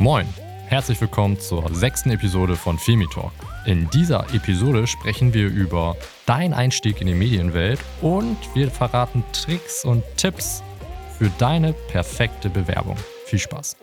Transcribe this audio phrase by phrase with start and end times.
[0.00, 0.26] Moin,
[0.64, 3.32] herzlich willkommen zur sechsten Episode von Filmi Talk.
[3.66, 9.84] In dieser Episode sprechen wir über deinen Einstieg in die Medienwelt und wir verraten Tricks
[9.84, 10.62] und Tipps
[11.18, 12.96] für deine perfekte Bewerbung.
[13.26, 13.76] Viel Spaß.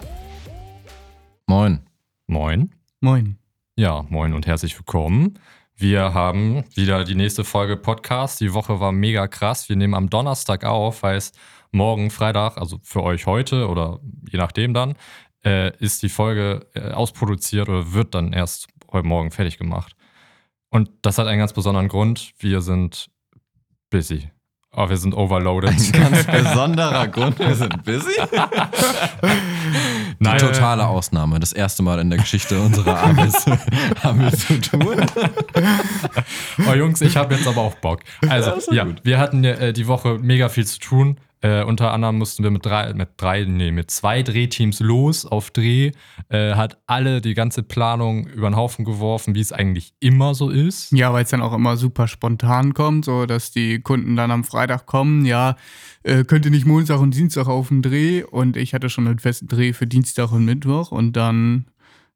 [1.46, 1.82] Moin.
[2.26, 2.72] Moin.
[3.00, 3.38] Moin.
[3.76, 5.38] Ja, moin und herzlich willkommen.
[5.76, 8.42] Wir haben wieder die nächste Folge Podcast.
[8.42, 9.70] Die Woche war mega krass.
[9.70, 11.38] Wir nehmen am Donnerstag auf, heißt
[11.72, 14.00] morgen Freitag, also für euch heute oder
[14.32, 14.96] je nachdem dann,
[15.48, 19.94] äh, ist die Folge äh, ausproduziert oder wird dann erst heute Morgen fertig gemacht.
[20.70, 22.34] Und das hat einen ganz besonderen Grund.
[22.40, 23.10] Wir sind
[23.90, 24.30] busy.
[24.76, 25.70] Oh, wir sind overloaded.
[25.70, 27.40] Ein ganz besonderer Grund.
[27.40, 28.12] Wir sind busy.
[30.20, 31.40] Die Nein, totale Ausnahme.
[31.40, 33.34] Das erste Mal in der Geschichte unserer Arbeit
[34.04, 35.06] haben wir zu tun.
[36.68, 38.02] Oh Jungs, ich habe jetzt aber auch Bock.
[38.28, 39.02] Also, ja, gut.
[39.04, 41.20] wir hatten ja, äh, die Woche mega viel zu tun.
[41.42, 45.52] Äh, unter anderem mussten wir mit drei, mit drei, nee, mit zwei Drehteams los auf
[45.52, 45.92] Dreh.
[46.30, 50.50] Äh, hat alle die ganze Planung über den Haufen geworfen, wie es eigentlich immer so
[50.50, 50.92] ist.
[50.92, 54.44] Ja, weil es dann auch immer super spontan kommt, so dass die Kunden dann am
[54.44, 55.56] Freitag kommen, ja,
[56.04, 59.20] äh, könnt ihr nicht Montag und Dienstag auf den Dreh und ich hatte schon einen
[59.20, 61.66] festen Dreh für Dienstag und Mittwoch und dann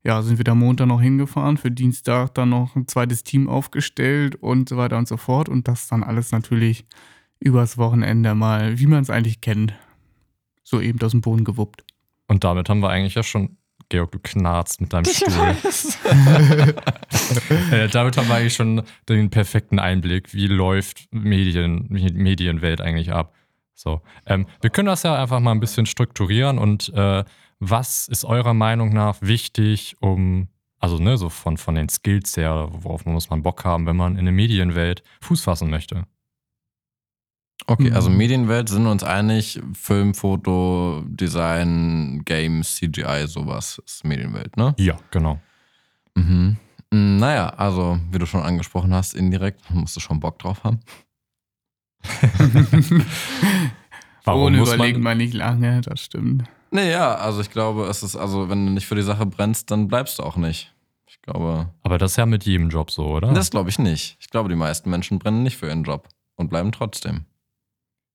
[0.03, 4.35] ja, sind wir da Montag noch hingefahren, für Dienstag dann noch ein zweites Team aufgestellt
[4.35, 6.85] und so weiter und so fort und das dann alles natürlich
[7.41, 9.73] übers Wochenende mal, wie man es eigentlich kennt,
[10.63, 11.83] so eben aus dem Boden gewuppt.
[12.27, 13.57] Und damit haben wir eigentlich ja schon.
[13.89, 15.33] Georg, du knarzt mit deinem Stuhl.
[17.71, 23.35] äh, damit haben wir eigentlich schon den perfekten Einblick, wie läuft Medien, Medienwelt eigentlich ab.
[23.73, 27.25] So, ähm, wir können das ja einfach mal ein bisschen strukturieren und äh,
[27.59, 30.47] was ist eurer Meinung nach wichtig, um,
[30.79, 34.17] also ne, so von, von den Skills her, worauf muss man Bock haben, wenn man
[34.17, 36.05] in der Medienwelt Fuß fassen möchte?
[37.67, 38.17] Okay, also Mhm.
[38.17, 39.61] Medienwelt sind wir uns einig.
[39.73, 44.73] Film, Foto, Design, Games, CGI, sowas ist Medienwelt, ne?
[44.77, 45.39] Ja, genau.
[46.15, 46.57] Mhm.
[46.91, 50.79] Mm, Naja, also, wie du schon angesprochen hast, indirekt musst du schon Bock drauf haben.
[54.23, 56.43] Warum Ohne muss überlegt man, man nicht lange, das stimmt.
[56.71, 59.87] Naja, also ich glaube, es ist, also, wenn du nicht für die Sache brennst, dann
[59.87, 60.73] bleibst du auch nicht.
[61.07, 63.33] Ich glaube, aber das ist ja mit jedem Job so, oder?
[63.33, 64.15] das glaube ich nicht.
[64.19, 67.25] Ich glaube, die meisten Menschen brennen nicht für ihren Job und bleiben trotzdem.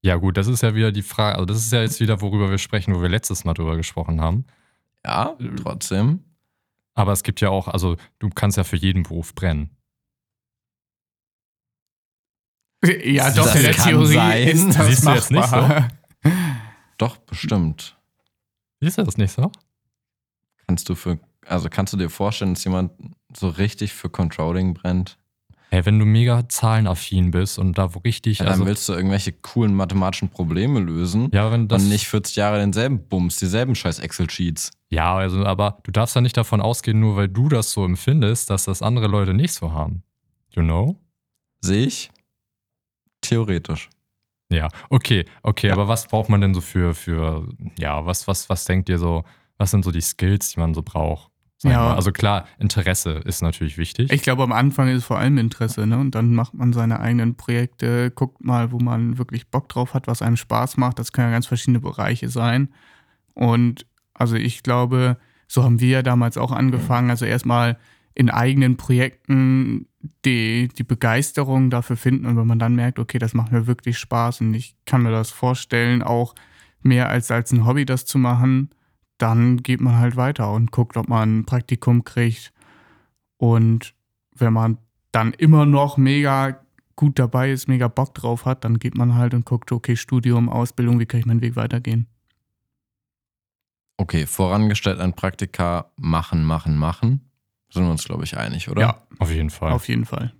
[0.07, 1.35] Ja, gut, das ist ja wieder die Frage.
[1.35, 4.21] Also, das ist ja jetzt wieder, worüber wir sprechen, wo wir letztes Mal drüber gesprochen
[4.21, 4.45] haben.
[5.05, 6.23] Ja, trotzdem.
[6.95, 9.77] Aber es gibt ja auch, also, du kannst ja für jeden Beruf brennen.
[12.85, 14.47] Ja, Das doch, in der kann Theorie sein.
[14.47, 15.89] ist das Siehst du jetzt nicht machbar.
[16.99, 17.99] Doch, bestimmt.
[18.79, 19.51] Ist das nicht so?
[20.69, 22.93] Kannst du für, also kannst du dir vorstellen, dass jemand
[23.37, 25.19] so richtig für Controlling brennt?
[25.71, 28.93] Hey, wenn du mega zahlenaffin bist und da wo richtig, Ja, dann also, willst du
[28.93, 33.75] irgendwelche coolen mathematischen Probleme lösen ja, wenn das, und nicht 40 Jahre denselben Bums, dieselben
[33.75, 34.71] scheiß Excel-Sheets.
[34.91, 38.49] ja, also, aber du darfst ja nicht davon ausgehen, nur weil du das so empfindest,
[38.49, 40.03] dass das andere Leute nicht so haben.
[40.55, 40.97] You know?
[41.61, 42.11] Sehe ich?
[43.21, 43.89] Theoretisch.
[44.51, 45.73] Ja, okay, okay, Ja.
[45.73, 47.49] aber was braucht man denn so für, für,
[47.79, 49.25] ja, was, was, was denkt ihr so,
[49.59, 51.33] was sind so die Skills, die man so braucht?
[51.67, 51.95] Sag Ja.
[51.95, 54.13] Also klar, Interesse ist natürlich wichtig.
[54.13, 55.99] Ich glaube, am Anfang ist vor allem Interesse, ne?
[55.99, 60.07] Und dann macht man seine eigenen Projekte, guckt mal, wo man wirklich Bock drauf hat,
[60.07, 60.99] was einem Spaß macht.
[60.99, 62.69] Das können ja ganz verschiedene Bereiche sein.
[63.35, 65.19] Und also ich glaube,
[65.49, 67.11] so haben wir ja damals auch angefangen.
[67.11, 67.79] Also erstmal
[68.15, 69.87] in eigenen Projekten
[70.25, 72.27] die, die Begeisterung dafür finden.
[72.27, 75.11] Und wenn man dann merkt, okay, das macht mir wirklich Spaß und ich kann mir
[75.11, 76.35] das vorstellen, auch
[76.83, 78.71] mehr als als ein Hobby das zu machen,
[79.19, 82.53] dann geht man halt weiter und guckt, ob man ein Praktikum kriegt.
[83.39, 83.95] Und
[84.35, 84.79] wenn man
[85.13, 86.61] dann immer noch mega
[86.97, 90.49] gut dabei ist, mega Bock drauf hat, dann geht man halt und guckt, okay, Studium,
[90.49, 92.07] Ausbildung, wie kann ich meinen Weg weitergehen?
[93.99, 97.31] Okay, vorangestellt ein Praktika machen, machen, machen.
[97.71, 98.81] Sind wir uns, glaube ich, einig, oder?
[98.81, 99.73] Ja, Auf jeden Fall.
[99.73, 100.33] auf jeden Fall.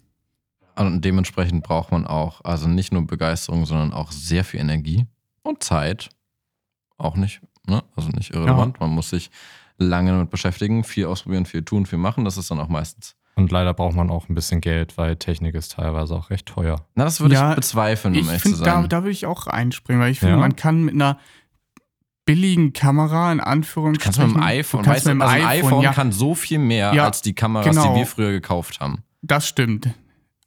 [0.77, 5.07] Und dementsprechend braucht man auch, also nicht nur Begeisterung, sondern auch sehr viel Energie
[5.43, 6.11] und Zeit.
[6.99, 7.83] Auch nicht, ne?
[7.97, 8.81] Also nicht irrelevant.
[8.81, 9.31] Man muss sich
[9.79, 12.25] lange damit beschäftigen, viel ausprobieren, viel tun, viel machen.
[12.25, 13.15] Das ist dann auch meistens.
[13.35, 16.87] Und leider braucht man auch ein bisschen Geld, weil Technik ist teilweise auch recht teuer.
[16.95, 18.89] Na, das würde Ja, ich bezweifeln, um Ich ehrlich zu finde, da, sein.
[18.89, 20.41] da würde ich auch einspringen, weil ich finde, Ja?
[20.41, 21.19] man kann mit einer
[22.25, 24.15] billigen Kamera in Du Anführungsstrichen.
[24.15, 26.13] kannst mit dem iPhone, du kannst weißt du, mit dem also ein iPhone ja, kann
[26.13, 27.93] so viel mehr Ja, als die Kameras, genau.
[27.93, 29.03] die wir früher gekauft haben.
[29.23, 29.91] das stimmt.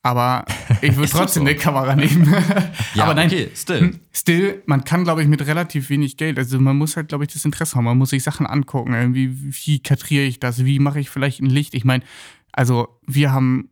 [0.02, 0.46] Aber
[0.82, 1.50] ich würde trotzdem so.
[1.50, 2.34] eine Kamera nehmen.
[2.98, 3.80] Aber nein, okay, still.
[3.80, 7.26] Hm, Still, man kann, glaube ich, mit relativ wenig Geld, also man muss halt, glaube
[7.26, 7.86] ich, das Interesse haben.
[7.86, 8.94] Man muss sich Sachen angucken.
[8.94, 10.66] Irgendwie, wie kadriere ich das?
[10.66, 11.74] Wie mache ich vielleicht ein Licht?
[11.74, 12.04] Ich meine,
[12.52, 13.70] also wir haben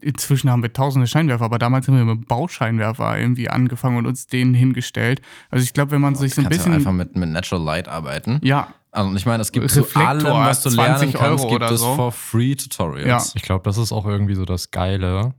[0.00, 4.26] inzwischen haben wir tausende Scheinwerfer, aber damals haben wir mit Bauscheinwerfer irgendwie angefangen und uns
[4.26, 5.22] denen hingestellt.
[5.50, 6.72] Also ich glaube, wenn man sich so ein bisschen.
[6.72, 8.40] Ja einfach mit, mit Natural Light arbeiten.
[8.42, 8.68] Ja.
[8.92, 11.94] Also ich meine, es gibt zu allem, was du lernen kannst, Euro gibt es so.
[11.94, 13.06] for free Tutorials.
[13.06, 13.32] Ja.
[13.34, 15.34] Ich glaube, das ist auch irgendwie so das Geile,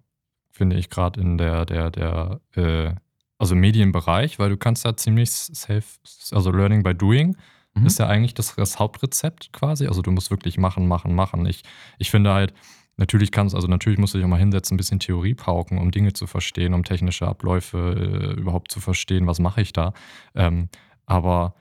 [0.58, 2.94] finde ich gerade in der, der, der, äh,
[3.38, 5.84] also Medienbereich, weil du kannst ja ziemlich safe,
[6.32, 7.38] also Learning by Doing
[7.76, 7.86] mhm.
[7.86, 9.88] ist ja eigentlich das, das Hauptrezept quasi.
[9.88, 11.46] Also du musst wirklich machen, machen, machen.
[11.46, 11.64] Ich,
[12.00, 12.54] ich finde halt,
[13.00, 15.92] Natürlich kannst, also natürlich musst du dich auch mal hinsetzen, ein bisschen Theorie pauken, um
[15.92, 19.94] Dinge zu verstehen, um technische Abläufe äh, überhaupt zu verstehen, was mache ich da.
[20.34, 20.70] Ähm,
[21.06, 21.54] aber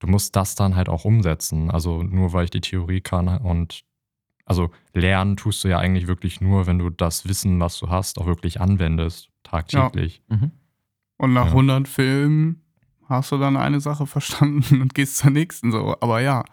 [0.00, 1.70] du musst das dann halt auch umsetzen.
[1.70, 3.84] Also nur weil ich die Theorie kann und
[4.44, 8.18] also lernen tust du ja eigentlich wirklich nur, wenn du das Wissen, was du hast,
[8.18, 10.22] auch wirklich anwendest, tagtäglich.
[10.28, 10.36] Ja.
[10.36, 10.50] Mhm.
[11.16, 11.52] Und nach ja.
[11.52, 12.62] 100 Filmen
[13.08, 15.96] hast du dann eine Sache verstanden und gehst zur nächsten so.
[16.00, 16.44] Aber ja.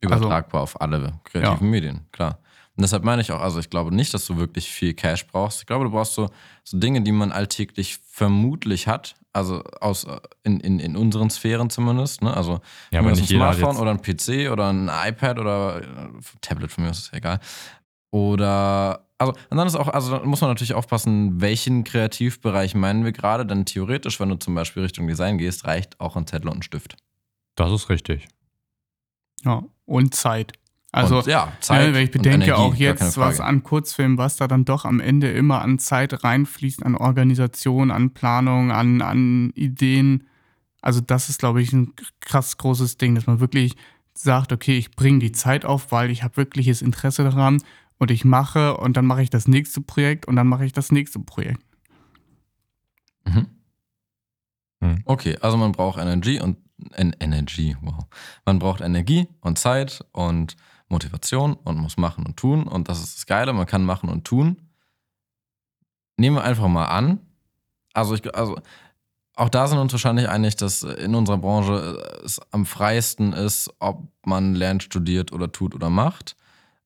[0.00, 1.70] Übertragbar also, auf alle kreativen ja.
[1.70, 2.38] Medien, klar.
[2.76, 5.60] Und deshalb meine ich auch, also ich glaube nicht, dass du wirklich viel Cash brauchst.
[5.60, 6.30] Ich glaube, du brauchst so,
[6.62, 10.06] so Dinge, die man alltäglich vermutlich hat, also aus,
[10.42, 12.22] in, in, in unseren Sphären zumindest.
[12.22, 12.36] Ne?
[12.36, 15.84] Also ja, aber ein Smartphone oder ein PC oder ein iPad oder äh,
[16.40, 17.40] Tablet von mir ist egal.
[18.10, 23.04] Oder also, und dann ist auch, also da muss man natürlich aufpassen, welchen Kreativbereich meinen
[23.04, 26.48] wir gerade, denn theoretisch, wenn du zum Beispiel Richtung Design gehst, reicht auch ein Zettel
[26.48, 26.96] und ein Stift.
[27.56, 28.28] Das ist richtig.
[29.44, 30.52] Ja, und Zeit.
[30.98, 31.86] Also, und, ja, Zeit.
[31.86, 34.98] Ja, wenn ich bedenke Energie, auch jetzt, was an Kurzfilmen, was da dann doch am
[34.98, 40.24] Ende immer an Zeit reinfließt, an Organisation, an Planung, an, an Ideen.
[40.82, 43.76] Also, das ist, glaube ich, ein krass großes Ding, dass man wirklich
[44.12, 47.62] sagt, okay, ich bringe die Zeit auf, weil ich habe wirkliches Interesse daran
[47.98, 50.90] und ich mache und dann mache ich das nächste Projekt und dann mache ich das
[50.90, 51.62] nächste Projekt.
[53.24, 53.46] Mhm.
[54.80, 55.02] Hm.
[55.04, 56.56] Okay, also man braucht Energie und
[56.92, 58.06] en Energie, wow.
[58.44, 60.56] Man braucht Energie und Zeit und
[60.88, 62.66] Motivation und muss machen und tun.
[62.66, 64.56] Und das ist das Geile, man kann machen und tun.
[66.16, 67.20] Nehmen wir einfach mal an.
[67.92, 68.56] Also, ich, also
[69.34, 74.08] auch da sind uns wahrscheinlich einig, dass in unserer Branche es am freiesten ist, ob
[74.24, 76.36] man lernt, studiert oder tut oder macht.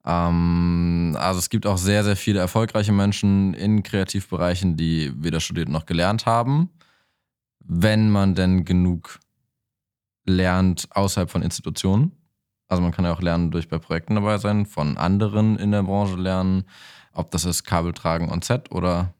[0.05, 5.69] Ähm, also es gibt auch sehr, sehr viele erfolgreiche Menschen in Kreativbereichen, die weder studiert
[5.69, 6.70] noch gelernt haben.
[7.60, 9.20] Wenn man denn genug
[10.25, 12.12] lernt außerhalb von Institutionen.
[12.72, 15.82] Also man kann ja auch lernen durch bei Projekten dabei sein, von anderen in der
[15.82, 16.64] Branche lernen,
[17.12, 19.12] ob das ist Kabel tragen und Z oder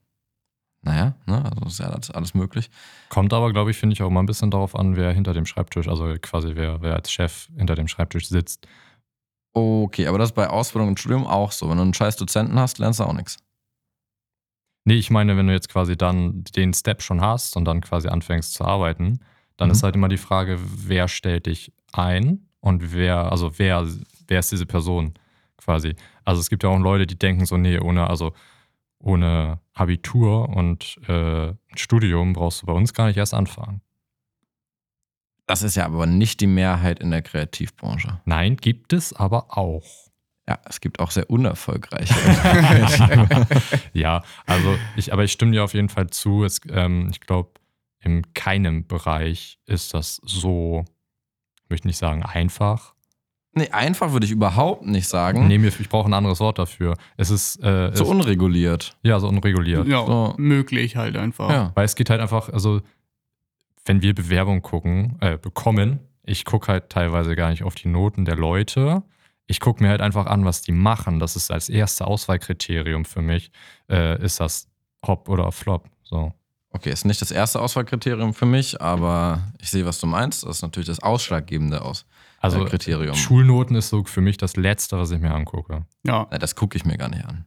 [0.81, 2.71] naja, ne, also ist ja alles, alles möglich.
[3.11, 5.45] Kommt aber, glaube ich, finde ich auch mal ein bisschen darauf an, wer hinter dem
[5.45, 8.67] Schreibtisch, also quasi wer, wer als Chef hinter dem Schreibtisch sitzt.
[9.53, 11.69] Okay, aber das ist bei Ausbildung und Studium auch so.
[11.69, 13.37] Wenn du einen scheiß Dozenten hast, lernst du auch nichts.
[14.87, 18.09] Nee, ich meine, wenn du jetzt quasi dann den Step schon hast und dann quasi
[18.09, 19.21] anfängst zu arbeiten,
[19.59, 19.73] dann mhm.
[19.73, 23.87] ist halt immer die Frage, wer stellt dich ein und wer, also wer,
[24.29, 25.15] wer ist diese Person
[25.59, 25.95] quasi.
[26.25, 28.33] Also es gibt ja auch Leute, die denken so, nee, ohne, also
[29.01, 33.81] ohne Abitur und äh, Studium brauchst du bei uns gar nicht erst anfangen.
[35.47, 38.21] Das ist ja aber nicht die Mehrheit in der Kreativbranche.
[38.25, 39.85] Nein, gibt es aber auch.
[40.49, 42.15] Ja, es gibt auch sehr unerfolgreiche.
[43.93, 46.45] ja, also ich, aber ich stimme dir auf jeden Fall zu.
[46.45, 47.51] Es, ähm, ich glaube,
[48.01, 50.85] in keinem Bereich ist das so
[51.73, 52.95] möchte nicht sagen einfach.
[53.55, 55.47] Nee, einfach würde ich überhaupt nicht sagen.
[55.47, 56.97] Nee, ich brauche ein anderes Wort dafür.
[57.17, 57.57] Es ist.
[57.63, 58.97] Äh, so es, unreguliert.
[59.03, 59.87] Ja, so unreguliert.
[59.87, 60.35] Ja, so.
[60.39, 61.51] möglich halt einfach.
[61.51, 61.73] Ja.
[61.75, 62.81] Weil es geht halt einfach, also,
[63.85, 68.25] wenn wir Bewerbung gucken, äh, bekommen, ich gucke halt teilweise gar nicht auf die Noten
[68.25, 69.03] der Leute.
[69.47, 71.19] Ich gucke mir halt einfach an, was die machen.
[71.19, 73.51] Das ist als erste Auswahlkriterium für mich.
[73.91, 74.69] Äh, ist das
[75.07, 75.91] Hop oder Flop?
[76.05, 76.33] So.
[76.75, 80.43] Okay, ist nicht das erste Auswahlkriterium für mich, aber ich sehe, was du meinst.
[80.45, 82.07] Das ist natürlich das ausschlaggebende Aus
[82.41, 83.15] also, Kriterium.
[83.15, 85.85] Schulnoten ist so für mich das Letzte, was ich mir angucke.
[86.05, 86.25] Ja.
[86.27, 87.45] Das gucke ich mir gar nicht an.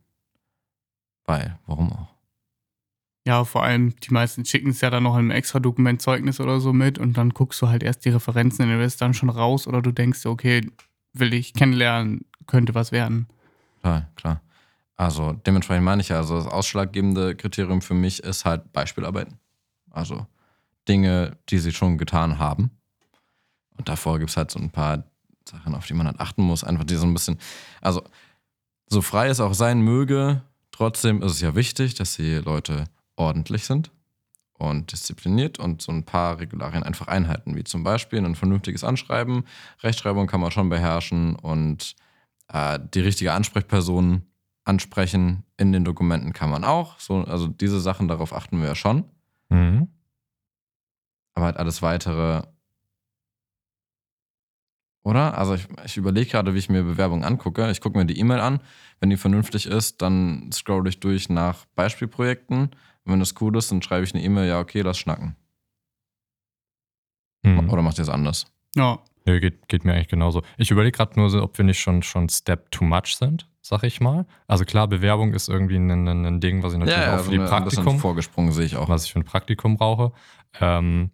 [1.25, 2.15] Weil, warum auch?
[3.27, 6.60] Ja, vor allem, die meisten schicken es ja dann noch in einem extra Dokumentzeugnis oder
[6.60, 9.29] so mit und dann guckst du halt erst die Referenzen und du bist dann schon
[9.29, 10.70] raus oder du denkst, okay,
[11.13, 13.27] will ich kennenlernen, könnte was werden.
[13.82, 14.41] Klar, klar.
[14.97, 19.39] Also dementsprechend meine ich ja, also das ausschlaggebende Kriterium für mich ist halt Beispielarbeiten.
[19.91, 20.25] Also
[20.87, 22.71] Dinge, die sie schon getan haben.
[23.77, 25.03] Und davor gibt es halt so ein paar
[25.47, 26.63] Sachen, auf die man halt achten muss.
[26.63, 27.39] Einfach die so ein bisschen,
[27.81, 28.03] also
[28.87, 32.85] so frei es auch sein möge, trotzdem ist es ja wichtig, dass die Leute
[33.15, 33.91] ordentlich sind
[34.57, 39.43] und diszipliniert und so ein paar Regularien einfach einhalten, wie zum Beispiel ein vernünftiges Anschreiben.
[39.81, 41.95] Rechtschreibung kann man schon beherrschen und
[42.47, 44.23] äh, die richtige Ansprechperson
[44.65, 47.00] ansprechen in den Dokumenten kann man auch.
[47.00, 49.05] So, also diese Sachen, darauf achten wir ja schon.
[49.50, 49.88] Mhm.
[51.36, 52.43] Aber halt alles weitere
[55.05, 55.38] Oder?
[55.38, 57.69] Also ich, ich überlege gerade, wie ich mir Bewerbungen angucke.
[57.69, 58.60] Ich gucke mir die E-Mail an.
[59.00, 62.57] Wenn die vernünftig ist, dann scroll ich durch nach Beispielprojekten.
[62.57, 65.36] Und wenn das cool ist, dann schreibe ich eine E-Mail, ja, okay, lass schnacken.
[67.45, 67.69] Hm.
[67.69, 68.48] Oder macht ihr es anders?
[68.75, 68.98] Ja.
[69.27, 70.41] Nö, geht, geht mir eigentlich genauso.
[70.57, 73.84] Ich überlege gerade nur so, ob wir nicht schon, schon Step too much sind, sag
[73.84, 74.27] ich mal.
[74.48, 77.39] Also klar, Bewerbung ist irgendwie ein, ein, ein Ding, was ich natürlich auch für die
[77.39, 78.88] also Praktikum, vorgesprungen sehe ich auch.
[78.88, 80.12] was ich für ein Praktikum brauche.
[80.62, 81.10] Ähm,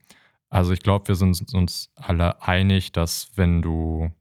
[0.50, 4.12] also ich glaube, wir sind uns alle einig, dass wenn du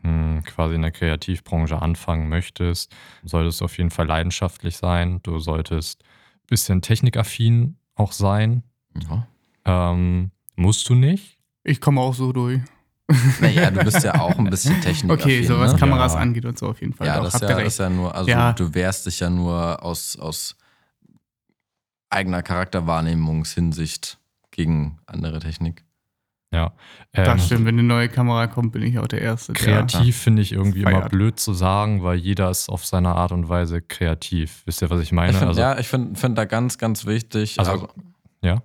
[0.00, 5.20] hm, quasi in der Kreativbranche anfangen möchtest, solltest du auf jeden Fall leidenschaftlich sein.
[5.22, 8.62] Du solltest ein bisschen technikaffin auch sein.
[9.06, 9.26] Ja.
[9.66, 11.36] Ähm, musst du nicht.
[11.62, 12.62] Ich komme auch so durch.
[13.40, 15.12] Naja, du bist ja auch ein bisschen Technik.
[15.12, 15.78] Okay, so was ne?
[15.78, 16.20] Kameras Ja.
[16.20, 17.06] angeht und so auf jeden Fall.
[17.06, 17.66] Ja, Doch, das ja, recht.
[17.66, 18.52] das ist ja nur, also Ja.
[18.52, 20.56] du wehrst dich ja nur aus, aus
[22.10, 24.18] eigener Charakterwahrnehmungshinsicht
[24.50, 25.84] gegen andere Technik.
[26.52, 26.72] Ja.
[27.12, 29.52] Ähm, Das stimmt, wenn eine neue Kamera kommt, bin ich auch der Erste.
[29.52, 31.10] der- Kreativ finde ich irgendwie immer Feiert.
[31.12, 34.62] blöd zu sagen, weil jeder ist auf seine Art und Weise kreativ.
[34.66, 35.30] Wisst ihr, was ich meine?
[35.30, 37.88] Ich find, also, ja, ich finde find da ganz, ganz wichtig, Also, also,
[38.42, 38.62] ja.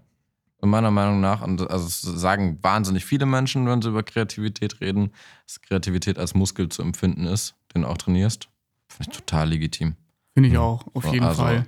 [0.62, 5.12] Meiner Meinung nach, und also sagen wahnsinnig viele Menschen, wenn sie über Kreativität reden,
[5.46, 8.50] dass Kreativität als Muskel zu empfinden ist, den du auch trainierst.
[8.88, 9.96] Finde ich total legitim.
[10.34, 11.66] Finde ich auch, auf So, jeden also, Fall.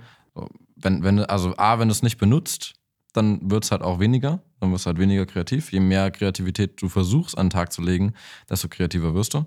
[0.76, 2.74] Wenn, wenn, also A, wenn du es nicht benutzt,
[3.14, 4.42] dann wird es halt auch weniger.
[4.60, 5.72] Dann wirst du halt weniger kreativ.
[5.72, 8.14] Je mehr Kreativität du versuchst an den Tag zu legen,
[8.50, 9.46] desto kreativer wirst du.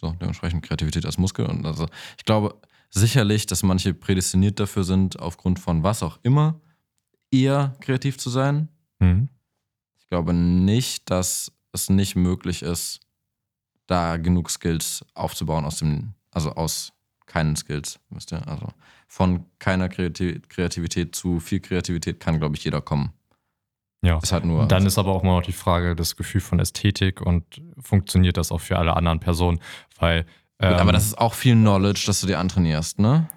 [0.00, 1.46] So, dementsprechend Kreativität als Muskel.
[1.46, 1.86] Und also
[2.18, 2.54] ich glaube
[2.90, 6.60] sicherlich, dass manche prädestiniert dafür sind, aufgrund von was auch immer,
[7.30, 8.68] eher kreativ zu sein.
[8.98, 9.28] Mhm.
[9.98, 13.00] Ich glaube nicht, dass es nicht möglich ist,
[13.86, 16.92] da genug Skills aufzubauen aus dem, also aus
[17.26, 18.46] keinen Skills, wisst ihr?
[18.46, 18.68] Also
[19.08, 23.12] von keiner Kreati- Kreativität zu viel Kreativität kann, glaube ich, jeder kommen.
[24.02, 24.18] Ja.
[24.18, 24.66] Ist halt nur.
[24.66, 27.44] Dann ist aber auch mal noch die Frage, das Gefühl von Ästhetik und
[27.80, 29.60] funktioniert das auch für alle anderen Personen?
[29.98, 30.26] Weil.
[30.60, 33.28] Ähm, aber das ist auch viel Knowledge, das du dir antrainierst, ne?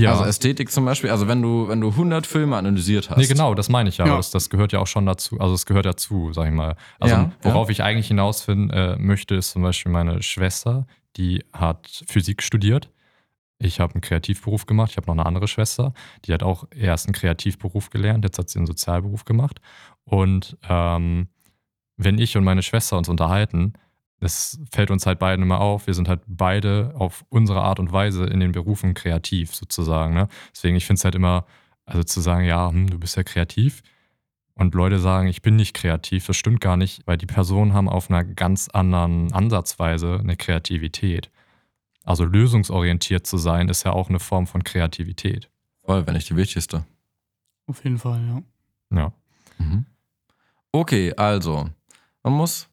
[0.00, 0.12] Ja.
[0.12, 3.18] Also Ästhetik zum Beispiel, also wenn du, wenn du 100 Filme analysiert hast.
[3.18, 4.06] Nee, genau, das meine ich ja.
[4.06, 4.16] Ja.
[4.16, 5.38] Das, das gehört ja auch schon dazu.
[5.40, 6.76] Also, es gehört dazu, sag ich mal.
[6.98, 10.86] Also, Ja, worauf ich eigentlich hinaus finden, äh, möchte, ist zum Beispiel meine Schwester,
[11.16, 12.90] die hat Physik studiert.
[13.58, 14.90] Ich habe einen Kreativberuf gemacht.
[14.90, 18.24] Ich habe noch eine andere Schwester, die hat auch erst einen Kreativberuf gelernt.
[18.24, 19.60] Jetzt hat sie einen Sozialberuf gemacht.
[20.04, 21.28] Und ähm,
[21.96, 23.72] wenn ich und meine Schwester uns unterhalten,
[24.20, 25.86] das fällt uns halt beiden immer auf.
[25.86, 30.14] Wir sind halt beide auf unsere Art und Weise in den Berufen kreativ sozusagen.
[30.14, 30.28] Ne?
[30.54, 31.44] Deswegen, ich finde es halt immer,
[31.84, 33.82] also zu sagen, ja, hm, du bist ja kreativ.
[34.54, 37.90] Und Leute sagen, ich bin nicht kreativ, das stimmt gar nicht, weil die Personen haben
[37.90, 41.30] auf einer ganz anderen Ansatzweise eine Kreativität.
[42.04, 45.50] Also lösungsorientiert zu sein, ist ja auch eine Form von Kreativität.
[45.84, 46.86] Voll, wenn nicht die wichtigste.
[47.66, 48.98] Auf jeden Fall, ja.
[48.98, 49.12] Ja.
[49.58, 49.84] Mhm.
[50.72, 51.68] Okay, also,
[52.22, 52.70] man muss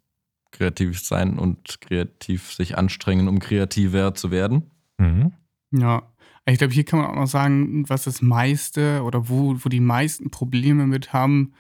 [0.54, 4.72] kreativ sein und kreativ sich anstrengen, um kreativer zu werden.
[4.98, 5.34] Mhm.
[5.72, 6.04] Ja.
[6.46, 9.80] Ich glaube, hier kann man auch noch sagen, was das meiste oder wo, wo die
[9.80, 11.54] meisten Probleme mit haben,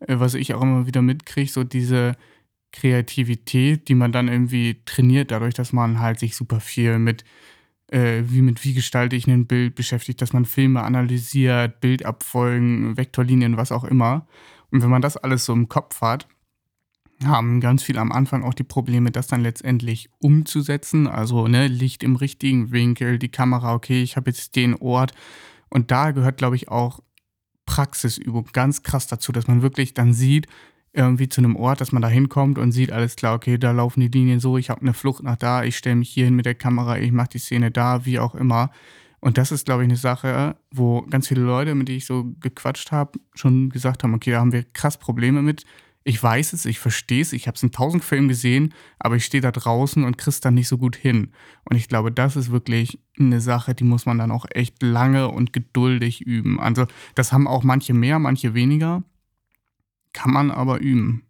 [0.00, 2.16] äh, was ich auch immer wieder mitkriege, so diese
[2.72, 7.24] Kreativität, die man dann irgendwie trainiert, dadurch, dass man halt sich super viel mit,
[7.88, 13.56] äh, wie mit wie gestalte ich ein Bild beschäftigt, dass man Filme analysiert, Bildabfolgen, Vektorlinien,
[13.56, 14.26] was auch immer.
[14.72, 16.26] Und wenn man das alles so im Kopf hat,
[17.24, 21.06] haben ganz viel am Anfang auch die Probleme, das dann letztendlich umzusetzen.
[21.06, 25.12] Also ne, Licht im richtigen Winkel, die Kamera, okay, ich habe jetzt den Ort.
[25.68, 27.00] Und da gehört, glaube ich, auch
[27.66, 30.46] Praxisübung ganz krass dazu, dass man wirklich dann sieht,
[30.92, 34.00] irgendwie zu einem Ort, dass man da hinkommt und sieht, alles klar, okay, da laufen
[34.00, 36.46] die Linien so, ich habe eine Flucht nach da, ich stelle mich hier hin mit
[36.46, 38.70] der Kamera, ich mache die Szene da, wie auch immer.
[39.20, 42.32] Und das ist, glaube ich, eine Sache, wo ganz viele Leute, mit denen ich so
[42.40, 45.64] gequatscht habe, schon gesagt haben, okay, da haben wir krass Probleme mit.
[46.06, 49.24] Ich weiß es, ich verstehe es, ich habe es in tausend Filmen gesehen, aber ich
[49.24, 51.32] stehe da draußen und krieg's dann nicht so gut hin.
[51.64, 55.28] Und ich glaube, das ist wirklich eine Sache, die muss man dann auch echt lange
[55.28, 56.60] und geduldig üben.
[56.60, 59.02] Also das haben auch manche mehr, manche weniger.
[60.12, 61.22] Kann man aber üben.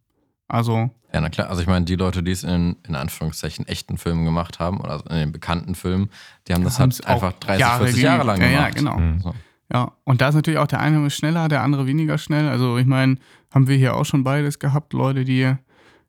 [0.48, 1.48] Also, Ja, na klar.
[1.48, 4.90] Also ich meine, die Leute, die es in, in Anführungszeichen echten Filmen gemacht haben, oder
[4.90, 6.10] also in den bekannten Filmen,
[6.48, 8.52] die haben das halt einfach auch 30, Jahre 40 Jahre lang geübt.
[8.52, 8.74] Ja, gemacht.
[8.76, 8.98] ja, genau.
[8.98, 9.20] Mhm.
[9.20, 9.34] So.
[9.72, 9.92] ja.
[10.04, 12.48] Und da ist natürlich auch der eine schneller, der andere weniger schnell.
[12.48, 13.16] Also, ich meine,
[13.54, 14.92] haben wir hier auch schon beides gehabt.
[14.92, 15.54] Leute, die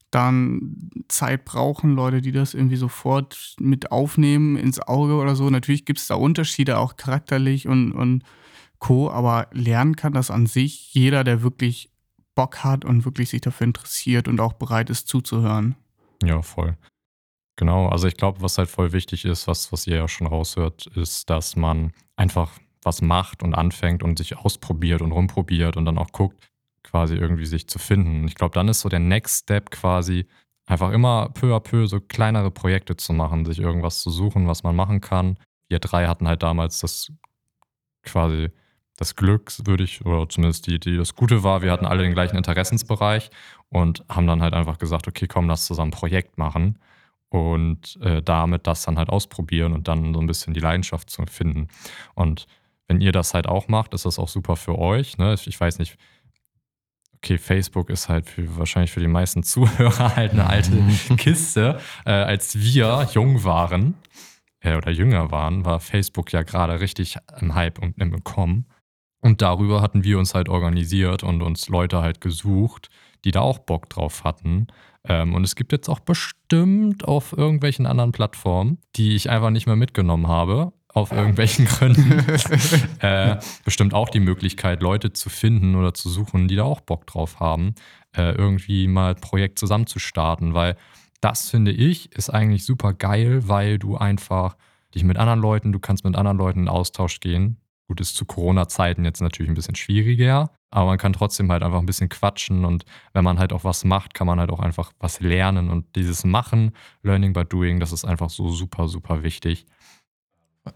[0.10, 5.50] dann Zeit brauchen, Leute, die das irgendwie sofort mit aufnehmen ins Auge oder so.
[5.50, 8.24] Natürlich gibt es da Unterschiede, auch charakterlich und, und
[8.80, 9.12] Co.
[9.12, 11.92] Aber lernen kann das an sich jeder, der wirklich
[12.34, 15.76] Bock hat und wirklich sich dafür interessiert und auch bereit ist zuzuhören.
[16.24, 16.78] Ja, voll.
[17.58, 20.88] Genau, also ich glaube, was halt voll wichtig ist, was, was ihr ja schon raushört,
[20.88, 22.52] ist, dass man einfach
[22.84, 26.38] was macht und anfängt und sich ausprobiert und rumprobiert und dann auch guckt,
[26.86, 28.22] quasi irgendwie sich zu finden.
[28.22, 30.28] Und ich glaube, dann ist so der Next Step quasi,
[30.66, 34.64] einfach immer peu à peu so kleinere Projekte zu machen, sich irgendwas zu suchen, was
[34.64, 35.38] man machen kann.
[35.68, 37.12] Wir drei hatten halt damals das
[38.04, 38.50] quasi
[38.98, 42.14] das Glück, würde ich, oder zumindest die, die das Gute war, wir hatten alle den
[42.14, 43.30] gleichen Interessensbereich
[43.70, 46.80] und haben dann halt einfach gesagt, okay, komm, lass zusammen ein Projekt machen
[47.30, 51.24] und äh, damit das dann halt ausprobieren und dann so ein bisschen die Leidenschaft zu
[51.26, 51.68] finden.
[52.14, 52.48] Und
[52.88, 55.18] wenn ihr das halt auch macht, ist das auch super für euch.
[55.18, 55.34] Ne?
[55.34, 55.98] Ich weiß nicht,
[57.18, 60.72] okay, Facebook ist halt für, wahrscheinlich für die meisten Zuhörer halt eine alte
[61.18, 61.80] Kiste.
[62.06, 63.96] Äh, als wir jung waren
[64.62, 68.66] äh, oder jünger waren, war Facebook ja gerade richtig im Hype und im Kommen.
[69.22, 72.90] Und darüber hatten wir uns halt organisiert und uns Leute halt gesucht,
[73.24, 74.68] die da auch Bock drauf hatten.
[75.04, 79.66] Ähm, und es gibt jetzt auch bestimmt auf irgendwelchen anderen Plattformen, die ich einfach nicht
[79.66, 82.24] mehr mitgenommen habe, auf irgendwelchen Gründen,
[83.00, 87.06] äh, bestimmt auch die Möglichkeit, Leute zu finden oder zu suchen, die da auch Bock
[87.06, 87.76] drauf haben,
[88.16, 90.78] äh, irgendwie mal ein Projekt zusammen zu starten, weil
[91.20, 94.56] das finde ich ist eigentlich super geil, weil du einfach
[94.94, 97.58] dich mit anderen Leuten, du kannst mit anderen Leuten in Austausch gehen.
[97.88, 101.80] Gut, ist zu Corona-Zeiten jetzt natürlich ein bisschen schwieriger, aber man kann trotzdem halt einfach
[101.80, 104.94] ein bisschen quatschen und wenn man halt auch was macht, kann man halt auch einfach
[104.98, 106.72] was lernen und dieses Machen,
[107.04, 109.66] Learning by Doing, das ist einfach so super, super wichtig.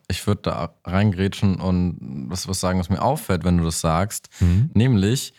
[0.08, 1.98] Ich würde da reingrätschen und
[2.30, 4.30] was, was sagen, was mir auffällt, wenn du das sagst.
[4.40, 4.70] Mhm.
[4.74, 5.34] Nämlich,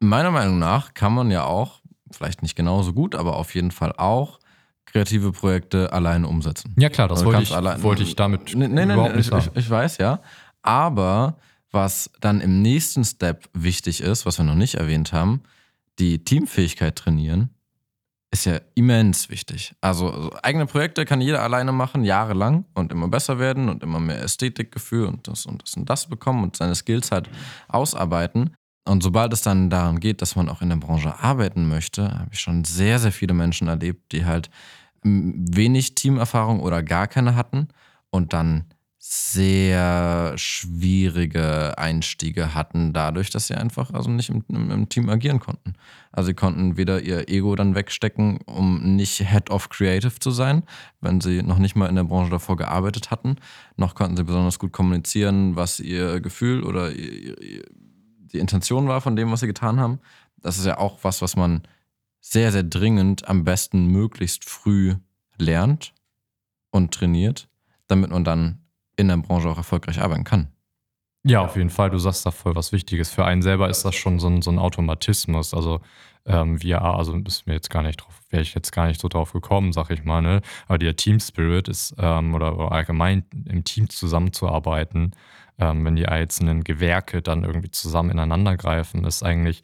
[0.00, 3.92] meiner Meinung nach kann man ja auch, vielleicht nicht genauso gut, aber auf jeden Fall
[3.92, 4.38] auch
[4.84, 6.74] kreative Projekte alleine umsetzen.
[6.78, 9.30] Ja klar, das also wollte, ich, allein, wollte ich damit nee, nee, überhaupt nee, nicht
[9.30, 9.50] sagen.
[9.54, 10.20] Ich, ich weiß, ja.
[10.62, 11.38] Aber
[11.70, 15.42] was dann im nächsten Step wichtig ist, was wir noch nicht erwähnt haben,
[15.98, 17.50] die Teamfähigkeit trainieren
[18.32, 19.74] ist ja immens wichtig.
[19.82, 24.00] Also, also, eigene Projekte kann jeder alleine machen, jahrelang und immer besser werden und immer
[24.00, 27.28] mehr Ästhetikgefühl und das und das und das bekommen und seine Skills halt
[27.68, 28.54] ausarbeiten.
[28.84, 32.30] Und sobald es dann darum geht, dass man auch in der Branche arbeiten möchte, habe
[32.32, 34.50] ich schon sehr, sehr viele Menschen erlebt, die halt
[35.04, 37.68] wenig Teamerfahrung oder gar keine hatten
[38.10, 38.64] und dann
[39.04, 45.74] sehr schwierige Einstiege hatten, dadurch, dass sie einfach also nicht im, im, Team agieren konnten.
[46.12, 50.62] Also sie konnten weder ihr Ego dann wegstecken, um nicht Head of Creative zu sein,
[51.00, 53.38] wenn sie noch nicht mal in der Branche davor gearbeitet hatten,
[53.76, 57.64] noch konnten sie besonders gut kommunizieren, was ihr Gefühl oder ihr, ihr,
[58.32, 59.98] die Intention war von dem, was sie getan haben.
[60.36, 61.62] Das ist ja auch was, was man
[62.20, 64.94] sehr, sehr dringend am besten möglichst früh
[65.38, 65.92] lernt
[66.70, 67.48] und trainiert,
[67.88, 68.61] damit man dann
[69.02, 70.48] in der Branche auch erfolgreich arbeiten kann.
[71.24, 71.90] Ja, auf jeden Fall.
[71.90, 73.10] Du sagst da voll was Wichtiges.
[73.10, 75.54] Für einen selber ist das schon so ein, so ein Automatismus.
[75.54, 75.80] Also
[76.26, 79.08] ähm, VR, also ist mir jetzt gar nicht drauf, wäre ich jetzt gar nicht so
[79.08, 80.20] drauf gekommen, sag ich mal.
[80.20, 80.40] Ne?
[80.66, 85.14] Aber der Team Spirit ist, ähm, oder, oder, allgemein im Team zusammenzuarbeiten,
[85.58, 89.62] ähm, wenn die einzelnen Gewerke dann irgendwie zusammen ineinander greifen, ist eigentlich,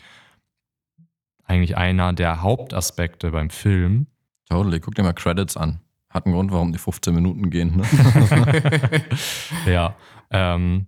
[1.44, 4.06] eigentlich einer der Hauptaspekte beim Film.
[4.48, 4.80] Totally.
[4.80, 5.80] Guck dir mal Credits an.
[6.10, 7.76] Hat einen Grund, warum die 15 Minuten gehen.
[7.76, 7.84] Ne?
[9.72, 9.94] ja,
[10.30, 10.86] ähm,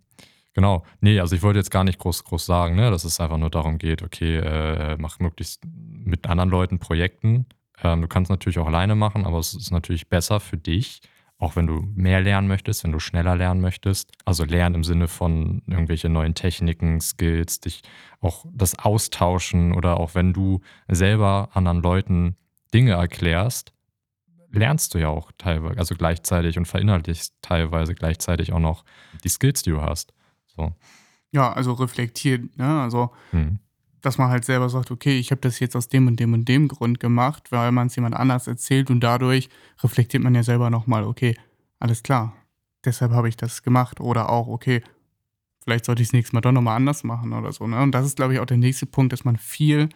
[0.55, 0.85] genau.
[1.01, 3.51] Nee, also ich wollte jetzt gar nicht groß, groß sagen, ne, dass es einfach nur
[3.51, 7.47] darum geht, okay, äh, mach möglichst mit anderen Leuten Projekten.
[7.83, 11.03] Ähm, du kannst natürlich auch alleine machen, aber es ist natürlich besser für dich,
[11.39, 14.13] auch wenn du mehr lernen möchtest, wenn du schneller lernen möchtest.
[14.25, 17.83] Also lernen im Sinne von irgendwelche neuen Techniken, Skills, dich
[18.21, 22.37] auch das Austauschen oder auch wenn du selber anderen Leuten
[22.73, 23.73] Dinge erklärst,
[24.51, 28.85] lernst du ja auch teilweise, also gleichzeitig und verinnerlichst teilweise gleichzeitig auch noch
[29.25, 30.13] die Skills, die du hast.
[30.47, 30.73] So.
[31.33, 32.83] Ja, also reflektiert, ne?
[32.83, 33.59] Also, hm.
[34.01, 36.49] dass man halt selber sagt, okay, ich habe das jetzt aus dem und dem und
[36.49, 39.49] dem Grund gemacht, weil man es jemand anders erzählt und dadurch
[39.83, 41.37] reflektiert man ja selber nochmal, okay,
[41.79, 42.35] alles klar,
[42.85, 44.01] deshalb habe ich das gemacht.
[44.01, 44.83] Oder auch, okay,
[45.63, 47.67] vielleicht sollte ich es nächstes Mal doch nochmal anders machen oder so.
[47.67, 47.81] Ne?
[47.81, 49.89] Und das ist, glaube ich, auch der nächste Punkt, dass man viel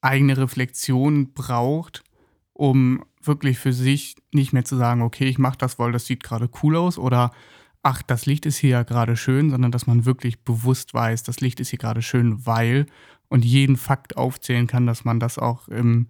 [0.00, 2.04] eigene Reflexion braucht,
[2.52, 6.22] um wirklich für sich nicht mehr zu sagen, okay, ich mache das, weil das sieht
[6.22, 7.32] gerade cool aus oder
[7.82, 11.40] ach, das Licht ist hier ja gerade schön, sondern dass man wirklich bewusst weiß, das
[11.40, 12.86] Licht ist hier gerade schön, weil
[13.28, 16.08] und jeden Fakt aufzählen kann, dass man das auch im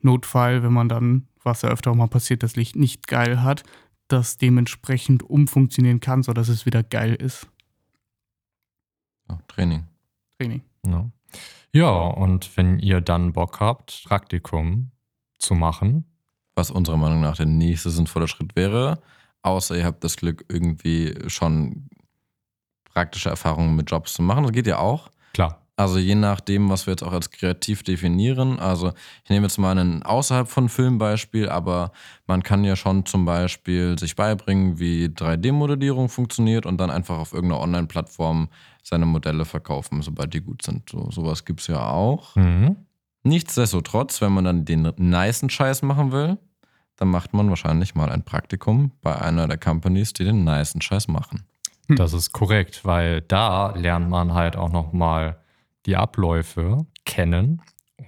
[0.00, 3.64] Notfall, wenn man dann, was ja öfter auch mal passiert, das Licht nicht geil hat,
[4.08, 7.48] das dementsprechend umfunktionieren kann, sodass es wieder geil ist.
[9.28, 9.84] Ja, Training.
[10.38, 10.62] Training.
[10.86, 11.10] Ja.
[11.72, 14.90] ja, und wenn ihr dann Bock habt, Praktikum
[15.38, 16.04] zu machen,
[16.54, 19.00] was unserer Meinung nach der nächste sinnvolle Schritt wäre.
[19.42, 21.88] Außer ihr habt das Glück, irgendwie schon
[22.84, 24.44] praktische Erfahrungen mit Jobs zu machen.
[24.44, 25.10] Das geht ja auch.
[25.32, 25.60] Klar.
[25.76, 28.60] Also je nachdem, was wir jetzt auch als kreativ definieren.
[28.60, 28.92] Also
[29.24, 31.90] ich nehme jetzt mal ein außerhalb von Filmbeispiel, aber
[32.28, 37.32] man kann ja schon zum Beispiel sich beibringen, wie 3D-Modellierung funktioniert und dann einfach auf
[37.32, 38.48] irgendeiner Online-Plattform
[38.84, 40.88] seine Modelle verkaufen, sobald die gut sind.
[40.88, 42.36] So, sowas gibt es ja auch.
[42.36, 42.76] Mhm.
[43.24, 46.38] Nichtsdestotrotz, wenn man dann den nicen Scheiß machen will,
[46.96, 51.08] dann macht man wahrscheinlich mal ein Praktikum bei einer der Companies, die den nicen Scheiß
[51.08, 51.44] machen.
[51.88, 51.96] Hm.
[51.96, 55.38] Das ist korrekt, weil da lernt man halt auch nochmal
[55.86, 57.62] die Abläufe kennen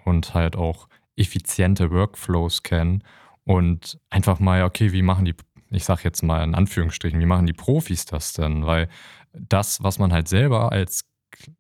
[0.05, 3.03] und halt auch effiziente Workflows kennen
[3.45, 5.35] und einfach mal, okay, wie machen die,
[5.71, 8.67] ich sag jetzt mal in Anführungsstrichen, wie machen die Profis das denn?
[8.67, 8.89] Weil
[9.33, 11.05] das, was man halt selber als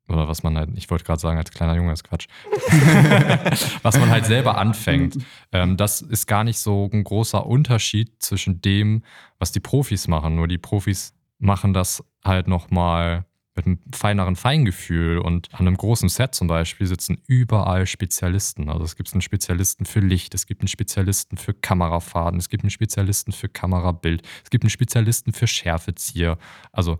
[0.08, 2.26] oder was man halt, ich wollte gerade sagen, als kleiner Junge ist Quatsch,
[3.82, 5.18] was man halt selber anfängt.
[5.52, 9.02] Ähm, das ist gar nicht so ein großer Unterschied zwischen dem,
[9.38, 10.36] was die Profis machen.
[10.36, 16.08] Nur die Profis machen das halt nochmal mit einem feineren Feingefühl und an einem großen
[16.08, 18.68] Set zum Beispiel sitzen überall Spezialisten.
[18.68, 22.62] Also es gibt einen Spezialisten für Licht, es gibt einen Spezialisten für Kamerafaden, es gibt
[22.64, 26.38] einen Spezialisten für Kamerabild, es gibt einen Spezialisten für Schärfezieher.
[26.70, 26.98] Also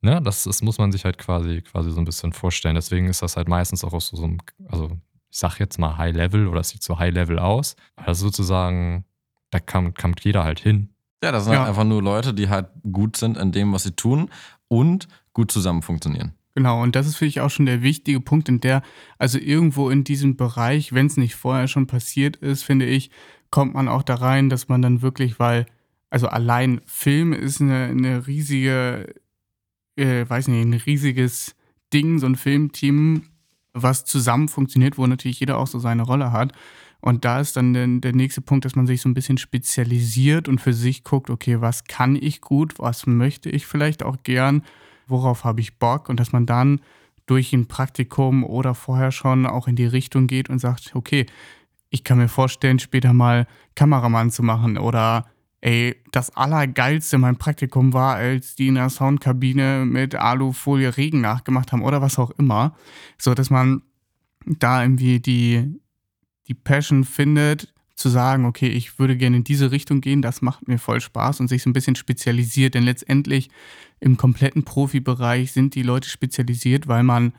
[0.00, 2.74] ne, das, das muss man sich halt quasi, quasi so ein bisschen vorstellen.
[2.74, 4.90] Deswegen ist das halt meistens auch aus so einem, also
[5.30, 7.76] ich sag jetzt mal High Level oder es sieht so High Level aus.
[7.96, 9.04] Also sozusagen,
[9.50, 10.90] da kommt, kommt jeder halt hin.
[11.22, 11.60] Ja, das sind ja.
[11.60, 14.30] halt einfach nur Leute, die halt gut sind in dem, was sie tun
[14.68, 16.32] und gut zusammen funktionieren.
[16.54, 18.82] Genau, und das ist für mich auch schon der wichtige Punkt, in der,
[19.16, 23.10] also irgendwo in diesem Bereich, wenn es nicht vorher schon passiert ist, finde ich,
[23.50, 25.66] kommt man auch da rein, dass man dann wirklich, weil,
[26.10, 29.14] also allein Film ist eine, eine riesige
[29.98, 31.54] äh, weiß nicht, ein riesiges
[31.92, 33.24] Ding, so ein Filmteam,
[33.72, 36.52] was zusammen funktioniert, wo natürlich jeder auch so seine Rolle hat.
[37.00, 40.48] Und da ist dann der, der, nächste Punkt, dass man sich so ein bisschen spezialisiert
[40.48, 44.62] und für sich guckt, okay, was kann ich gut, was möchte ich vielleicht auch gern,
[45.06, 46.80] worauf habe ich Bock und dass man dann
[47.26, 51.26] durch ein Praktikum oder vorher schon auch in die Richtung geht und sagt, okay,
[51.90, 55.26] ich kann mir vorstellen, später mal Kameramann zu machen oder
[55.60, 61.20] Ey, das Allergeilste in meinem Praktikum war, als die in der Soundkabine mit Alufolie Regen
[61.20, 62.76] nachgemacht haben oder was auch immer.
[63.18, 63.82] So, dass man
[64.46, 65.80] da irgendwie die,
[66.46, 70.68] die Passion findet, zu sagen, okay, ich würde gerne in diese Richtung gehen, das macht
[70.68, 73.50] mir voll Spaß und sich so ein bisschen spezialisiert, denn letztendlich
[73.98, 77.32] im kompletten Profibereich sind die Leute spezialisiert, weil man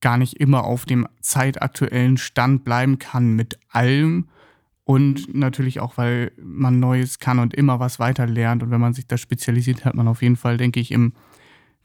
[0.00, 4.28] gar nicht immer auf dem zeitaktuellen Stand bleiben kann mit allem
[4.84, 8.62] und natürlich auch, weil man Neues kann und immer was weiter lernt.
[8.62, 11.14] Und wenn man sich da spezialisiert, hat man auf jeden Fall, denke ich, im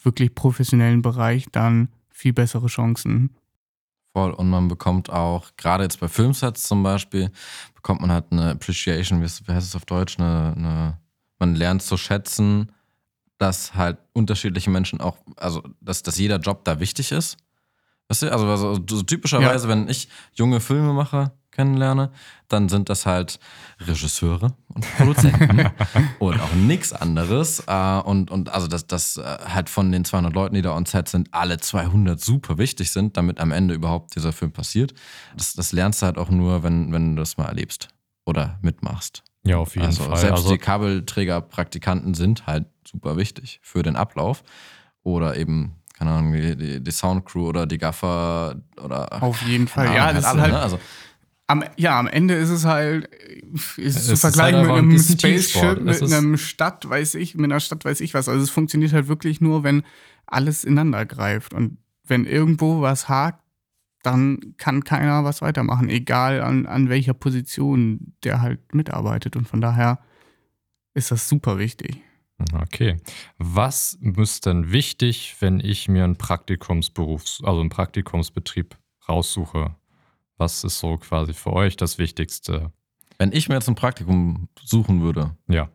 [0.01, 3.35] wirklich professionellen Bereich dann viel bessere Chancen.
[4.13, 4.31] Voll.
[4.31, 7.31] Und man bekommt auch, gerade jetzt bei Filmsets zum Beispiel,
[7.73, 10.19] bekommt man halt eine Appreciation, wie heißt es auf Deutsch?
[10.19, 10.97] Eine, eine,
[11.37, 12.71] man lernt zu schätzen,
[13.37, 17.37] dass halt unterschiedliche Menschen auch, also dass, dass jeder Job da wichtig ist.
[18.09, 19.69] Weißt du, also, also so typischerweise, ja.
[19.69, 22.11] wenn ich junge Filme mache, kennenlerne,
[22.47, 23.39] dann sind das halt
[23.81, 25.69] Regisseure und Produzenten
[26.17, 27.63] und auch nichts anderes.
[27.67, 30.85] Äh, und, und also, dass das äh, halt von den 200 Leuten, die da on
[30.85, 34.93] set sind, alle 200 super wichtig sind, damit am Ende überhaupt dieser Film passiert.
[35.37, 37.89] Das, das lernst du halt auch nur, wenn, wenn du das mal erlebst
[38.25, 39.23] oder mitmachst.
[39.43, 40.17] Ja, auf jeden also, Fall.
[40.17, 44.43] Selbst also, die Kabelträgerpraktikanten sind halt super wichtig für den Ablauf.
[45.03, 49.21] Oder eben keine Ahnung, die, die, Soundcrew oder die Gaffer oder.
[49.21, 50.51] Auf jeden Fall, Ahnung, ja, halt das ist halt.
[50.53, 50.59] Ne?
[50.59, 50.79] Also,
[51.47, 53.09] am, ja, am Ende ist es halt,
[53.75, 57.59] ist es zu vergleichen halt mit einem Spaceship, mit einem Stadt, weiß ich, mit einer
[57.59, 58.29] Stadt, weiß ich was.
[58.29, 59.83] Also es funktioniert halt wirklich nur, wenn
[60.25, 61.53] alles ineinander greift.
[61.53, 63.43] Und wenn irgendwo was hakt,
[64.03, 69.35] dann kann keiner was weitermachen, egal an, an welcher Position der halt mitarbeitet.
[69.35, 69.99] Und von daher
[70.93, 72.01] ist das super wichtig.
[72.53, 72.97] Okay.
[73.37, 79.75] Was müsste denn wichtig, wenn ich mir einen Praktikumsberuf, also einen Praktikumsbetrieb raussuche?
[80.37, 82.71] Was ist so quasi für euch das Wichtigste?
[83.17, 85.35] Wenn ich mir jetzt ein Praktikum suchen würde.
[85.47, 85.69] Ja.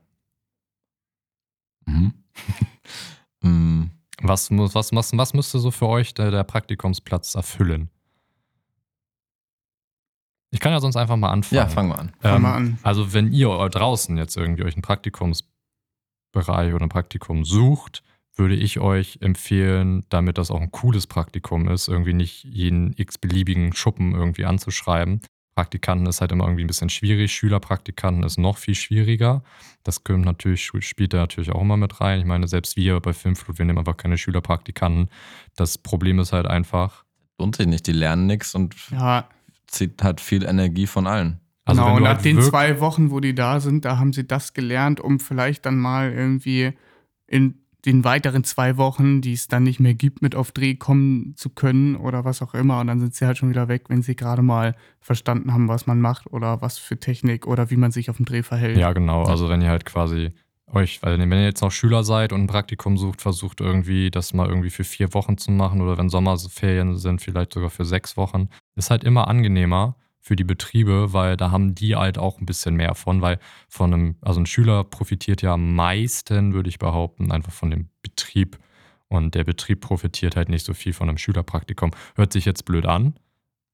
[1.85, 2.14] Mhm.
[3.42, 3.90] Mm.
[4.22, 7.90] was, muss, was, was, was müsste so für euch der, der Praktikumsplatz erfüllen?
[10.50, 11.57] Ich kann ja sonst einfach mal anfangen.
[11.57, 12.09] Ja, fangen wir an.
[12.22, 12.79] Ähm, Fang mal an.
[12.85, 14.83] Also, wenn ihr draußen jetzt irgendwie euch einen
[16.34, 18.02] Praktikumsbereich oder ein Praktikum sucht,
[18.36, 23.72] würde ich euch empfehlen, damit das auch ein cooles Praktikum ist, irgendwie nicht jeden x-beliebigen
[23.74, 25.20] Schuppen irgendwie anzuschreiben.
[25.54, 29.44] Praktikanten ist halt immer irgendwie ein bisschen schwierig, Schülerpraktikanten ist noch viel schwieriger.
[29.84, 32.18] Das kommt natürlich, spielt da natürlich auch immer mit rein.
[32.18, 35.10] Ich meine, selbst wir bei Filmflut, wir nehmen einfach keine Schülerpraktikanten.
[35.54, 37.04] Das Problem ist halt einfach.
[37.38, 39.28] Lohnt sich nicht, die lernen nichts und ja.
[39.68, 41.38] zieht halt viel Energie von allen.
[41.64, 44.53] Also genau, nach halt den zwei Wochen, wo die da sind, da haben sie das
[44.53, 46.72] gelernt, um vielleicht dann mal irgendwie
[47.27, 51.35] in den weiteren zwei Wochen, die es dann nicht mehr gibt, mit auf Dreh kommen
[51.37, 52.81] zu können oder was auch immer.
[52.81, 55.87] Und dann sind sie halt schon wieder weg, wenn sie gerade mal verstanden haben, was
[55.87, 58.79] man macht oder was für Technik oder wie man sich auf dem Dreh verhält.
[58.79, 59.24] Ja, genau.
[59.24, 60.33] Also wenn ihr halt quasi
[60.66, 64.33] euch, weil wenn ihr jetzt noch Schüler seid und ein Praktikum sucht, versucht irgendwie das
[64.33, 68.16] mal irgendwie für vier Wochen zu machen oder wenn Sommerferien sind, vielleicht sogar für sechs
[68.16, 72.46] Wochen, ist halt immer angenehmer, für die Betriebe, weil da haben die halt auch ein
[72.46, 76.78] bisschen mehr von, weil von einem, also ein Schüler profitiert ja am meisten, würde ich
[76.78, 78.58] behaupten, einfach von dem Betrieb.
[79.08, 81.90] Und der Betrieb profitiert halt nicht so viel von einem Schülerpraktikum.
[82.16, 83.14] Hört sich jetzt blöd an.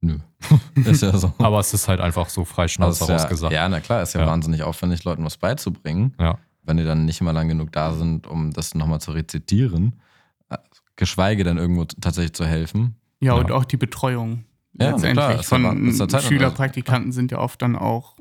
[0.01, 0.19] Nö.
[0.75, 1.33] ist ja so.
[1.39, 3.53] Aber es ist halt einfach so freischnauze Also rausgesagt.
[3.53, 4.27] ja, ja, na klar, ist ja, Ja.
[4.27, 6.15] wahnsinnig aufwendig, Leuten was beizubringen.
[6.19, 6.37] Ja.
[6.65, 10.01] Wenn die dann nicht mal lang genug da sind, um das nochmal zu rezitieren,
[10.49, 10.57] äh,
[10.97, 12.97] geschweige denn irgendwo tatsächlich zu helfen.
[13.21, 13.41] Ja, Ja.
[13.41, 14.45] und auch die Betreuung.
[14.75, 15.63] Ja, letztendlich klar,
[16.09, 18.17] von Schülerpraktikanten sind ja oft dann auch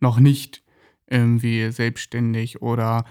[0.00, 0.62] noch nicht
[1.06, 3.04] irgendwie selbstständig oder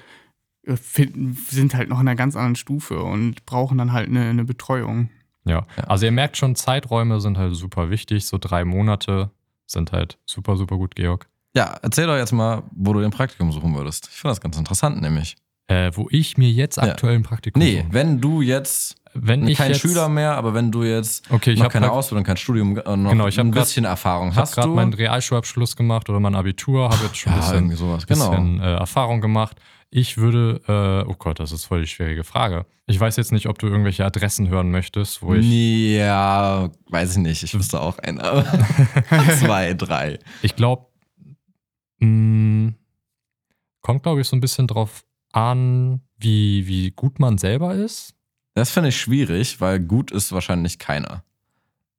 [0.64, 4.44] äh, sind halt noch in einer ganz anderen Stufe und brauchen dann halt eine, eine
[4.44, 5.10] Betreuung.
[5.46, 5.66] Ja.
[5.78, 5.84] Ja.
[5.86, 8.26] Also ihr merkt schon, Zeiträume sind halt super wichtig.
[8.26, 9.32] So drei Monate
[9.66, 11.28] sind halt super, super gut, Georg.
[11.56, 14.08] Ja, erzähl doch jetzt mal, wo du den Praktikum suchen würdest.
[14.12, 15.36] Ich finde das ganz interessant, nämlich.
[15.72, 17.88] Äh, wo ich mir jetzt aktuell ein Praktikum Nee, suche.
[17.94, 21.60] wenn du jetzt wenn ich kein jetzt, Schüler mehr, aber wenn du jetzt Okay, ich
[21.60, 24.30] noch habe keine grad- Ausbildung, kein Studium und noch Genau, ich ein grad- bisschen Erfahrung
[24.30, 27.42] Ich habe hast gerade meinen Realschulabschluss gemacht oder mein Abitur, habe jetzt schon ein ja,
[27.42, 28.08] bisschen, irgendwie sowas.
[28.08, 28.30] Genau.
[28.30, 29.58] bisschen äh, Erfahrung gemacht.
[29.94, 30.62] Ich würde,
[31.06, 32.66] äh, oh Gott, das ist voll die schwierige Frage.
[32.86, 35.46] Ich weiß jetzt nicht, ob du irgendwelche Adressen hören möchtest, wo ich.
[35.52, 37.44] ja, weiß ich nicht.
[37.44, 38.24] Ich wüsste auch eine.
[38.24, 38.46] aber
[39.40, 40.20] Zwei, drei.
[40.42, 40.86] Ich glaube,
[43.82, 48.14] kommt, glaube ich, so ein bisschen drauf an, wie, wie gut man selber ist.
[48.54, 51.24] Das finde ich schwierig, weil gut ist wahrscheinlich keiner.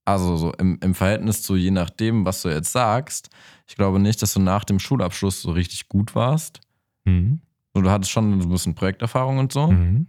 [0.04, 3.30] Also so im, im Verhältnis zu je nachdem, was du jetzt sagst.
[3.68, 6.60] Ich glaube nicht, dass du nach dem Schulabschluss so richtig gut warst.
[7.04, 7.40] Mhm.
[7.74, 9.68] So, Du hattest schon so ein bisschen Projekterfahrung und so.
[9.68, 10.08] Mhm.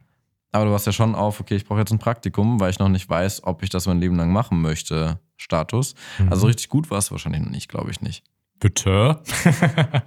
[0.51, 2.89] Aber du warst ja schon auf, okay, ich brauche jetzt ein Praktikum, weil ich noch
[2.89, 5.19] nicht weiß, ob ich das mein Leben lang machen möchte.
[5.38, 5.95] Status.
[6.19, 6.29] Mhm.
[6.29, 8.23] Also richtig gut warst du wahrscheinlich noch nicht, glaube ich nicht.
[8.59, 9.21] Bitte?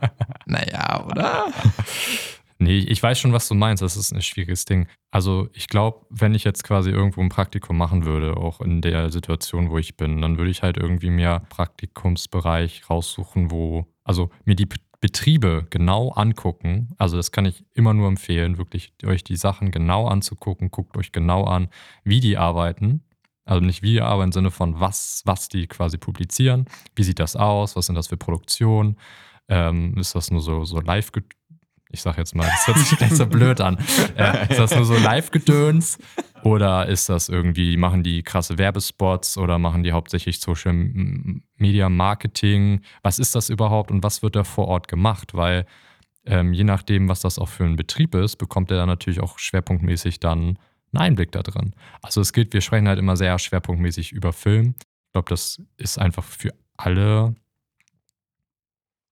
[0.49, 1.47] Naja, oder?
[2.59, 3.83] Nee, ich weiß schon, was du meinst.
[3.83, 4.87] Das ist ein schwieriges Ding.
[5.11, 9.11] Also, ich glaube, wenn ich jetzt quasi irgendwo ein Praktikum machen würde, auch in der
[9.11, 14.57] Situation, wo ich bin, dann würde ich halt irgendwie mir Praktikumsbereich raussuchen, wo, also mir
[14.57, 14.69] die
[15.01, 16.95] Betriebe genau angucken.
[16.97, 20.71] Also, das kann ich immer nur empfehlen, wirklich euch die Sachen genau anzugucken.
[20.71, 21.69] Guckt euch genau an,
[22.05, 23.03] wie die arbeiten.
[23.47, 26.67] Also nicht wie, aber im Sinne von was, was die quasi publizieren.
[26.97, 27.77] Wie sieht das aus?
[27.77, 28.97] Was sind das für Produktionen?
[29.49, 31.13] Ähm, ist das nur so, so live
[31.91, 33.79] ich sag jetzt mal, das hört sich gleich so blöd an.
[34.17, 35.99] Äh, ist das nur so Live-Gedöns?
[36.43, 40.73] Oder ist das irgendwie, machen die krasse Werbespots oder machen die hauptsächlich Social
[41.57, 42.81] Media Marketing?
[43.03, 45.35] Was ist das überhaupt und was wird da vor Ort gemacht?
[45.35, 45.67] Weil
[46.25, 49.39] ähm, je nachdem, was das auch für ein Betrieb ist, bekommt er dann natürlich auch
[49.39, 50.59] schwerpunktmäßig dann
[50.93, 51.75] einen Einblick da drin.
[52.03, 54.75] Also es gilt, wir sprechen halt immer sehr schwerpunktmäßig über Film.
[54.79, 57.35] Ich glaube, das ist einfach für alle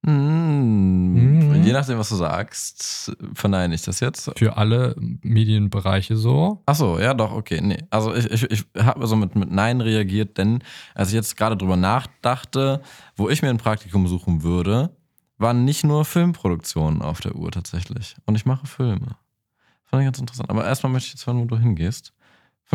[0.07, 1.63] Mm, Mhm.
[1.65, 4.31] Je nachdem, was du sagst, verneine ich das jetzt.
[4.37, 6.63] für alle Medienbereiche so.
[6.67, 7.61] Achso, ja, doch, okay.
[7.63, 7.79] Nee.
[7.91, 10.63] Also ich, ich, ich habe so mit, mit Nein reagiert, denn
[10.95, 12.81] als ich jetzt gerade drüber nachdachte,
[13.17, 14.91] wo ich mir ein Praktikum suchen würde,
[15.39, 18.17] waren nicht nur Filmproduktionen auf der Uhr tatsächlich.
[18.27, 19.17] Und ich mache Filme.
[19.85, 20.51] Fand ich ganz interessant.
[20.51, 22.13] Aber erstmal möchte ich jetzt hören, wo du hingehst.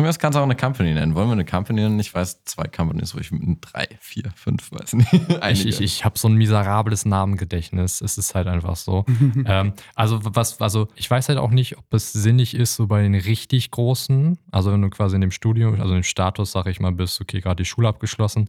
[0.00, 1.14] Von mir aus kannst du auch eine Company nennen.
[1.14, 2.00] Wollen wir eine Company nennen?
[2.00, 3.28] Ich weiß zwei Companies, wo ich
[3.60, 5.12] drei, vier, fünf, weiß nicht.
[5.28, 5.68] Ich, Einige.
[5.68, 8.00] ich, ich habe so ein miserables Namengedächtnis.
[8.00, 9.04] Es ist halt einfach so.
[9.44, 13.02] ähm, also, was, also ich weiß halt auch nicht, ob es sinnig ist, so bei
[13.02, 16.80] den richtig großen, also wenn du quasi in dem Studium, also im Status, sag ich
[16.80, 18.48] mal, bist, okay, gerade die Schule abgeschlossen,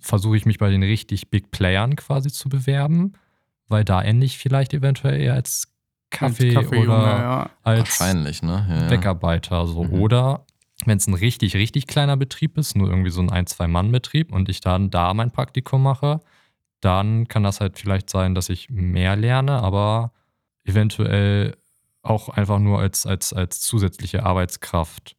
[0.00, 3.14] versuche ich mich bei den richtig Big Playern quasi zu bewerben,
[3.66, 5.74] weil da ende ich vielleicht eventuell eher als
[6.10, 7.50] Kaffee, Kaffeejunge, oder ja.
[7.64, 8.64] als Wahrscheinlich, ne?
[8.68, 8.88] Ja, ja.
[8.88, 9.66] Bäckerarbeiter.
[9.66, 9.82] So.
[9.82, 9.94] Mhm.
[9.94, 10.46] Oder
[10.86, 14.48] wenn es ein richtig, richtig kleiner Betrieb ist, nur irgendwie so ein ein-, zwei-Mann-Betrieb und
[14.48, 16.20] ich dann da mein Praktikum mache,
[16.80, 20.12] dann kann das halt vielleicht sein, dass ich mehr lerne, aber
[20.64, 21.56] eventuell
[22.02, 25.16] auch einfach nur als, als, als zusätzliche Arbeitskraft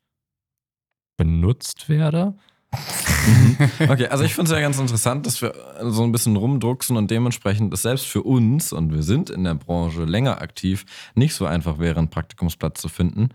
[1.18, 2.36] benutzt werde.
[3.80, 7.10] Okay, also ich finde es ja ganz interessant, dass wir so ein bisschen rumdrucksen und
[7.10, 11.46] dementsprechend ist selbst für uns, und wir sind in der Branche länger aktiv, nicht so
[11.46, 13.30] einfach wäre, einen Praktikumsplatz zu finden.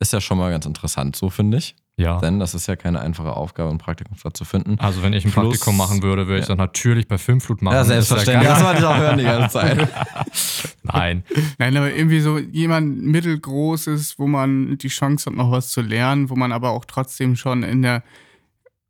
[0.00, 1.74] Ist ja schon mal ganz interessant, so finde ich.
[1.96, 2.18] Ja.
[2.20, 4.78] Denn das ist ja keine einfache Aufgabe, einen Praktikumsplatz zu finden.
[4.78, 6.54] Also wenn ich ein Plus- Praktikum machen würde, würde ich ja.
[6.54, 7.74] das natürlich bei Filmflut machen.
[7.74, 8.46] Ja, Ist selbstverständlich.
[8.48, 9.88] ganz- Das wollte ich auch hören die ganze Zeit.
[10.84, 11.24] Nein.
[11.58, 16.30] Nein, aber irgendwie so jemand mittelgroßes, wo man die Chance hat, noch was zu lernen,
[16.30, 18.04] wo man aber auch trotzdem schon in der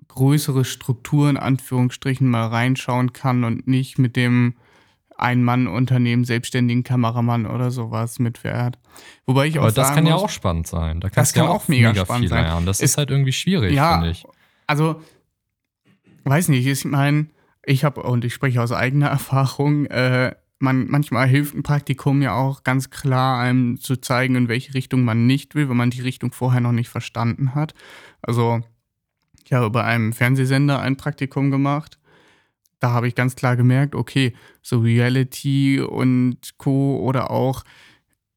[0.08, 4.54] größere Struktur in Anführungsstrichen mal reinschauen kann und nicht mit dem
[5.18, 8.78] Ein-Mann-Unternehmen, selbstständigen Kameramann oder sowas mitfährt.
[9.26, 11.00] Wobei ich auch Aber das kann ja muss, auch spannend sein.
[11.00, 12.44] Da Das kannst du ja kann auch mega mega, spannend sein.
[12.44, 12.66] lernen.
[12.66, 14.24] Das Es- ist halt irgendwie schwierig, Ja, finde ich.
[14.66, 15.02] Also,
[16.24, 17.26] weiß nicht, ich meine,
[17.64, 22.34] ich habe, und ich spreche aus eigener Erfahrung, äh, man, manchmal hilft ein Praktikum ja
[22.34, 26.00] auch ganz klar, einem zu zeigen, in welche Richtung man nicht will, wenn man die
[26.02, 27.74] Richtung vorher noch nicht verstanden hat.
[28.22, 28.60] Also,
[29.44, 31.97] ich habe bei einem Fernsehsender ein Praktikum gemacht.
[32.80, 36.98] Da habe ich ganz klar gemerkt, okay, so Reality und Co.
[36.98, 37.64] oder auch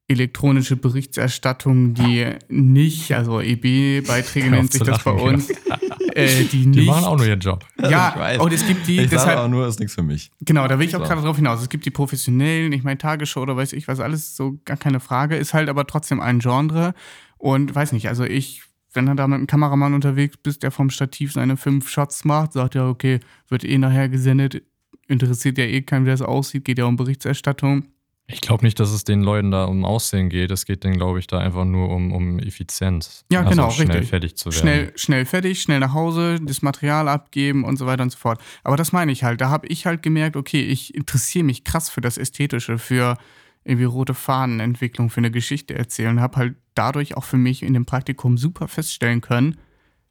[0.07, 5.49] elektronische Berichterstattung, die nicht, also EB-Beiträge nennt sich das bei uns,
[6.15, 7.65] äh, die, die machen auch nur ihren Job.
[7.77, 9.01] Ja, und es gibt die.
[9.01, 10.31] Ich deshalb, sage auch nur, ist nichts für mich.
[10.41, 11.07] Genau, da will ich auch so.
[11.07, 11.61] gerade drauf hinaus.
[11.61, 14.99] Es gibt die professionellen, ich meine Tagesschau oder weiß ich was, alles so gar keine
[14.99, 16.93] Frage, ist halt aber trotzdem ein Genre
[17.37, 20.89] und weiß nicht, also ich wenn er da mit einem Kameramann unterwegs bist, der vom
[20.89, 24.61] Stativ seine fünf Shots macht, sagt er, okay, wird eh nachher gesendet,
[25.07, 27.85] interessiert ja eh keinen, wie das aussieht, geht ja um Berichterstattung.
[28.27, 30.51] Ich glaube nicht, dass es den Leuten da um Aussehen geht.
[30.51, 33.25] Es geht denen, glaube ich, da einfach nur um, um Effizienz.
[33.31, 34.09] Ja, also genau, schnell richtig.
[34.09, 34.59] fertig zu werden.
[34.59, 38.41] Schnell, schnell fertig, schnell nach Hause, das Material abgeben und so weiter und so fort.
[38.63, 39.41] Aber das meine ich halt.
[39.41, 43.17] Da habe ich halt gemerkt, okay, ich interessiere mich krass für das Ästhetische, für
[43.63, 46.21] irgendwie rote Fahnenentwicklung, für eine Geschichte erzählen.
[46.21, 49.57] Habe halt dadurch auch für mich in dem Praktikum super feststellen können,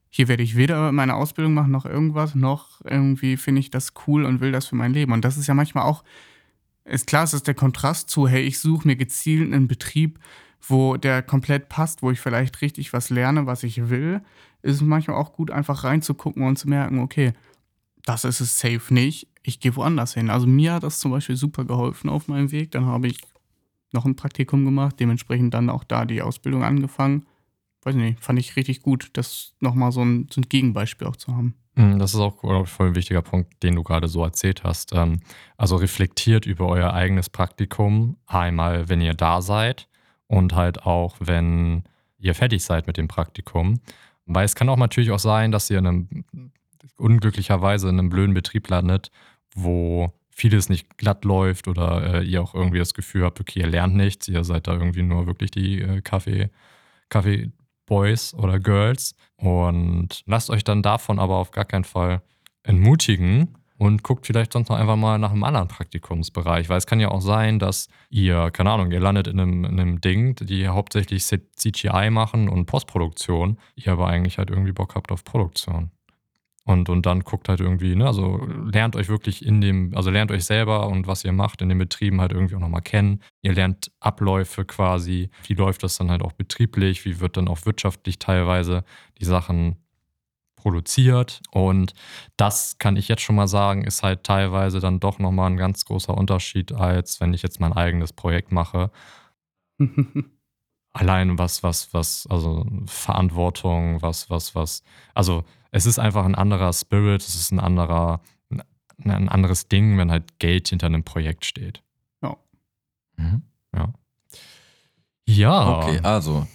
[0.08, 4.24] hier werde ich weder meine Ausbildung machen noch irgendwas, noch irgendwie finde ich das cool
[4.24, 5.12] und will das für mein Leben.
[5.12, 6.02] Und das ist ja manchmal auch
[6.84, 10.18] ist klar, es ist der Kontrast zu, hey, ich suche mir gezielt einen Betrieb,
[10.66, 14.20] wo der komplett passt, wo ich vielleicht richtig was lerne, was ich will,
[14.62, 17.32] ist manchmal auch gut, einfach reinzugucken und zu merken, okay,
[18.04, 20.30] das ist es safe nicht, ich gehe woanders hin.
[20.30, 22.72] Also mir hat das zum Beispiel super geholfen auf meinem Weg.
[22.72, 23.18] Dann habe ich
[23.92, 27.26] noch ein Praktikum gemacht, dementsprechend dann auch da die Ausbildung angefangen.
[27.82, 31.34] Weiß nicht, fand ich richtig gut, das nochmal so ein, so ein Gegenbeispiel auch zu
[31.34, 31.54] haben.
[31.76, 34.92] Mhm, das ist auch ich, voll ein wichtiger Punkt, den du gerade so erzählt hast.
[34.94, 35.20] Ähm,
[35.56, 39.88] also reflektiert über euer eigenes Praktikum, einmal, wenn ihr da seid
[40.26, 41.84] und halt auch, wenn
[42.18, 43.80] ihr fertig seid mit dem Praktikum.
[44.26, 46.24] Weil es kann auch natürlich auch sein, dass ihr in einem,
[46.96, 49.10] unglücklicherweise in einem blöden Betrieb landet,
[49.54, 53.66] wo vieles nicht glatt läuft oder äh, ihr auch irgendwie das Gefühl habt, okay, ihr
[53.66, 56.50] lernt nichts, ihr seid da irgendwie nur wirklich die äh, Kaffee,
[57.10, 57.52] Kaffee,
[57.86, 59.14] Boys oder Girls.
[59.36, 62.22] Und lasst euch dann davon aber auf gar keinen Fall
[62.62, 67.00] entmutigen und guckt vielleicht sonst noch einfach mal nach einem anderen Praktikumsbereich, weil es kann
[67.00, 70.68] ja auch sein, dass ihr, keine Ahnung, ihr landet in einem, in einem Ding, die
[70.68, 75.90] hauptsächlich CGI machen und Postproduktion, ihr aber eigentlich halt irgendwie Bock habt auf Produktion.
[76.64, 78.36] Und, und dann guckt halt irgendwie, ne, also
[78.70, 81.78] lernt euch wirklich in dem, also lernt euch selber und was ihr macht in den
[81.78, 83.22] Betrieben halt irgendwie auch nochmal kennen.
[83.42, 87.64] Ihr lernt Abläufe quasi, wie läuft das dann halt auch betrieblich, wie wird dann auch
[87.64, 88.84] wirtschaftlich teilweise
[89.18, 89.76] die Sachen
[90.56, 91.40] produziert.
[91.50, 91.94] Und
[92.36, 95.84] das kann ich jetzt schon mal sagen, ist halt teilweise dann doch nochmal ein ganz
[95.86, 98.90] großer Unterschied, als wenn ich jetzt mein eigenes Projekt mache.
[100.92, 104.82] Allein was, was, was, also Verantwortung, was, was, was,
[105.14, 108.20] also es ist einfach ein anderer Spirit, es ist ein anderer,
[109.04, 111.82] ein anderes Ding, wenn halt Geld hinter einem Projekt steht.
[112.22, 112.36] Ja.
[113.16, 113.42] Mhm.
[113.74, 113.92] Ja.
[115.26, 115.78] Ja.
[115.78, 116.46] Okay, also.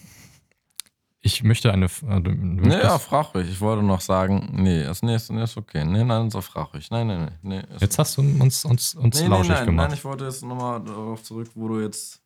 [1.21, 1.85] Ich möchte eine.
[1.85, 3.49] Äh, nee, ja, frag ruhig.
[3.49, 5.83] Ich wollte noch sagen, nee, ist, nee, ist, nee, ist okay.
[5.83, 6.91] Nee, nein, so frag ruhig.
[6.91, 7.61] Nein, nein, nee.
[7.61, 9.89] nee jetzt hast du uns, uns, uns nee, lauschig nee, nein, gemacht.
[9.89, 12.21] Nein, ich wollte jetzt nochmal darauf zurück, wo du jetzt.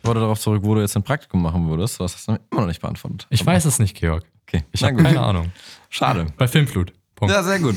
[0.00, 1.98] Ich wollte darauf zurück, wo du jetzt ein Praktikum machen würdest.
[1.98, 3.26] Du hast das immer noch nicht beantwortet.
[3.30, 4.24] Ich weiß es nicht, Georg.
[4.46, 4.64] Okay.
[4.72, 5.52] Ich habe keine Ahnung.
[5.90, 6.26] Schade.
[6.36, 6.92] Bei Filmflut.
[7.14, 7.34] Punkt.
[7.34, 7.76] Ja, sehr gut.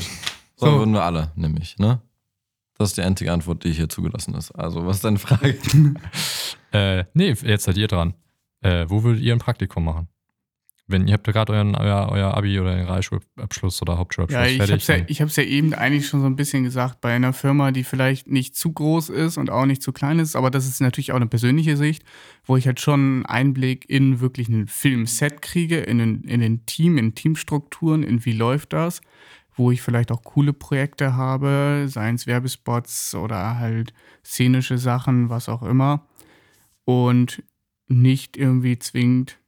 [0.56, 0.78] So, So.
[0.78, 2.00] würden wir alle, nämlich, ne?
[2.78, 4.50] Das ist die einzige Antwort, die hier zugelassen ist.
[4.52, 5.56] Also, was ist deine Frage?
[6.74, 8.14] Äh, nee, jetzt seid ihr dran.
[8.62, 10.08] Äh, wo würdet ihr ein Praktikum machen?
[10.92, 14.46] Wenn ihr habt ja gerade euren euer, euer Abi oder den Realschulabschluss oder Hauptschulabschluss Ja,
[14.46, 14.82] ich habe fertig.
[14.82, 17.72] es ja, ich hab's ja eben eigentlich schon so ein bisschen gesagt, bei einer Firma,
[17.72, 20.80] die vielleicht nicht zu groß ist und auch nicht zu klein ist, aber das ist
[20.80, 22.04] natürlich auch eine persönliche Sicht,
[22.44, 26.66] wo ich halt schon einen Einblick in wirklich ein Filmset kriege, in den, in den
[26.66, 29.00] Team, in Teamstrukturen, in wie läuft das,
[29.54, 33.92] wo ich vielleicht auch coole Projekte habe, seien es Werbespots oder halt
[34.24, 36.06] szenische Sachen, was auch immer.
[36.84, 37.42] Und
[37.88, 39.38] nicht irgendwie zwingend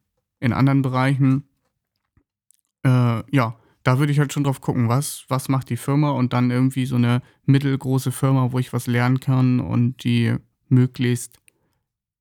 [0.45, 1.43] in anderen Bereichen.
[2.83, 6.33] Äh, ja, da würde ich halt schon drauf gucken, was, was macht die Firma und
[6.33, 10.35] dann irgendwie so eine mittelgroße Firma, wo ich was lernen kann und die
[10.69, 11.39] möglichst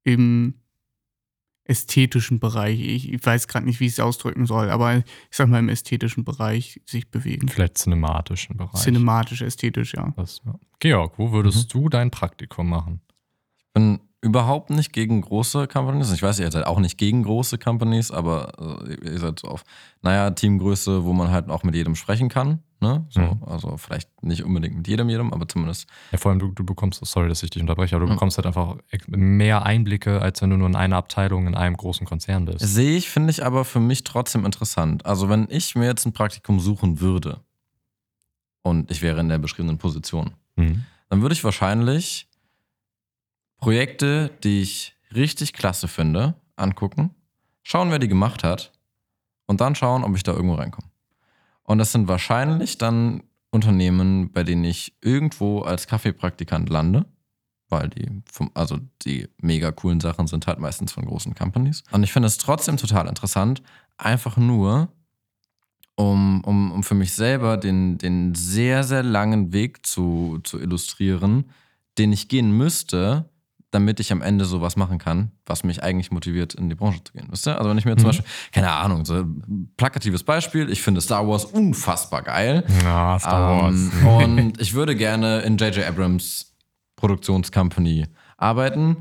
[0.02, 0.54] im
[1.66, 5.48] ästhetischen Bereich, ich, ich weiß gerade nicht, wie ich es ausdrücken soll, aber ich sag
[5.48, 7.48] mal im ästhetischen Bereich sich bewegen.
[7.48, 8.82] Vielleicht cinematischen Bereich.
[8.82, 10.12] Cinematisch, ästhetisch, ja.
[10.16, 10.54] Das, ja.
[10.80, 11.80] Georg, wo würdest Mhm.
[11.80, 13.00] du dein Praktikum machen?
[13.72, 16.10] bin überhaupt nicht gegen große Companies.
[16.12, 18.52] Ich weiß, ihr seid auch nicht gegen große Companies, aber
[18.88, 19.64] äh, ihr seid so auf,
[20.02, 22.60] naja, Teamgröße, wo man halt auch mit jedem sprechen kann.
[22.80, 23.06] Ne?
[23.10, 23.42] So, Mhm.
[23.46, 25.86] Also vielleicht nicht unbedingt mit jedem, jedem, aber zumindest.
[26.10, 28.16] Ja, vor allem, du, du bekommst, sorry, dass ich dich unterbreche, aber du Mhm.
[28.16, 28.76] bekommst halt einfach
[29.06, 32.60] mehr Einblicke, als wenn du nur in einer Abteilung in einem großen Konzern bist.
[32.60, 35.04] Sehe ich, finde ich aber für mich trotzdem interessant.
[35.06, 37.40] Also wenn ich mir jetzt ein Praktikum suchen würde
[38.62, 40.84] und ich wäre in der beschriebenen Position, Mhm.
[41.10, 42.28] dann würde ich wahrscheinlich
[43.58, 47.10] Projekte, die ich richtig klasse finde, angucken,
[47.62, 48.72] schauen, wer die gemacht hat
[49.46, 50.88] und dann schauen, ob ich da irgendwo reinkomme.
[51.62, 57.06] Und das sind wahrscheinlich dann Unternehmen, bei denen ich irgendwo als Kaffeepraktikant lande,
[57.68, 61.82] weil die, also die mega coolen Sachen sind halt meistens von großen Companies.
[61.90, 63.62] Und ich finde es trotzdem total interessant,
[63.96, 64.88] einfach nur,
[65.96, 71.50] um, um, um für mich selber den, den sehr, sehr langen Weg zu, zu illustrieren,
[71.96, 73.30] den ich gehen müsste,
[73.74, 77.12] damit ich am Ende sowas machen kann, was mich eigentlich motiviert, in die Branche zu
[77.12, 77.26] gehen.
[77.30, 77.58] Wisst ihr?
[77.58, 78.08] Also wenn ich mir zum mhm.
[78.08, 82.64] Beispiel, keine Ahnung, so ein plakatives Beispiel, ich finde Star Wars unfassbar geil.
[82.84, 84.24] Ja, Star ähm, Wars.
[84.24, 85.84] und ich würde gerne in J.J.
[85.86, 86.54] Abrams
[86.94, 88.06] Produktionscompany
[88.36, 88.98] arbeiten.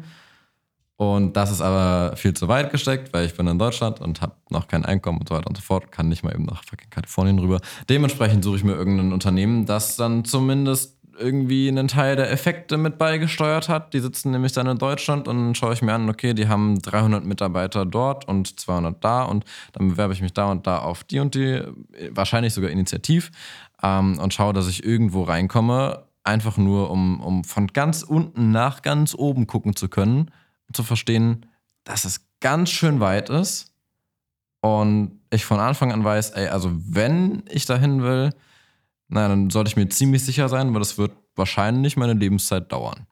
[0.95, 4.35] Und das ist aber viel zu weit gesteckt, weil ich bin in Deutschland und habe
[4.49, 6.89] noch kein Einkommen und so weiter und so fort, kann nicht mal eben nach fucking
[6.89, 7.59] Kalifornien rüber.
[7.89, 12.97] Dementsprechend suche ich mir irgendein Unternehmen, das dann zumindest irgendwie einen Teil der Effekte mit
[12.97, 13.93] beigesteuert hat.
[13.93, 16.81] Die sitzen nämlich dann in Deutschland und dann schaue ich mir an, okay, die haben
[16.81, 21.03] 300 Mitarbeiter dort und 200 da und dann bewerbe ich mich da und da auf
[21.03, 21.61] die und die,
[22.11, 23.31] wahrscheinlich sogar initiativ
[23.81, 28.81] ähm, und schaue, dass ich irgendwo reinkomme, einfach nur, um, um von ganz unten nach
[28.81, 30.31] ganz oben gucken zu können
[30.67, 31.45] und zu verstehen,
[31.83, 33.73] dass es ganz schön weit ist
[34.61, 38.29] und ich von Anfang an weiß, ey, also wenn ich dahin will,
[39.13, 43.05] na, dann sollte ich mir ziemlich sicher sein, weil das wird wahrscheinlich meine Lebenszeit dauern.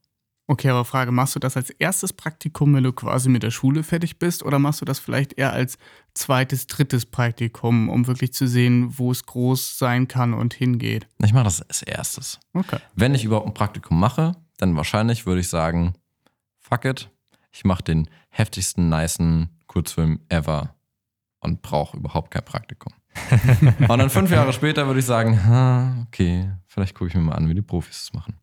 [0.47, 3.83] Okay, aber Frage, machst du das als erstes Praktikum, wenn du quasi mit der Schule
[3.83, 5.77] fertig bist, oder machst du das vielleicht eher als
[6.15, 11.07] zweites, drittes Praktikum, um wirklich zu sehen, wo es groß sein kann und hingeht?
[11.23, 12.39] Ich mache das als erstes.
[12.53, 12.79] Okay.
[12.95, 15.93] Wenn ich überhaupt ein Praktikum mache, dann wahrscheinlich würde ich sagen,
[16.59, 17.11] fuck it,
[17.51, 20.75] ich mache den heftigsten, nicen Kurzfilm ever
[21.39, 22.93] und brauche überhaupt kein Praktikum.
[23.79, 27.49] und dann fünf Jahre später würde ich sagen, okay, vielleicht gucke ich mir mal an,
[27.49, 28.37] wie die Profis es machen.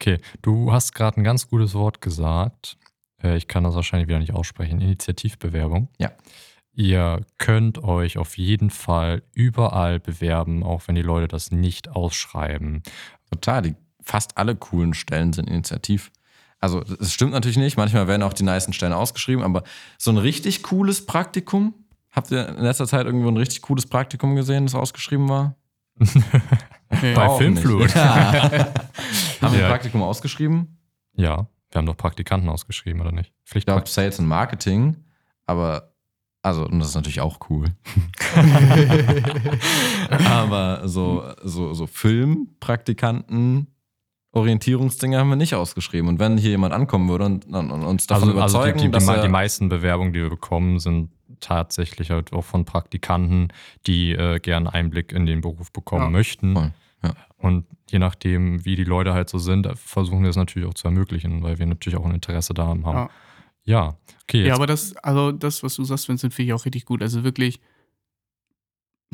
[0.00, 2.76] Okay, du hast gerade ein ganz gutes Wort gesagt.
[3.22, 4.80] Äh, ich kann das wahrscheinlich wieder nicht aussprechen.
[4.80, 5.88] Initiativbewerbung.
[5.98, 6.10] Ja.
[6.74, 12.82] Ihr könnt euch auf jeden Fall überall bewerben, auch wenn die Leute das nicht ausschreiben.
[13.30, 16.10] Total, die, fast alle coolen Stellen sind initiativ.
[16.58, 17.76] Also, es stimmt natürlich nicht.
[17.76, 19.64] Manchmal werden auch die nicesten Stellen ausgeschrieben, aber
[19.98, 21.74] so ein richtig cooles Praktikum
[22.12, 25.56] Habt ihr in letzter Zeit irgendwo ein richtig cooles Praktikum gesehen, das ausgeschrieben war?
[26.88, 27.94] Bei Filmflut.
[27.94, 28.32] Ja.
[29.40, 30.78] haben wir ein Praktikum ausgeschrieben?
[31.14, 33.32] Ja, wir haben doch Praktikanten ausgeschrieben, oder nicht?
[33.54, 34.96] Ich glaube Sales und Marketing,
[35.46, 35.92] aber
[36.42, 37.66] also, und das ist natürlich auch cool.
[40.28, 43.68] aber so, so, so Filmpraktikanten,
[44.32, 46.08] Orientierungsdinge haben wir nicht ausgeschrieben.
[46.08, 48.84] Und wenn hier jemand ankommen würde und, und, und uns davon also, überzeugen, also die,
[48.86, 53.48] die, dass die, die meisten Bewerbungen, die wir bekommen, sind tatsächlich halt auch von Praktikanten,
[53.86, 56.10] die äh, gern Einblick in den Beruf bekommen ja.
[56.10, 56.54] möchten.
[56.54, 56.72] Voll.
[57.02, 57.14] Ja.
[57.36, 60.86] Und je nachdem, wie die Leute halt so sind, versuchen wir es natürlich auch zu
[60.88, 63.08] ermöglichen, weil wir natürlich auch ein Interesse daran haben.
[63.64, 64.46] Ja, ja okay.
[64.46, 67.02] Ja, aber das, also das, was du sagst, Vincent, finde ich auch richtig gut.
[67.02, 67.60] Also wirklich,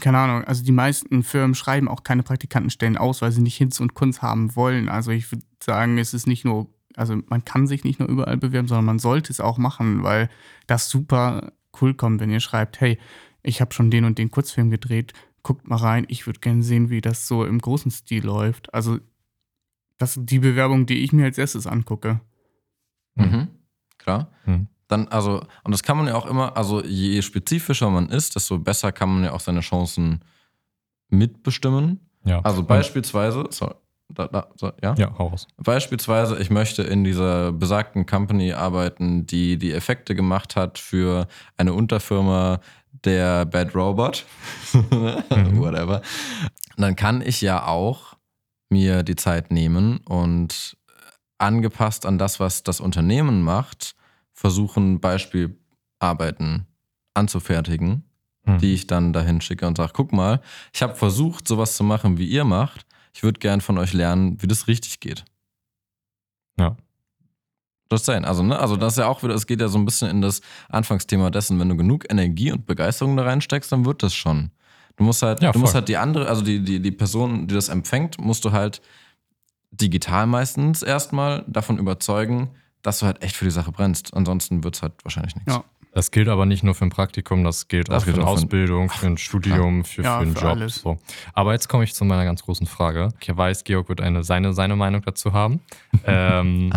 [0.01, 3.81] keine Ahnung, also die meisten Firmen schreiben auch keine Praktikantenstellen aus, weil sie nicht Hinz
[3.81, 4.89] und Kunst haben wollen.
[4.89, 8.37] Also ich würde sagen, es ist nicht nur, also man kann sich nicht nur überall
[8.37, 10.29] bewerben, sondern man sollte es auch machen, weil
[10.67, 12.99] das super cool kommt, wenn ihr schreibt, hey,
[13.43, 15.13] ich habe schon den und den Kurzfilm gedreht,
[15.43, 18.73] guckt mal rein, ich würde gerne sehen, wie das so im großen Stil läuft.
[18.75, 18.99] Also
[19.97, 22.21] das sind die Bewerbung, die ich mir als erstes angucke.
[23.15, 23.49] Mhm.
[23.99, 24.33] Klar.
[24.47, 24.69] Mhm.
[24.87, 28.59] Dann, also, und das kann man ja auch immer, also je spezifischer man ist, desto
[28.59, 30.25] besser kann man ja auch seine Chancen
[31.09, 32.01] mitbestimmen.
[32.25, 32.41] Ja.
[32.41, 33.75] Also beispielsweise, sorry,
[34.09, 34.95] da, da, so, ja?
[34.97, 35.47] Ja, hau raus.
[35.59, 41.75] Beispielsweise, ich möchte in dieser besagten Company arbeiten, die die Effekte gemacht hat für eine
[41.75, 42.61] Unterfirma
[43.05, 44.25] der Bad Robot.
[44.73, 45.59] mhm.
[45.59, 46.03] Whatever.
[46.77, 48.17] Dann kann ich ja auch
[48.71, 50.77] mir die Zeit nehmen und
[51.39, 53.95] angepasst an das, was das Unternehmen macht,
[54.33, 56.67] versuchen, Beispielarbeiten
[57.15, 58.05] anzufertigen,
[58.45, 58.59] mhm.
[58.59, 60.41] die ich dann dahin schicke und sage, guck mal,
[60.73, 62.88] ich habe versucht, sowas zu machen, wie ihr macht
[63.19, 65.25] ich würde gern von euch lernen, wie das richtig geht.
[66.57, 66.77] Ja.
[67.89, 68.25] Das sein.
[68.25, 70.21] Also, ne, also das ist ja auch wieder, es geht ja so ein bisschen in
[70.21, 74.53] das Anfangsthema dessen, wenn du genug Energie und Begeisterung da reinsteckst, dann wird das schon.
[74.95, 77.57] Du musst halt, ja, du musst halt die andere, also die, die, die Person, die
[77.57, 78.81] das empfängt, musst du halt
[79.73, 82.51] digital meistens erstmal davon überzeugen,
[82.83, 84.15] dass du halt echt für die Sache brennst.
[84.15, 85.53] Ansonsten wird es halt wahrscheinlich nichts.
[85.53, 85.65] Ja.
[85.93, 88.91] Das gilt aber nicht nur für ein Praktikum, das gilt das auch für eine Ausbildung,
[88.91, 90.51] für ein Studium, für, ja, für einen für Job.
[90.51, 90.75] Alles.
[90.77, 90.99] So.
[91.33, 93.09] Aber jetzt komme ich zu meiner ganz großen Frage.
[93.21, 95.61] Ich weiß, Georg wird eine, seine, seine Meinung dazu haben.
[96.05, 96.73] ähm,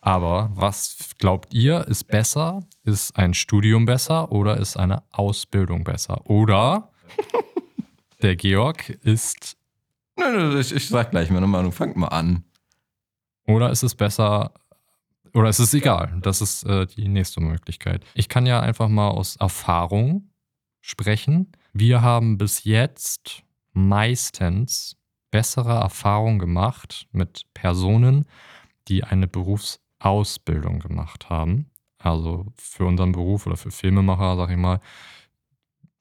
[0.00, 2.60] aber was glaubt ihr, ist besser?
[2.82, 6.28] Ist ein Studium besser oder ist eine Ausbildung besser?
[6.28, 6.90] Oder
[8.22, 9.56] der Georg ist.
[10.16, 11.70] Nein, nein, ich, ich sag gleich meine Meinung.
[11.70, 12.44] Fangt mal an.
[13.46, 14.52] Oder ist es besser,
[15.34, 16.18] oder es ist egal.
[16.20, 18.04] Das ist äh, die nächste Möglichkeit.
[18.14, 20.30] Ich kann ja einfach mal aus Erfahrung
[20.80, 21.52] sprechen.
[21.72, 24.96] Wir haben bis jetzt meistens
[25.30, 28.26] bessere Erfahrungen gemacht mit Personen,
[28.88, 31.70] die eine Berufsausbildung gemacht haben.
[31.98, 34.80] Also für unseren Beruf oder für Filmemacher, sag ich mal,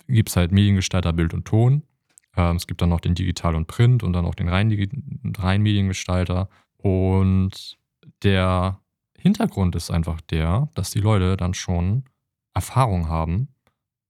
[0.07, 1.84] gibt es halt Mediengestalter, Bild und Ton.
[2.36, 4.71] Ähm, es gibt dann noch den Digital und Print und dann auch den rein,
[5.38, 6.49] rein Mediengestalter.
[6.77, 7.77] Und
[8.23, 8.79] der
[9.22, 12.05] Hintergrund ist einfach der, dass die Leute dann schon
[12.53, 13.49] Erfahrung haben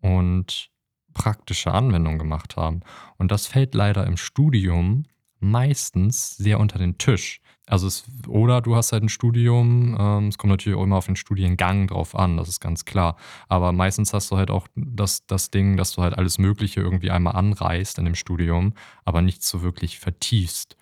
[0.01, 0.69] und
[1.13, 2.79] praktische Anwendungen gemacht haben.
[3.17, 5.03] Und das fällt leider im Studium
[5.39, 7.41] meistens sehr unter den Tisch.
[7.65, 11.05] Also es, oder du hast halt ein Studium, ähm, es kommt natürlich auch immer auf
[11.05, 13.17] den Studiengang drauf an, das ist ganz klar.
[13.47, 17.11] Aber meistens hast du halt auch das, das Ding, dass du halt alles Mögliche irgendwie
[17.11, 20.77] einmal anreißt in dem Studium, aber nichts so wirklich vertiefst.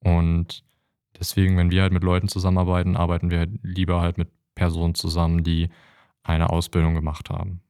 [0.00, 0.65] Und
[1.18, 5.44] deswegen, wenn wir halt mit Leuten zusammenarbeiten, arbeiten wir halt lieber halt mit Personen zusammen,
[5.44, 5.68] die
[6.22, 7.60] eine Ausbildung gemacht haben.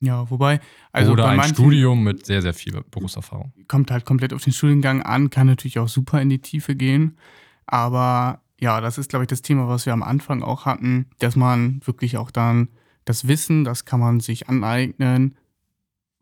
[0.00, 0.60] Ja, wobei,
[0.92, 3.52] also Oder ein Studium mit sehr, sehr viel Berufserfahrung.
[3.66, 7.18] kommt halt komplett auf den Studiengang an, kann natürlich auch super in die Tiefe gehen.
[7.66, 11.34] Aber ja, das ist, glaube ich, das Thema, was wir am Anfang auch hatten, dass
[11.34, 12.68] man wirklich auch dann
[13.04, 15.36] das Wissen, das kann man sich aneignen,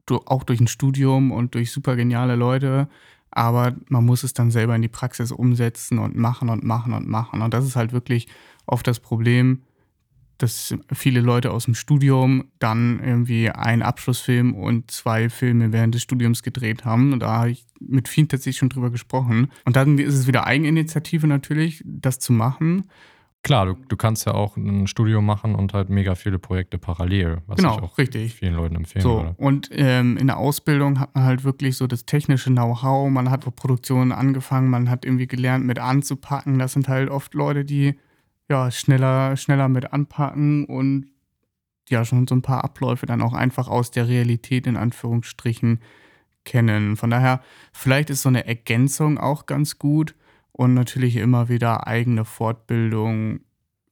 [0.08, 2.88] auch durch ein Studium und durch super geniale Leute.
[3.36, 7.06] Aber man muss es dann selber in die Praxis umsetzen und machen und machen und
[7.06, 7.42] machen.
[7.42, 8.28] Und das ist halt wirklich
[8.64, 9.60] oft das Problem,
[10.38, 16.02] dass viele Leute aus dem Studium dann irgendwie einen Abschlussfilm und zwei Filme während des
[16.02, 17.12] Studiums gedreht haben.
[17.12, 19.52] Und da habe ich mit vielen tatsächlich schon drüber gesprochen.
[19.66, 22.84] Und dann ist es wieder Eigeninitiative natürlich, das zu machen.
[23.46, 27.38] Klar, du, du kannst ja auch ein Studium machen und halt mega viele Projekte parallel,
[27.46, 28.34] was genau, ich auch richtig.
[28.34, 29.34] vielen Leuten empfehlen So, würde.
[29.38, 33.44] und ähm, in der Ausbildung hat man halt wirklich so das technische Know-how, man hat
[33.56, 36.58] Produktionen angefangen, man hat irgendwie gelernt, mit anzupacken.
[36.58, 37.94] Das sind halt oft Leute, die
[38.48, 41.06] ja schneller, schneller mit anpacken und
[41.88, 45.80] ja schon so ein paar Abläufe dann auch einfach aus der Realität in Anführungsstrichen
[46.44, 46.96] kennen.
[46.96, 47.40] Von daher,
[47.72, 50.14] vielleicht ist so eine Ergänzung auch ganz gut
[50.56, 53.40] und natürlich immer wieder eigene Fortbildung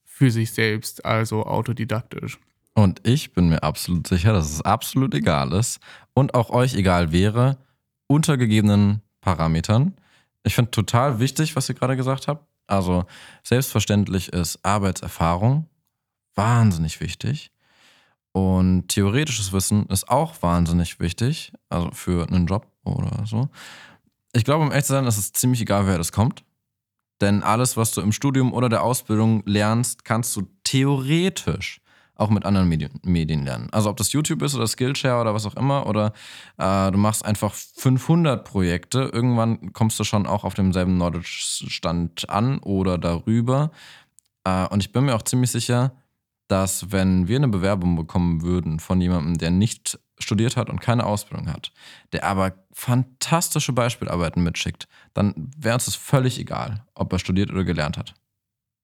[0.02, 2.38] für sich selbst, also autodidaktisch.
[2.74, 5.78] Und ich bin mir absolut sicher, dass es absolut egal ist
[6.14, 7.58] und auch euch egal wäre,
[8.06, 9.94] unter gegebenen Parametern.
[10.42, 12.46] Ich finde total wichtig, was ihr gerade gesagt habt.
[12.66, 13.04] Also
[13.42, 15.68] selbstverständlich ist Arbeitserfahrung
[16.34, 17.52] wahnsinnig wichtig.
[18.32, 23.48] Und theoretisches Wissen ist auch wahnsinnig wichtig, also für einen Job oder so.
[24.32, 26.42] Ich glaube, um ehrlich zu sein, ist es ziemlich egal, wer das kommt.
[27.20, 31.80] Denn alles, was du im Studium oder der Ausbildung lernst, kannst du theoretisch
[32.16, 33.68] auch mit anderen Medien, Medien lernen.
[33.72, 36.12] Also ob das YouTube ist oder Skillshare oder was auch immer oder
[36.58, 42.58] äh, du machst einfach 500 Projekte, irgendwann kommst du schon auch auf demselben Knowledge-Stand an
[42.60, 43.72] oder darüber.
[44.44, 45.92] Äh, und ich bin mir auch ziemlich sicher,
[46.46, 51.04] dass wenn wir eine Bewerbung bekommen würden von jemandem, der nicht studiert hat und keine
[51.04, 51.72] Ausbildung hat,
[52.12, 57.64] der aber fantastische Beispielarbeiten mitschickt, dann wäre uns das völlig egal, ob er studiert oder
[57.64, 58.14] gelernt hat.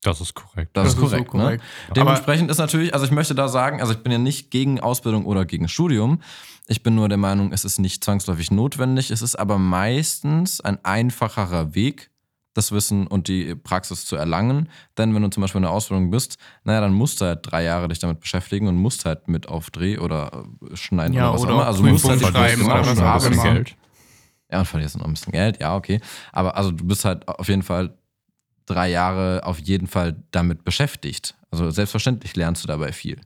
[0.03, 0.71] Das ist korrekt.
[0.73, 1.35] Das, ist so korrekt.
[1.35, 1.59] Ne?
[1.95, 5.27] Dementsprechend ist natürlich, also ich möchte da sagen, also ich bin ja nicht gegen Ausbildung
[5.27, 6.23] oder gegen Studium.
[6.67, 9.11] Ich bin nur der Meinung, es ist nicht zwangsläufig notwendig.
[9.11, 12.10] Es ist aber meistens ein einfacherer Weg,
[12.55, 14.69] das Wissen und die Praxis zu erlangen.
[14.99, 17.63] Denn wenn du zum Beispiel in der Ausbildung bist, naja, dann musst du halt drei
[17.65, 21.35] Jahre dich damit beschäftigen und musst halt mit auf Dreh oder äh, schneiden Ja, oder
[21.35, 21.67] was oder auch immer.
[21.67, 23.55] Also du musst halt schreiben oder was auch ein bisschen immer.
[23.55, 23.77] Geld.
[24.51, 26.01] Ja, und verlierst noch ein bisschen Geld, ja, okay.
[26.33, 27.97] Aber also du bist halt auf jeden Fall
[28.67, 31.37] drei Jahre auf jeden Fall damit beschäftigt.
[31.51, 33.21] Also selbstverständlich lernst du dabei viel.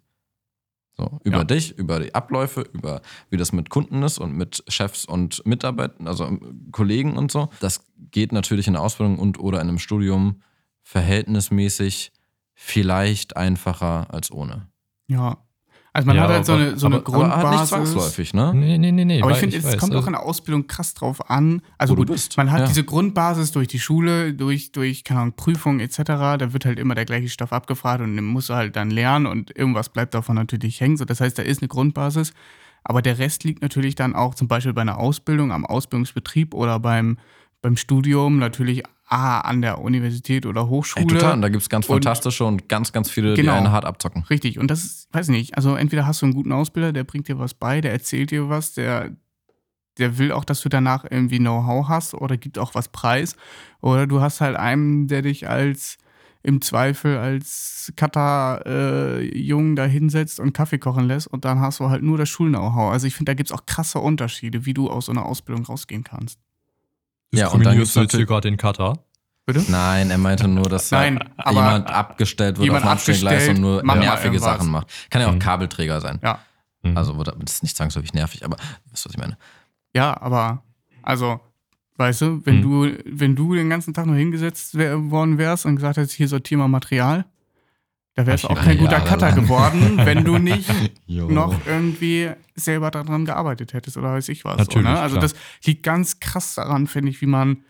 [0.97, 1.45] So, über Ja.
[1.45, 6.07] dich, über die Abläufe, über wie das mit Kunden ist und mit Chefs und Mitarbeitern,
[6.07, 7.49] also ähm, Kollegen und so.
[7.61, 10.41] Das geht natürlich in der Ausbildung und oder in einem Studium
[10.83, 12.13] verhältnismäßig
[12.55, 14.69] vielleicht einfacher als ohne.
[15.09, 15.44] Ja.
[15.97, 17.71] Also man Ja, hat halt so eine, so eine aber, aber halt nicht Grundbasis.
[17.93, 18.53] zwangsläufig, ne?
[18.53, 19.23] Nee, nee, nee, nee.
[19.23, 21.63] Aber ich finde, es kommt auch also- in der Ausbildung krass drauf an.
[21.79, 22.67] Also gut, bist, man hat ja.
[22.67, 25.99] diese Grundbasis durch die Schule, durch, durch keine Ahnung, Prüfungen etc.
[26.37, 29.27] Da wird halt immer der gleiche Stoff abgefragt und den musst du halt dann lernen
[29.27, 30.97] und irgendwas bleibt davon natürlich hängen.
[30.97, 32.33] So, das heißt, da ist eine Grundbasis.
[32.83, 36.81] Aber der Rest liegt natürlich dann auch zum Beispiel bei einer Ausbildung, am Ausbildungsbetrieb oder
[36.81, 37.19] beim,
[37.63, 41.05] beim Studium natürlich A, an der Universität oder Hochschule.
[41.05, 41.35] Ey, total.
[41.35, 43.55] Und da gibt es ganz Und- fantastische und ganz, ganz viele, die Genau.
[43.55, 44.25] einen hart abzocken.
[44.31, 44.59] Richtig.
[44.59, 47.39] Und das ist, weiß nicht, also entweder hast du einen guten Ausbilder, der bringt dir
[47.39, 49.11] was bei, der erzählt dir was, der,
[49.99, 53.37] der will auch, dass du danach irgendwie Know-how hast oder gibt auch was preis.
[53.83, 55.99] Oder du hast halt einen, der dich als
[56.43, 62.03] im Zweifel als Cutter-Jungen da hinsetzt und Kaffee kochen lässt und dann hast du halt
[62.03, 62.93] nur das Schul-Know-how.
[62.93, 65.65] Also ich finde, da gibt es auch krasse Unterschiede, wie du aus so einer Ausbildung
[65.65, 66.39] rausgehen kannst.
[67.39, 68.99] Ja, du jetzt hier natürlich- gerade den Cutter?
[69.47, 69.63] Bitte?
[69.69, 73.61] Nein, er meinte nur, dass da Nein, aber jemand abgestellt wird jemand auf Anstellungsleistung und
[73.61, 74.57] nur abgestellt, nervige irgendwas.
[74.59, 74.87] Sachen macht.
[75.11, 75.39] Kann ja auch Mhm.
[75.39, 76.19] Kabelträger sein.
[76.23, 76.39] Ja.
[76.83, 76.97] Mhm.
[76.97, 78.57] Also das ist nicht zwangsläufig nervig, aber
[78.91, 79.37] wisst ihr, was ich meine?
[79.95, 80.63] Ja, aber
[81.03, 81.41] also
[81.97, 82.63] Weißt du, wenn Mhm.
[82.63, 86.59] du, wenn du den ganzen Tag nur hingesetzt worden wärst und gesagt hättest, hier sortier
[86.59, 87.25] mal Material,
[88.15, 89.35] da wärst du auch kein guter Jahre Cutter lang.
[89.43, 90.71] geworden, wenn du nicht
[91.07, 94.59] noch irgendwie selber daran gearbeitet hättest oder weiß ich was.
[94.59, 94.99] Natürlich, ne?
[95.01, 95.23] Also klar.
[95.23, 95.35] das
[95.65, 97.65] liegt ganz krass daran, finde ich, wie man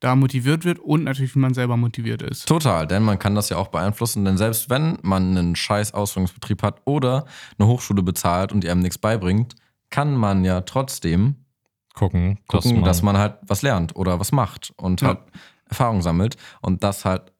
[0.00, 2.46] da motiviert wird und natürlich, wie man selber motiviert ist.
[2.46, 6.62] Total, denn man kann das ja auch beeinflussen, denn selbst wenn man einen scheiß Ausbildungsbetrieb
[6.62, 7.24] hat oder
[7.58, 9.56] eine Hochschule bezahlt und die einem nichts beibringt,
[9.90, 11.34] kann man ja trotzdem
[11.94, 15.08] Gucken, gucken, dass man, halt was lernt oder was macht und Ja.
[15.08, 15.18] halt
[15.68, 17.32] Erfahrung sammelt und das halt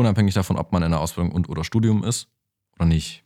[0.00, 2.28] unabhängig davon, ob man in der Ausbildung und oder Studium ist
[2.76, 3.22] oder nicht.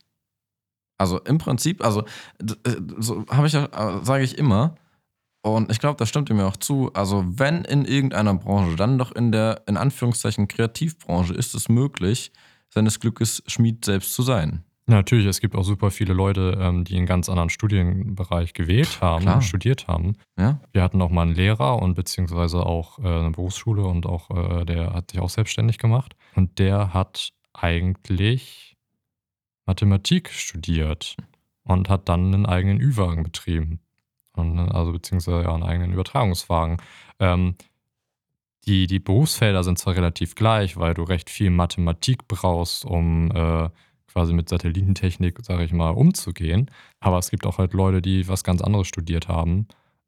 [0.97, 2.03] Also im Prinzip, also
[2.39, 4.75] äh, so habe ich ja, äh, sage ich immer
[5.41, 6.91] und ich glaube, das stimmt mir auch zu.
[6.93, 12.31] Also wenn in irgendeiner Branche, dann doch in der in Anführungszeichen Kreativbranche ist es möglich,
[12.69, 14.63] seines Glückes Schmied selbst zu sein.
[14.87, 19.01] Ja, natürlich, es gibt auch super viele Leute, ähm, die einen ganz anderen Studienbereich gewählt
[19.01, 19.41] haben, Klar.
[19.41, 20.13] studiert haben.
[20.37, 24.29] Ja, Wir hatten auch mal einen Lehrer und beziehungsweise auch äh, eine Berufsschule und auch
[24.65, 26.15] der hat sich auch selbstständig gemacht.
[26.35, 28.75] Und der hat eigentlich
[29.65, 31.15] Mathematik studiert
[31.63, 33.79] und hat dann einen eigenen Ü-Wagen betrieben.
[34.33, 36.77] Und, also beziehungsweise ja, einen eigenen Übertragungswagen.
[37.19, 37.55] Ähm,
[38.65, 43.69] die, die Berufsfelder sind zwar relativ gleich, weil du recht viel Mathematik brauchst, um äh,
[44.07, 46.69] quasi mit Satellitentechnik, sage ich mal, umzugehen.
[46.99, 49.67] Aber es gibt auch halt Leute, die was ganz anderes studiert haben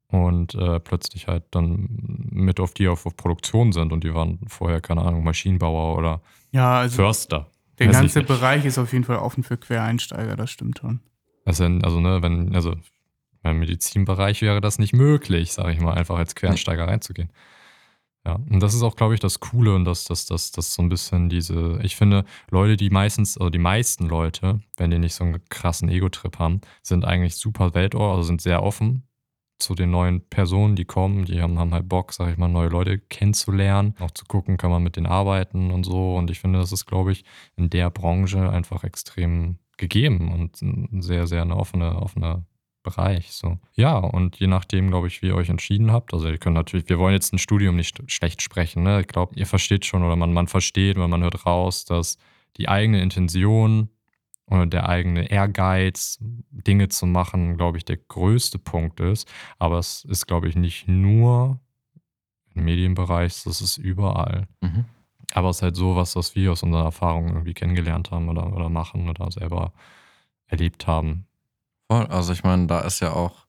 [0.10, 1.88] und äh, plötzlich halt dann
[2.32, 6.22] mit auf die auf, auf Produktion sind und die waren vorher, keine Ahnung, Maschinenbauer oder
[6.51, 7.49] Ja, also Förster.
[7.80, 8.28] der ganze nicht.
[8.28, 11.01] Bereich ist auf jeden Fall offen für Quereinsteiger, das stimmt schon.
[11.45, 12.76] Also, also ne, wenn, also
[13.43, 17.32] im Medizinbereich wäre das nicht möglich, sage ich mal, einfach als Quereinsteiger reinzugehen.
[18.26, 20.82] Ja, und das ist auch, glaube ich, das Coole und das, das, das, das so
[20.82, 25.16] ein bisschen diese, ich finde, Leute, die meistens, also die meisten Leute, wenn die nicht
[25.16, 29.08] so einen krassen Ego-Trip haben, sind eigentlich super Weltohr, also sind sehr offen
[29.60, 31.26] zu den neuen Personen, die kommen.
[31.26, 34.72] Die haben, haben halt Bock, sag ich mal, neue Leute kennenzulernen, auch zu gucken, kann
[34.72, 36.16] man mit denen arbeiten und so.
[36.16, 41.01] Und ich finde, das ist, glaube ich, in der Branche einfach extrem gegeben und ein
[41.01, 42.45] sehr, sehr eine offene, offene
[42.84, 43.34] Bereich.
[43.34, 43.58] So.
[43.74, 46.88] Ja, und je nachdem, glaube ich, wie ihr euch entschieden habt, also ihr könnt natürlich,
[46.88, 49.01] wir wollen jetzt ein Studium nicht schlecht sprechen, ne?
[49.01, 52.18] Ich glaube, ihr versteht schon oder man, man versteht oder man hört raus, dass
[52.55, 53.89] die eigene Intention
[54.49, 59.27] oder der eigene Ehrgeiz, Dinge zu machen, glaube ich, der größte Punkt ist.
[59.59, 61.59] Aber es ist, glaube ich, nicht nur
[62.55, 64.47] im Medienbereich, das ist überall.
[64.61, 64.85] Mhm.
[65.33, 68.69] Aber es ist halt sowas, was wir aus unserer Erfahrung irgendwie kennengelernt haben oder, oder
[68.69, 69.73] machen oder selber
[70.47, 71.25] erlebt haben.
[71.89, 73.45] Also ich meine, da ist ja auch,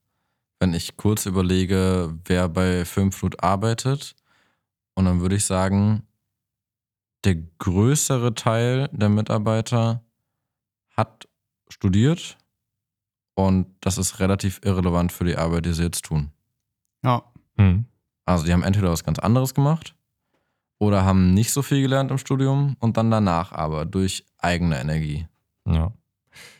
[0.58, 4.16] wenn ich kurz überlege, wer bei Filmflut arbeitet,
[4.94, 6.02] und dann würde ich sagen,
[7.22, 10.02] der größere Teil der Mitarbeiter
[10.98, 11.28] hat
[11.70, 12.36] studiert
[13.34, 16.30] und das ist relativ irrelevant für die Arbeit, die sie jetzt tun.
[17.02, 17.22] Ja,
[17.58, 17.84] Hm.
[18.24, 19.94] Also die haben entweder was ganz anderes gemacht
[20.78, 25.26] oder haben nicht so viel gelernt im Studium und dann danach aber durch eigene Energie.
[25.66, 25.92] Ja.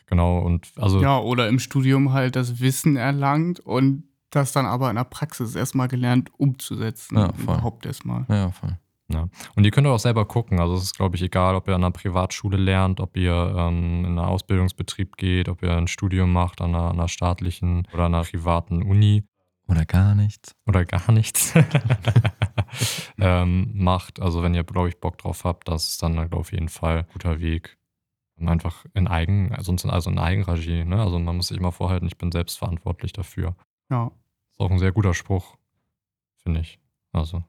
[0.07, 0.39] Genau.
[0.39, 4.97] Und also ja, oder im Studium halt das Wissen erlangt und das dann aber in
[4.97, 7.17] der Praxis erstmal gelernt umzusetzen.
[7.17, 7.43] Ja, voll.
[7.43, 8.25] überhaupt erstmal.
[8.29, 8.79] Ja, voll.
[9.11, 10.61] Und ihr könnt auch selber gucken.
[10.61, 14.01] Also es ist, glaube ich, egal, ob ihr an einer Privatschule lernt, ob ihr ähm,
[14.01, 18.05] in einen Ausbildungsbetrieb geht, ob ihr ein Studium macht an einer, an einer staatlichen oder
[18.07, 19.25] einer privaten Uni
[19.67, 20.55] Oder gar nichts.
[20.67, 21.55] oder gar nichts
[23.19, 24.21] ähm, macht.
[24.21, 26.69] Also wenn ihr, glaube ich, Bock drauf habt, das ist dann, glaube ich, auf jeden
[26.69, 27.79] Fall ein guter Weg.
[28.37, 30.85] Um Einfach in Eigen, also in- also in Eigenregie.
[30.85, 31.01] Ne?
[31.03, 33.57] Also man muss sich immer vorhalten, ich bin selbst verantwortlich dafür.
[33.91, 34.11] Ja.
[34.53, 35.57] Ist auch ein sehr guter Spruch,
[36.37, 36.79] finde ich.
[37.13, 37.43] Also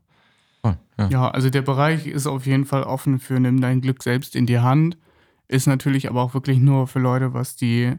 [0.63, 1.07] Ja.
[1.09, 4.45] ja, also der Bereich ist auf jeden Fall offen für nimm dein Glück selbst in
[4.45, 4.97] die Hand.
[5.47, 7.93] Ist natürlich aber auch wirklich nur für Leute, was die,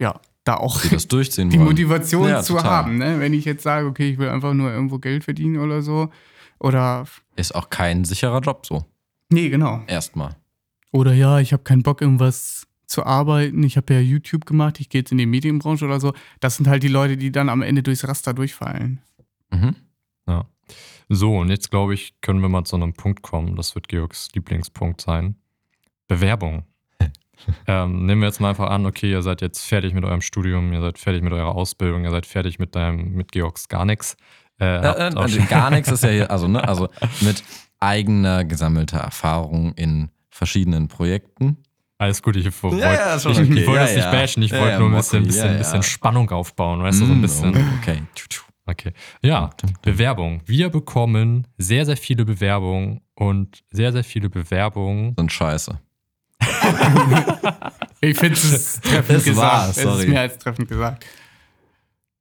[0.00, 0.88] ja, da auch Die
[1.50, 1.58] die.
[1.58, 2.70] Motivation Ja, zu total.
[2.70, 2.96] haben.
[2.98, 3.20] Ne?
[3.20, 6.08] Wenn ich jetzt sage, okay, ich will einfach nur irgendwo Geld verdienen oder so.
[6.58, 7.04] Oder,
[7.36, 8.86] Ist auch kein sicherer Job so.
[9.30, 9.82] nee, genau.
[9.86, 10.34] Erstmal.
[10.90, 13.62] Oder ja, ich habe keinen Bock, irgendwas zu arbeiten.
[13.64, 16.14] Ich habe ja YouTube gemacht, ich gehe jetzt in die Medienbranche oder so.
[16.40, 19.00] Das sind halt die Leute, die dann am Ende durchs Raster durchfallen.
[19.50, 19.76] Mhm.
[21.08, 23.56] So, und jetzt glaube ich, können wir mal zu einem Punkt kommen.
[23.56, 25.36] Das wird Georgs Lieblingspunkt sein.
[26.06, 26.64] Bewerbung.
[27.66, 30.72] ähm, nehmen wir jetzt mal einfach an, okay, ihr seid jetzt fertig mit eurem Studium,
[30.72, 34.16] ihr seid fertig mit eurer Ausbildung, ihr seid fertig mit deinem, mit Georgs gar nichts.
[34.60, 36.88] Äh, Äh, äh, schon- gar nichts ist ja hier, also, ne, also
[37.20, 37.44] mit
[37.78, 41.58] eigener gesammelter Erfahrung in verschiedenen Projekten.
[41.98, 43.40] Alles gut, ich wollte Ja, ja, ich, okay.
[43.42, 46.82] ich wollte Ja, das nicht bashen, ich wollte nur ein bisschen, bisschen, bisschen Spannung aufbauen,
[46.82, 47.56] weißt du, so ein Mm, bisschen.
[47.80, 48.02] Okay.
[48.70, 48.92] Okay.
[49.22, 49.48] Ja,
[49.82, 50.42] Bewerbung.
[50.44, 55.14] Wir bekommen sehr, sehr viele Bewerbungen und sehr, sehr viele Bewerbungen.
[55.16, 55.78] Sind scheiße.
[58.00, 59.52] Ich finde es treffend Es gesagt.
[59.52, 60.02] war, Es sorry.
[60.04, 61.04] ist mehr als treffend gesagt.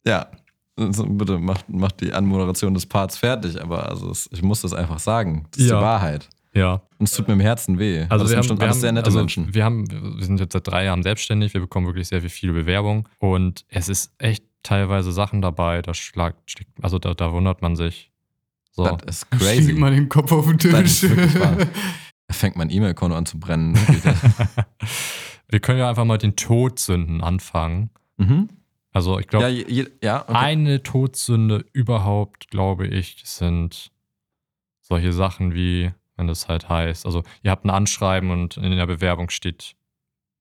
[0.08, 0.28] Ja.
[0.76, 4.74] Also bitte macht, macht die Anmoderation des Parts fertig, aber also es, ich muss das
[4.74, 5.46] einfach sagen.
[5.52, 5.78] Das ist Ja.
[5.78, 6.30] die Wahrheit.
[6.54, 6.82] Ja.
[6.98, 8.06] Und es tut mir im Herzen weh.
[8.10, 9.54] Also das wir sind haben, wir, alles haben, sehr nette also Menschen.
[9.54, 9.88] wir haben,
[10.18, 13.66] wir sind jetzt seit drei Jahren selbstständig, wir bekommen wirklich sehr, sehr viele Bewerbungen und
[13.70, 18.12] es ist echt teilweise Sachen dabei, da schlagt, schlägt- also da, da wundert man sich.
[18.72, 18.84] So.
[18.86, 19.74] Das ist Schlägt crazy.
[19.74, 21.06] mal den Kopf auf den Tisch.
[22.30, 23.72] Da fängt mein E-Mail-Konto an zu brennen.
[23.72, 23.80] Ne?
[25.48, 27.90] wir können ja einfach mal den Todsünden anfangen.
[28.18, 28.50] mhm.
[28.92, 30.34] Also ich Ja, glaube, je, ja okay.
[30.34, 33.92] eine Todsünde überhaupt, glaube ich, sind
[34.82, 38.88] solche Sachen wie, wenn das halt heißt, also ihr habt ein Anschreiben und in der
[38.88, 39.76] Bewerbung steht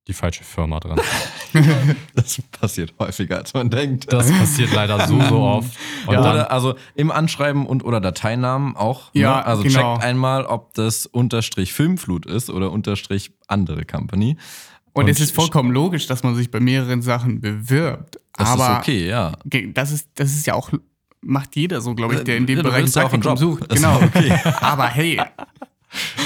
[0.09, 0.99] die falsche Firma drin.
[2.15, 4.13] Das passiert häufiger, als man denkt.
[4.13, 5.71] Das passiert leider so, so oft.
[6.07, 6.21] Und Ja.
[6.21, 9.11] oder also im Anschreiben und oder Dateinamen auch.
[9.13, 9.47] Ja, ne?
[9.47, 9.95] Also genau.
[9.95, 14.37] checkt einmal, ob das Unterstrich Filmflut ist oder Unterstrich andere Company.
[14.93, 18.19] Und, Und es ist vollkommen logisch, dass man sich bei mehreren Sachen bewirbt.
[18.39, 19.33] Das aber ist okay, ja.
[19.75, 20.71] das ist, das ist ja auch,
[21.21, 23.51] macht jeder so, glaube ich, der in dem Ja, Bereich willst ja auch einen Praktikum
[23.51, 23.61] Job.
[23.61, 23.71] sucht.
[23.71, 24.01] Das ist Genau.
[24.03, 24.33] okay.
[24.61, 25.21] Aber hey,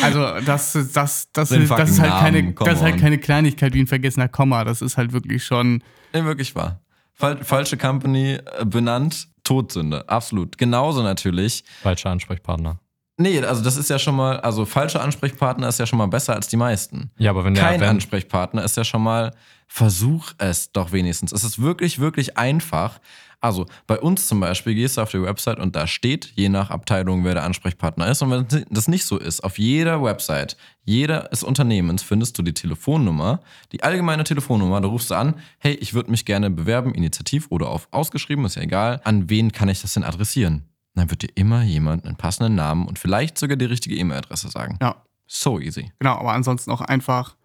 [0.02, 3.80] also das, das, das, ist, das ist halt keine, das ist halt keine Kleinigkeit wie
[3.80, 4.64] ein vergessener Komma.
[4.64, 5.82] Das ist halt wirklich schon.
[6.12, 6.80] Nee, wirklich wahr.
[7.14, 10.08] Fal falsche Company äh, benannt, Todsünde.
[10.08, 10.56] Absolut.
[10.58, 11.64] Genauso natürlich.
[11.82, 12.80] falscher Ansprechpartner.
[13.20, 16.34] Nee, also das ist ja schon mal, also falscher Ansprechpartner ist ja schon mal besser
[16.34, 17.11] als die meisten.
[17.18, 19.32] Ja, aber wenn der Kein wenn, Ansprechpartner ist ja schon mal,
[19.68, 21.30] versuch es doch wenigstens.
[21.32, 22.98] Es ist wirklich, wirklich einfach.
[23.41, 26.70] Also bei uns zum Beispiel gehst du auf die Website und da steht, je nach
[26.70, 28.20] Abteilung, wer der Ansprechpartner ist.
[28.22, 33.41] Und wenn das nicht so ist, auf jeder Website, jedes Unternehmens findest du die Telefonnummer,
[33.72, 37.68] die allgemeine Telefonnummer, da rufst du an, hey, ich würde mich gerne bewerben, initiativ oder
[37.70, 39.01] auf ausgeschrieben, ist ja egal.
[39.05, 40.64] An wen kann ich das denn adressieren?
[40.95, 44.76] Dann wird dir immer jemand einen passenden Namen und vielleicht sogar die richtige E-Mail-Adresse sagen.
[44.82, 45.93] Ja, So easy.
[45.99, 46.16] genau.
[46.18, 47.36] Aber ansonsten auch einfach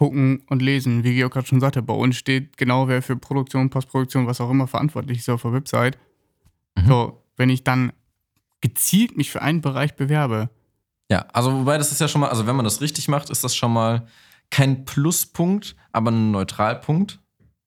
[0.00, 1.04] gucken und lesen.
[1.04, 4.48] Wie Georg gerade schon sagte, bei uns steht genau, wer für Produktion, Postproduktion, was auch
[4.50, 5.98] immer verantwortlich ist auf der Website.
[6.74, 6.86] Mhm.
[6.86, 7.92] So, wenn ich dann
[8.62, 10.48] gezielt mich für einen Bereich bewerbe,
[11.10, 13.44] Ja, also wobei das ist ja schon mal, also wenn man das richtig macht, ist
[13.44, 14.06] das schon mal
[14.48, 17.20] kein Pluspunkt, aber ein Neutralpunkt.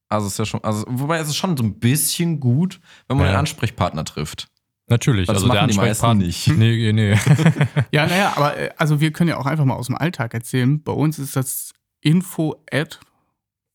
[0.09, 3.17] Also es ist ja schon, also wobei es ist schon so ein bisschen gut, wenn
[3.17, 3.33] man Ja.
[3.33, 4.47] den Ansprechpartner trifft.
[4.89, 6.25] natürlich, Das also der machen die meisten Ansprechpartner.
[6.25, 6.47] nicht.
[6.57, 7.15] Nee, nee.
[7.91, 10.81] Ja, naja, aber äh, also wir können ja auch einfach mal aus dem Alltag erzählen.
[10.83, 11.73] Bei uns ist das
[12.03, 12.99] Info at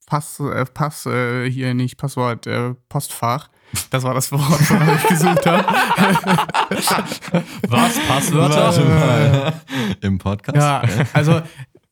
[0.07, 3.51] Pass, äh, Pass äh, hier nicht Passwort, äh, Postfach.
[3.91, 5.65] Das war das Wort, was ich gesucht habe.
[7.69, 7.99] Was?
[8.09, 9.61] Passwörter?
[10.01, 10.57] Im Podcast?
[10.57, 11.43] Ja, also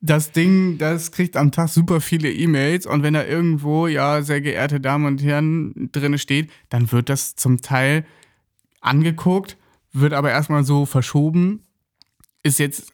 [0.01, 4.41] das Ding, das kriegt am Tag super viele E-Mails und wenn da irgendwo, ja, sehr
[4.41, 8.07] geehrte Damen und Herren, drin steht, dann wird das zum Teil
[8.81, 9.59] angeguckt,
[9.93, 11.63] wird aber erstmal so verschoben.
[12.43, 12.93] Ist jetzt,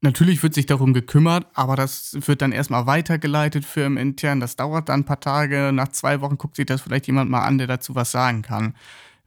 [0.00, 4.40] natürlich wird sich darum gekümmert, aber das wird dann erstmal weitergeleitet firmenintern.
[4.40, 5.70] Das dauert dann ein paar Tage.
[5.72, 8.74] Nach zwei Wochen guckt sich das vielleicht jemand mal an, der dazu was sagen kann.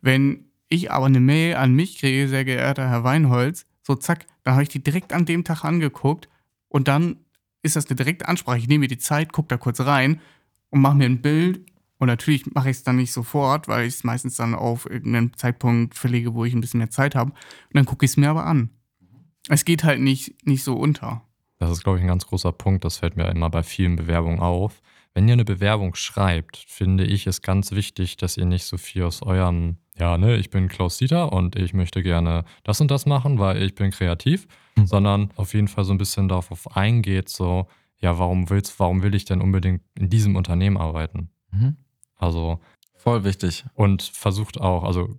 [0.02, 4.54] Wenn ich aber eine Mail an mich kriege, sehr geehrter Herr Weinholz, so zack, dann
[4.54, 6.30] habe ich die direkt an dem Tag angeguckt
[6.68, 7.18] und dann
[7.62, 8.60] ist das eine direkte Ansprache.
[8.60, 10.22] Ich nehme mir die Zeit, gucke da kurz rein
[10.70, 11.66] und mache mir ein Bild.
[11.98, 15.34] Und natürlich mache ich es dann nicht sofort, weil ich es meistens dann auf irgendeinen
[15.34, 17.32] Zeitpunkt verlege, wo ich ein bisschen mehr Zeit habe.
[17.32, 18.70] Und dann gucke ich es mir aber an.
[19.50, 21.24] Es geht halt nicht, nicht so unter.
[21.58, 22.86] Das ist, glaube ich, ein ganz großer Punkt.
[22.86, 24.82] Das fällt mir immer bei vielen Bewerbungen auf.
[25.14, 29.04] Wenn ihr eine Bewerbung schreibt, finde ich es ganz wichtig, dass ihr nicht so viel
[29.04, 33.06] aus eurem, ja, ne, ich bin Klaus Dieter und ich möchte gerne das und das
[33.06, 34.48] machen, weil ich bin kreativ,
[34.78, 34.86] Hm.
[34.86, 39.16] sondern auf jeden Fall so ein bisschen darauf eingeht, so, ja, warum willst, warum will
[39.16, 41.32] ich denn unbedingt in diesem Unternehmen arbeiten?
[41.52, 41.76] Mhm.
[42.16, 42.60] Also,
[42.96, 43.66] Voll wichtig.
[43.74, 45.18] und versucht auch, also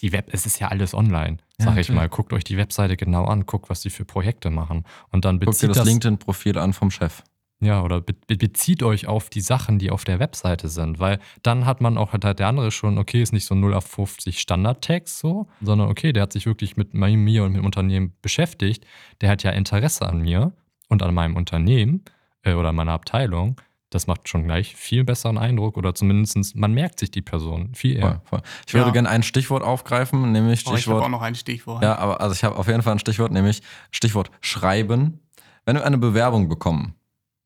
[0.00, 1.94] die Web, es ist ja alles online, Ja, sag ich natürlich.
[1.96, 2.08] mal.
[2.08, 4.84] Guckt euch die Webseite genau an, guckt, was die für Projekte machen.
[5.10, 7.22] Und dann Guck dir bezieht das, das, LinkedIn-Profil an vom Chef.
[7.60, 11.18] ja, oder be be bezieht euch auf die Sachen, die auf der Webseite sind, weil
[11.42, 14.40] dann hat man auch, halt der andere schon, okay, ist nicht so 0 auf 50
[14.40, 18.84] Standardtext so, sondern okay, der hat sich wirklich mit mir und mit dem Unternehmen beschäftigt,
[19.20, 20.52] der hat ja Interesse an mir
[20.88, 22.02] und an meinem Unternehmen
[22.42, 23.60] äh, oder meiner Abteilung.
[23.94, 27.96] Das macht schon gleich viel besseren Eindruck oder zumindest man merkt sich die Person viel
[27.96, 28.20] eher.
[28.24, 28.42] Voll, voll.
[28.66, 28.92] Ich würde Ja.
[28.92, 31.82] gerne ein Stichwort aufgreifen, nämlich Oh, ich habe Stichwort auch noch ein Stichwort.
[31.82, 35.20] Ja, aber also ich habe auf jeden Fall ein Stichwort, nämlich Stichwort Schreiben.
[35.66, 36.94] Wenn wir eine Bewerbung bekommen,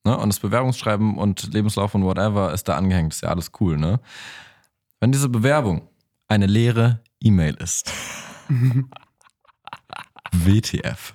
[0.05, 3.77] ne, und das Bewerbungsschreiben und Lebenslauf und whatever ist da angehängt, ist ja alles cool,
[3.77, 4.01] ne?
[5.01, 5.89] Wenn diese Bewerbung
[6.29, 7.93] eine leere E-Mail ist,
[10.33, 11.15] WTF.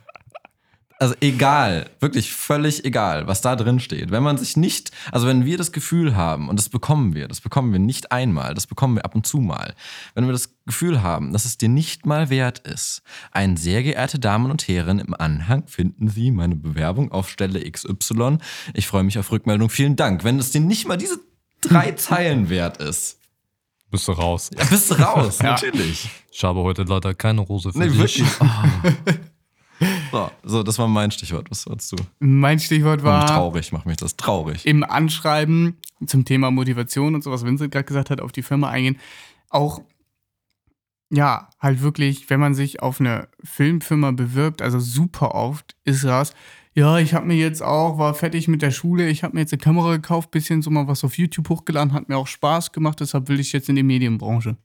[1.02, 4.12] Also egal, wirklich völlig egal, was da drin steht.
[4.12, 7.42] Wenn man sich nicht, also wenn wir das Gefühl haben, und das bekommen wir, das
[7.42, 9.74] bekommen wir nicht einmal, das bekommen wir ab und zu mal,
[10.14, 14.20] wenn wir das Gefühl haben, dass es dir nicht mal wert ist, ein sehr geehrte
[14.20, 18.38] Damen und Herren, im Anhang finden Sie meine Bewerbung auf Stelle XY.
[18.76, 19.72] Ich freue mich auf Rückmeldung.
[19.72, 20.24] Vielen Dank.
[20.24, 21.20] Wenn es dir nicht mal diese
[21.62, 23.18] drei Zeilen wert ist,
[23.90, 24.52] bist du raus.
[24.56, 25.54] Ja, bist du raus, Ja.
[25.54, 26.10] natürlich.
[26.32, 27.98] Ich habe heute leider keine Rose für Nee, dich.
[27.98, 28.28] wirklich.
[30.12, 31.50] so, so, das war mein Stichwort.
[31.50, 31.96] Was wolltest du?
[32.20, 34.66] Mein Stichwort War war traurig, macht mich das traurig.
[34.66, 38.70] im Anschreiben zum Thema Motivation und so, was Vincent gerade gesagt hat, auf die Firma
[38.70, 38.98] eingehen.
[39.50, 39.82] Auch,
[41.10, 46.34] ja, halt wirklich, wenn man sich auf eine Filmfirma bewirbt, also super oft ist das,
[46.74, 49.52] ja, ich habe mir jetzt auch, war fertig mit der Schule, ich habe mir jetzt
[49.52, 53.02] eine Kamera gekauft, bisschen so mal was auf YouTube hochgeladen, hat mir auch Spaß gemacht,
[53.02, 54.56] deshalb will ich jetzt in die Medienbranche.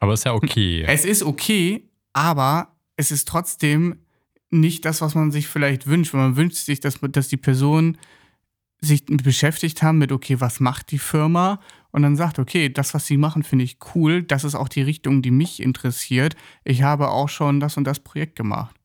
[0.00, 0.84] Aber ist ja okay.
[0.86, 2.68] Es ist okay, aber
[2.98, 3.96] es ist trotzdem
[4.50, 6.12] nicht das, was man sich vielleicht wünscht.
[6.12, 7.96] Weil man wünscht sich, dass, dass die Person
[8.80, 11.60] sich beschäftigt haben mit, okay, was macht die Firma?
[11.90, 14.22] Und dann sagt, okay, das, was sie machen, finde ich cool.
[14.22, 16.36] Das ist auch die Richtung, die mich interessiert.
[16.64, 18.76] Ich habe auch schon das und das Projekt gemacht.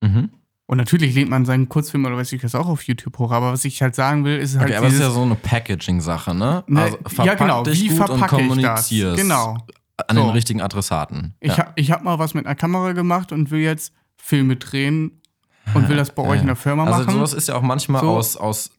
[0.00, 0.30] Mhm.
[0.66, 3.32] Und natürlich lehnt man seinen Kurzfilm oder weiß ich was auch auf YouTube hoch.
[3.32, 5.34] Aber was ich halt sagen will, ist halt Okay, aber das ist ja so eine
[5.34, 6.64] Packaging-Sache, ne?
[6.66, 8.88] ne, also ja genau, wie gut und verpacke ich das?
[8.88, 9.58] Genau.
[10.06, 10.22] An So.
[10.22, 11.34] den richtigen Adressaten.
[11.40, 11.58] Ich, ja.
[11.58, 15.20] hab, ich habe mal was mit einer Kamera gemacht und will jetzt Filme drehen
[15.74, 17.12] und will das bei euch in der Firma also machen.
[17.14, 18.10] sowas ist ja auch manchmal So.
[18.16, 18.70] aus, aus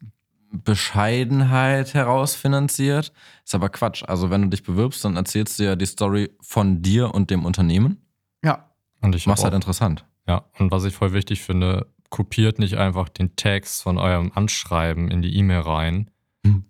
[0.52, 3.12] Bescheidenheit heraus finanziert.
[3.44, 4.04] Ist aber Quatsch.
[4.08, 7.46] Also wenn du dich bewirbst, dann erzählst du ja die Story von dir und dem
[7.46, 7.98] Unternehmen.
[8.44, 8.70] ja,
[9.02, 10.06] Und ich Machst hab halt interessant.
[10.28, 15.10] ja, und was ich voll wichtig finde, kopiert nicht einfach den Text von eurem Anschreiben
[15.12, 16.10] in die E-Mail rein.
[16.46, 16.66] Hm.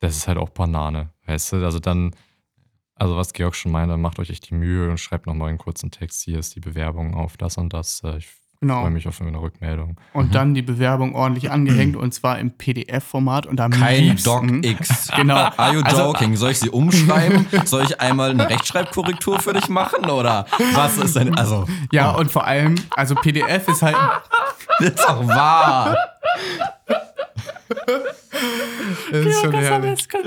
[0.00, 1.64] Das ist halt auch Banane, weißt du?
[1.64, 2.14] Also dann,
[2.98, 5.90] also was Georg schon meinte, macht euch echt die Mühe und schreibt nochmal einen kurzen
[5.90, 6.22] Text.
[6.24, 8.02] Hier ist die Bewerbung auf das und das.
[8.04, 8.28] Äh, Ich
[8.60, 8.80] genau.
[8.82, 9.96] freue mich auf eine Rückmeldung.
[10.12, 10.32] Und Mhm.
[10.32, 15.08] dann die Bewerbung ordentlich angehängt und zwar im PDF-Format und am Kein liebsten, DocX.
[15.16, 15.34] Genau.
[15.56, 16.34] Are you Also- joking?
[16.36, 17.46] Soll ich sie umschreiben?
[17.64, 20.10] Soll ich einmal eine Rechtschreibkorrektur für dich machen?
[20.10, 21.36] Oder was ist denn?
[21.36, 23.96] Also, Ja, und vor allem, also PDF ist halt,
[24.80, 25.96] das ist doch wahr.
[29.10, 30.08] das ist schon herrlich.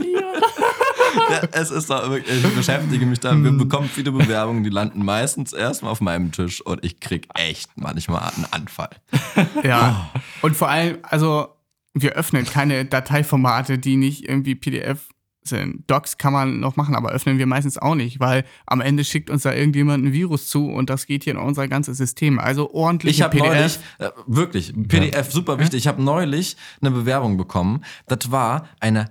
[1.29, 3.35] Ja, es ist doch wirklich, ich beschäftige mich da.
[3.35, 7.69] Wir bekommen viele Bewerbungen, die landen meistens erstmal auf meinem Tisch und ich krieg echt
[7.75, 8.89] manchmal einen Anfall.
[9.63, 10.09] Ja.
[10.41, 11.49] Und vor allem, also
[11.93, 15.09] wir öffnen keine Dateiformate, die nicht irgendwie PDF
[15.43, 15.83] sind.
[15.87, 19.29] Docs kann man noch machen, aber öffnen wir meistens auch nicht, weil am Ende schickt
[19.29, 22.37] uns da irgendjemand ein Virus zu und das geht hier in unser ganzes System.
[22.39, 25.79] Also ordentlich Ich habe neulich, äh, wirklich, PDF, super wichtig.
[25.79, 27.83] Ich habe neulich eine Bewerbung bekommen.
[28.07, 29.09] Das war eine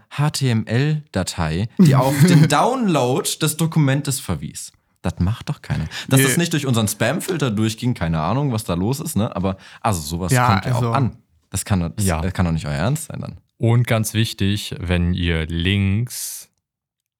[0.70, 4.72] HTML-Datei, die auf den Download des Dokumentes verwies.
[5.02, 5.86] Das macht doch keiner.
[6.08, 6.26] Dass Nee.
[6.26, 9.34] das nicht durch unseren Spam-Filter durchging, keine Ahnung, was da los ist, ne?
[9.34, 11.16] Aber also sowas Ja, kommt ja also- auch an.
[11.50, 12.20] Das kann, doch- das, Ja.
[12.20, 13.38] das kann doch nicht euer Ernst sein dann.
[13.60, 16.50] Und ganz wichtig, wenn ihr Links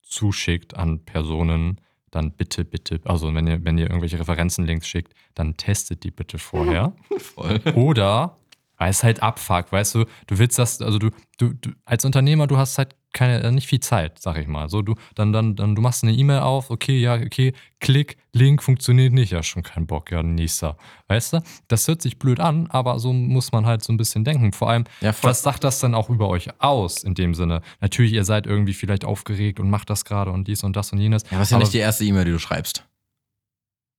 [0.01, 5.59] zuschickt an Personen, dann bitte, bitte, also wenn ihr, wenn ihr irgendwelche Referenzenlinks schickt, dann
[5.59, 6.95] testet die bitte vorher.
[7.19, 7.61] Voll.
[7.75, 8.39] Oder,
[8.79, 12.47] weil es halt abfuckt, weißt du, du willst das, also du, du, du als Unternehmer,
[12.47, 14.69] du hast halt keine, äh, nicht viel Zeit, sag ich mal.
[14.69, 18.63] So, du, dann, dann, dann, du machst eine E-Mail auf, okay, ja, okay, Klick, Link
[18.63, 20.77] funktioniert nicht, ja, schon kein Bock, ja, nächster.
[21.09, 24.25] Weißt du, das hört sich blöd an, aber so muss man halt so ein bisschen
[24.25, 24.53] denken.
[24.53, 27.63] Vor allem, Ja, was sagt das dann auch über euch aus, in dem Sinne?
[27.81, 30.99] Natürlich, ihr seid irgendwie vielleicht aufgeregt und macht das gerade und dies und das und
[30.99, 31.25] jenes.
[31.25, 32.87] Ja, aber ist ja nicht die erste E-Mail, die du schreibst.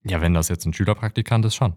[0.03, 1.75] ja, wenn das jetzt ein Schülerpraktikant ist, schon.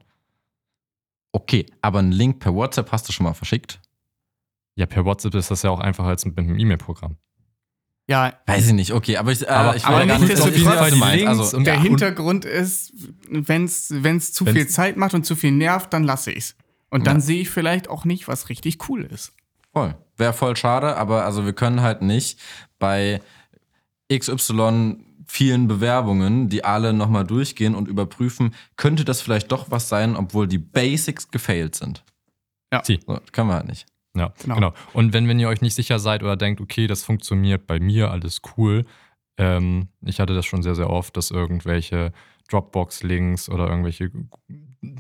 [1.33, 3.81] Okay, aber einen Link per WhatsApp hast du schon mal verschickt?
[4.77, 7.17] Ja, per WhatsApp ist das ja auch einfacher als mit einem E-Mail-Programm.
[8.07, 10.95] Ja, Weiß ich nicht, okay, aber ich, äh, Aber- ich aber nicht definieren, was du
[10.95, 11.17] die meinst.
[11.25, 12.93] Links Also, und- der Ja, Hintergrund ist,
[13.31, 16.55] wenn es zu Wenn's- viel Zeit macht und zu viel nervt, dann lasse ich's.
[16.91, 17.21] Und dann Ja.
[17.23, 19.33] sehe ich vielleicht auch nicht, was richtig cool ist.
[19.73, 19.95] Voll.
[20.17, 22.39] Wäre voll schade, aber also wir können halt nicht
[22.79, 23.21] bei
[24.13, 30.15] XY vielen Bewerbungen, die alle nochmal durchgehen und überprüfen, könnte das vielleicht doch was sein,
[30.17, 32.05] obwohl die Basics gefailt sind.
[32.83, 33.01] Sie.
[33.07, 33.87] So, können wir halt nicht.
[34.17, 34.55] Ja, Genau.
[34.55, 34.75] genau.
[34.93, 38.11] Und wenn, wenn ihr euch nicht sicher seid oder denkt, okay, das funktioniert bei mir,
[38.11, 38.85] alles cool.
[39.37, 42.13] Ähm, ich hatte das schon sehr, sehr oft, dass irgendwelche
[42.49, 44.11] Dropbox-Links oder irgendwelche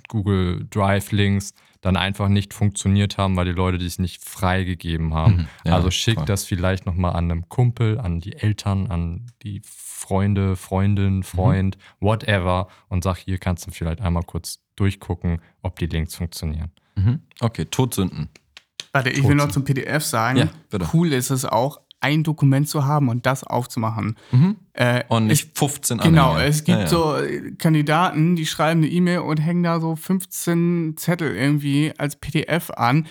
[0.09, 1.53] Google Drive-Links
[1.83, 5.37] dann einfach nicht funktioniert haben, weil die Leute dies nicht freigegeben haben.
[5.37, 6.27] Mhm, ja, also schickt voll.
[6.27, 12.69] das vielleicht nochmal an einem Kumpel, an die Eltern, an die Freunde, Freundin, Freund, whatever
[12.89, 16.71] und sag, hier kannst du vielleicht einmal kurz durchgucken, ob die Links funktionieren.
[16.97, 17.21] Mhm.
[17.41, 18.29] Okay, Todsünden.
[18.95, 20.39] Warte, ich will noch zum PDF sagen.
[20.39, 20.87] Ja, bitte.
[20.95, 24.17] Cool ist es auch, ein Dokument zu haben und das aufzumachen.
[24.31, 24.57] Mhm.
[24.75, 26.49] Äh, Und nicht 15 Genau, Anhänge.
[26.49, 26.89] es gibt Ja, ja.
[26.89, 32.17] so äh, Kandidaten, die schreiben eine E-Mail und hängen da so 15 Zettel irgendwie als
[32.17, 33.07] PDF an.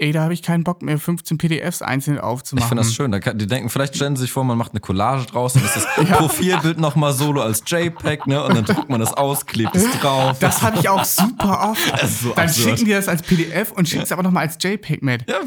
[0.00, 2.68] Ey, da habe ich keinen Bock mehr, 15 PDFs einzeln Ich aufzumachen.
[2.68, 3.10] finde das schön.
[3.10, 5.64] Da kann, die denken, vielleicht stellen sie sich vor, man macht eine Collage draus und
[5.64, 5.86] ist das
[6.16, 8.42] Profilbild nochmal solo als JPEG, ne?
[8.44, 10.38] Und dann druckt man das aus, klebt es drauf.
[10.38, 11.92] Das habe ich auch super oft.
[12.00, 12.68] Das ist so Dann absurd.
[12.70, 15.28] schicken die das als PDF und schicken es aber nochmal als JPEG mit.
[15.28, 15.40] ja,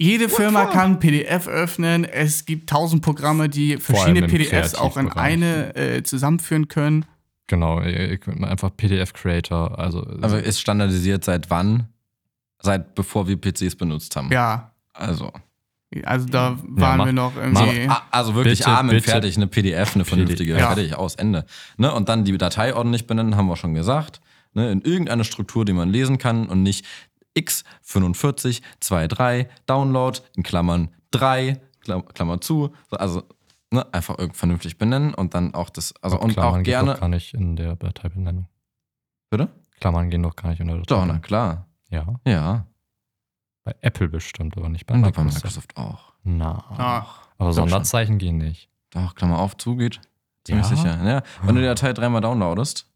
[0.00, 2.04] Jede Firma kann PDF öffnen.
[2.04, 7.04] Es gibt tausend Programme, die verschiedene PDFs auch in eine äh, zusammenführen können.
[7.48, 11.88] Genau, ihr, ihr könnt mal einfach PDF-Creator, also Aber ist standardisiert seit wann?
[12.60, 14.30] Seit bevor wir PCs benutzt haben.
[14.32, 15.32] Ja, Also.
[16.04, 17.88] also da waren mach- wir noch irgendwie.
[17.88, 19.08] a- also wirklich Bitte, Amen, bitte.
[19.10, 20.66] fertig, eine PDF, eine vernünftige, Ja.
[20.68, 21.44] fertig, aus, Ende.
[21.76, 21.92] Ne?
[21.94, 24.20] Und dann die Datei ordentlich benennen, haben wir schon gesagt.
[24.54, 24.72] Ne?
[24.72, 26.84] In irgendeiner Struktur, die man lesen kann und nicht
[27.36, 32.74] x45, 23, Download, in Klammern 3, Klam- Klammer zu.
[32.90, 33.22] So, Also
[33.70, 33.86] ne?
[33.92, 36.92] einfach irgend vernünftig benennen und dann auch das, also und Klammern auch gerne.
[36.94, 38.48] doch gar nicht in der Dateibenennung.
[39.30, 39.48] Bitte?
[39.80, 41.66] Klammern gehen doch gar nicht in der Doch, na klar.
[41.90, 42.66] Ja, Ja.
[43.64, 45.34] bei Apple bestimmt, aber nicht bei Und bei Microsoft.
[45.44, 46.12] Microsoft auch.
[46.24, 47.06] Na, Ach, aber
[47.38, 47.52] glaub schon.
[47.54, 48.68] Sonderzeichen gehen nicht.
[48.90, 50.00] Doch, Klammer auf, zu geht.
[50.44, 50.76] Ziemlich Ja?
[50.76, 51.04] sicher.
[51.04, 51.22] Ja.
[51.42, 52.86] Wenn du die Datei dreimal downloadest,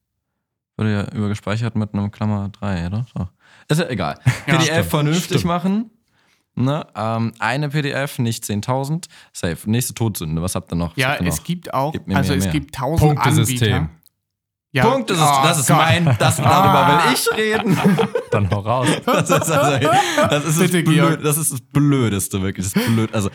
[0.77, 3.07] wird ja übergespeichert mit einem Klammer 3, oder?
[3.15, 3.29] Doch.
[3.69, 4.19] Ist ja egal.
[4.47, 5.45] Ja, PDF stimmt, vernünftig stimmt.
[5.45, 5.91] machen.
[6.55, 6.87] Ne?
[6.95, 9.07] Ähm, eine PDF, nicht 10.000.
[9.33, 9.71] Safe.
[9.71, 10.43] Nächste Todsünde.
[10.43, 10.97] Was habt ihr noch?
[10.97, 11.45] Ja, ihr es noch?
[11.45, 12.53] gibt auch, mir also mehr, es mehr.
[12.53, 13.73] gibt tausend Punktesystem.
[13.75, 14.02] Anbieter.
[14.75, 17.05] Ja, Punkt, das ist, oh das ist mein, das, darüber Ah.
[17.05, 17.79] will ich reden.
[18.31, 18.89] Dann noch raus.
[19.05, 19.87] Das ist, also,
[20.31, 20.83] das, ist das, Bitte.
[20.91, 22.73] Blöd, das ist das Blödeste, wirklich.
[22.73, 23.29] Das Blöd, also.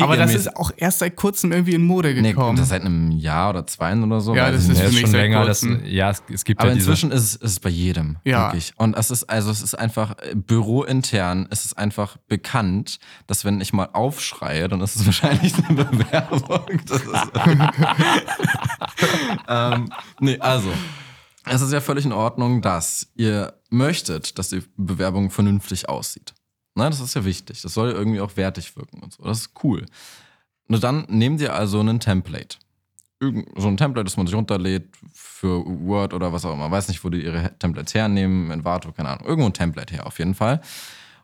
[0.00, 2.54] Aber das ist auch erst seit kurzem irgendwie in Mode nee, gekommen.
[2.56, 4.36] das ist seit einem Jahr oder zwei oder so.
[4.36, 5.44] Ja, das ist für ist mich schon seit länger.
[5.44, 6.90] Das, ja, es, es gibt Aber ja diese.
[6.90, 8.44] inzwischen ist es, ist es bei jedem, Ja.
[8.46, 8.72] wirklich.
[8.76, 13.60] Und es ist, also es ist einfach, äh, bürointern ist es einfach bekannt, dass wenn
[13.60, 16.80] ich mal aufschreie, dann ist es wahrscheinlich eine Bewerbung.
[16.86, 17.30] Das ist,
[19.48, 19.88] ähm,
[20.20, 20.67] nee, also,
[21.44, 26.34] es ist ja völlig in Ordnung, dass ihr möchtet, dass die Bewerbung vernünftig aussieht.
[26.74, 27.62] Ne, das ist ja wichtig.
[27.62, 29.24] Das soll irgendwie auch wertig wirken und so.
[29.24, 29.84] Das ist cool.
[30.68, 32.58] Nur dann nehmt ihr also ein Template.
[33.20, 36.70] Irgend, so ein Template, das man sich runterlädt für Word oder was auch immer.
[36.70, 39.26] Weiß nicht, wo die ihre Templates hernehmen, Envato, keine Ahnung.
[39.26, 40.60] Irgendwo ein Template her, auf jeden Fall.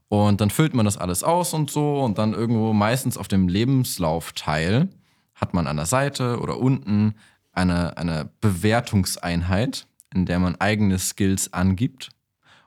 [0.09, 2.01] Und dann füllt man das alles aus und so.
[2.01, 4.89] Und dann irgendwo meistens auf dem Lebenslaufteil
[5.35, 7.15] hat man an der Seite oder unten
[7.55, 12.11] eine, eine Bewertungseinheit, in der man eigene Skills angibt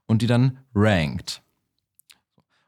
[0.05, 1.41] und die dann rankt.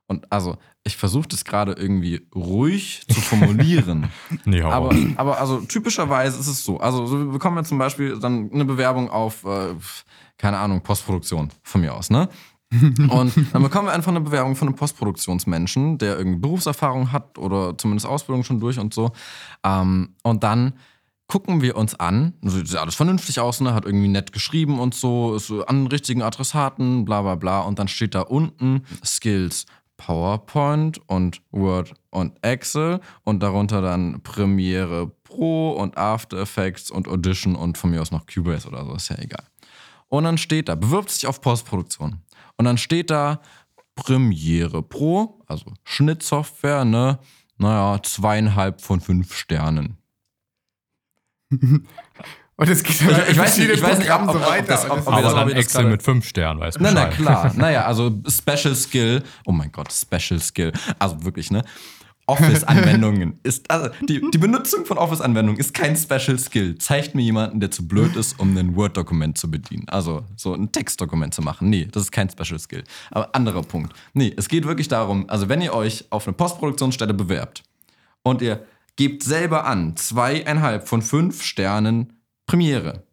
[0.08, 4.10] Und also, ich versuche das gerade irgendwie ruhig zu formulieren.
[4.46, 6.80] nee, hau Aber, aber also typischerweise ist es so.
[6.80, 9.76] Also so, wir bekommen ja zum Beispiel dann eine Bewerbung auf, äh,
[10.38, 12.30] keine Ahnung, Postproduktion von mir aus, ne?
[12.72, 17.76] Und dann bekommen wir einfach eine Bewerbung von einem Postproduktionsmenschen, der irgendwie Berufserfahrung hat oder
[17.78, 19.12] zumindest Ausbildung schon durch und so.
[19.64, 20.74] Ähm, und dann
[21.30, 23.74] gucken wir uns an, also sieht alles vernünftig aus, ne?
[23.74, 27.62] hat irgendwie nett geschrieben und so, ist an richtigen Adressaten, bla bla bla.
[27.62, 29.66] Und dann steht da unten Skills
[29.96, 37.56] PowerPoint und Word und Excel und darunter dann Premiere Pro und After Effects und Audition
[37.56, 39.44] und von mir aus noch Cubase oder so, ist ja egal.
[40.08, 42.22] Und dann steht da, bewirbt sich auf Postproduktion.
[42.58, 43.40] Und dann steht da
[43.94, 47.20] Premiere Pro, also Schnittsoftware, ne?
[47.58, 49.99] Naja, zweieinhalb von fünf Sternen.
[51.52, 54.52] Und es geht Ich- ich weiß nicht- ich weiß nicht, Programmen ob- so ob- ob
[54.52, 54.68] weiter.
[54.68, 57.16] das- ob- ob aber das- dann ob Excel mit fünf Sternen, weiß Na, na Bescheid.
[57.24, 57.54] klar.
[57.58, 59.24] naja, also Special Skill.
[59.46, 60.74] Oh mein Gott, Special Skill.
[61.00, 61.64] Also wirklich, ne?
[62.28, 66.78] Office-Anwendungen ist, also die, die Benutzung von Office-Anwendungen ist kein Special Skill.
[66.78, 69.88] Zeigt mir jemanden, der zu blöd ist, um ein Word-Dokument zu bedienen.
[69.90, 71.70] Also so ein Textdokument zu machen.
[71.72, 72.84] Nee, das ist kein Special Skill.
[73.10, 73.94] Aber anderer Punkt.
[74.14, 77.64] Nee, es geht wirklich darum, also wenn ihr euch auf eine Postproduktionsstelle bewerbt
[78.22, 78.64] und ihr
[79.00, 83.04] gebt selber an, zweieinhalb von fünf Sternen Premiere.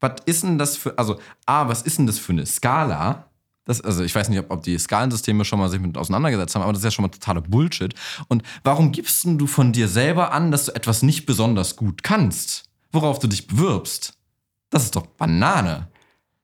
[0.00, 3.30] Was ist denn das für, also A, was ist denn das für eine Skala?
[3.64, 6.62] Das, also ich weiß nicht, ob, ob die Skalensysteme schon mal sich mit auseinandergesetzt haben,
[6.62, 7.94] aber das ist ja schon mal totaler Bullshit.
[8.26, 12.02] Und warum gibst denn du von dir selber an, dass du etwas nicht besonders gut
[12.02, 14.14] kannst, worauf du dich bewirbst?
[14.70, 15.86] Das ist doch Banane.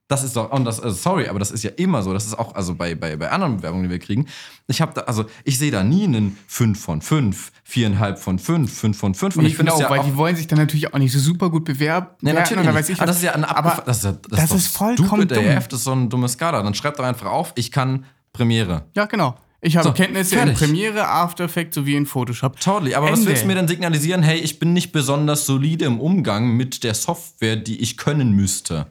[0.07, 2.13] Das ist doch, und das, also sorry, aber das ist ja immer so.
[2.13, 4.27] Das ist auch, also bei, bei, bei anderen Bewerbungen, die wir kriegen.
[4.67, 8.71] Ich habe da, also ich sehe da nie einen 5 von 5, 4,5 von 5,
[8.79, 9.35] 5 von 5.
[9.37, 10.99] Und Nee, ich finde genau, das ja weil auch, die wollen sich dann natürlich auch
[10.99, 12.07] nicht so super gut bewerben.
[12.21, 12.75] Nee, natürlich oder nicht.
[12.79, 13.15] weiß ich aber was.
[13.15, 15.31] das ist ja eine Aber abgefa- das ist, ja- das das ist, ist vollkommen stupid
[15.37, 15.47] dumm.
[15.57, 16.61] AF, das ist so eine dumme Skala.
[16.61, 18.83] Dann schreibt doch einfach auf, ich kann Premiere.
[18.95, 19.35] Ja, genau.
[19.61, 20.61] Ich habe So, Kenntnisse fertig.
[20.61, 22.59] in Premiere, After Effects sowie in Photoshop.
[22.59, 22.93] Totally.
[22.93, 23.31] Aber was Ende.
[23.31, 24.21] willst du mir denn signalisieren?
[24.21, 28.85] Hey, ich bin nicht besonders solide im Umgang mit der Software, die ich können müsste.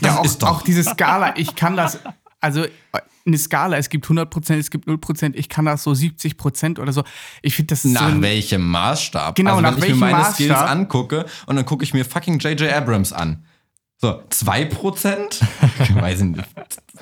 [0.00, 1.98] Das ja, auch, ist doch- auch diese Skala, ich kann das,
[2.40, 2.64] also
[3.26, 7.04] eine Skala, es gibt 100%, es gibt 0%, ich kann das so 70% oder so.
[7.42, 9.34] Ich finde das Nach so welchem Maßstab?
[9.34, 10.34] Genau, also, nach wenn ich mir meine Maßstab?
[10.34, 12.72] Skills angucke und dann gucke ich mir fucking J.J.
[12.72, 13.44] Abrams an.
[14.00, 15.42] So, 2%?
[16.00, 16.44] Weiß ich nicht.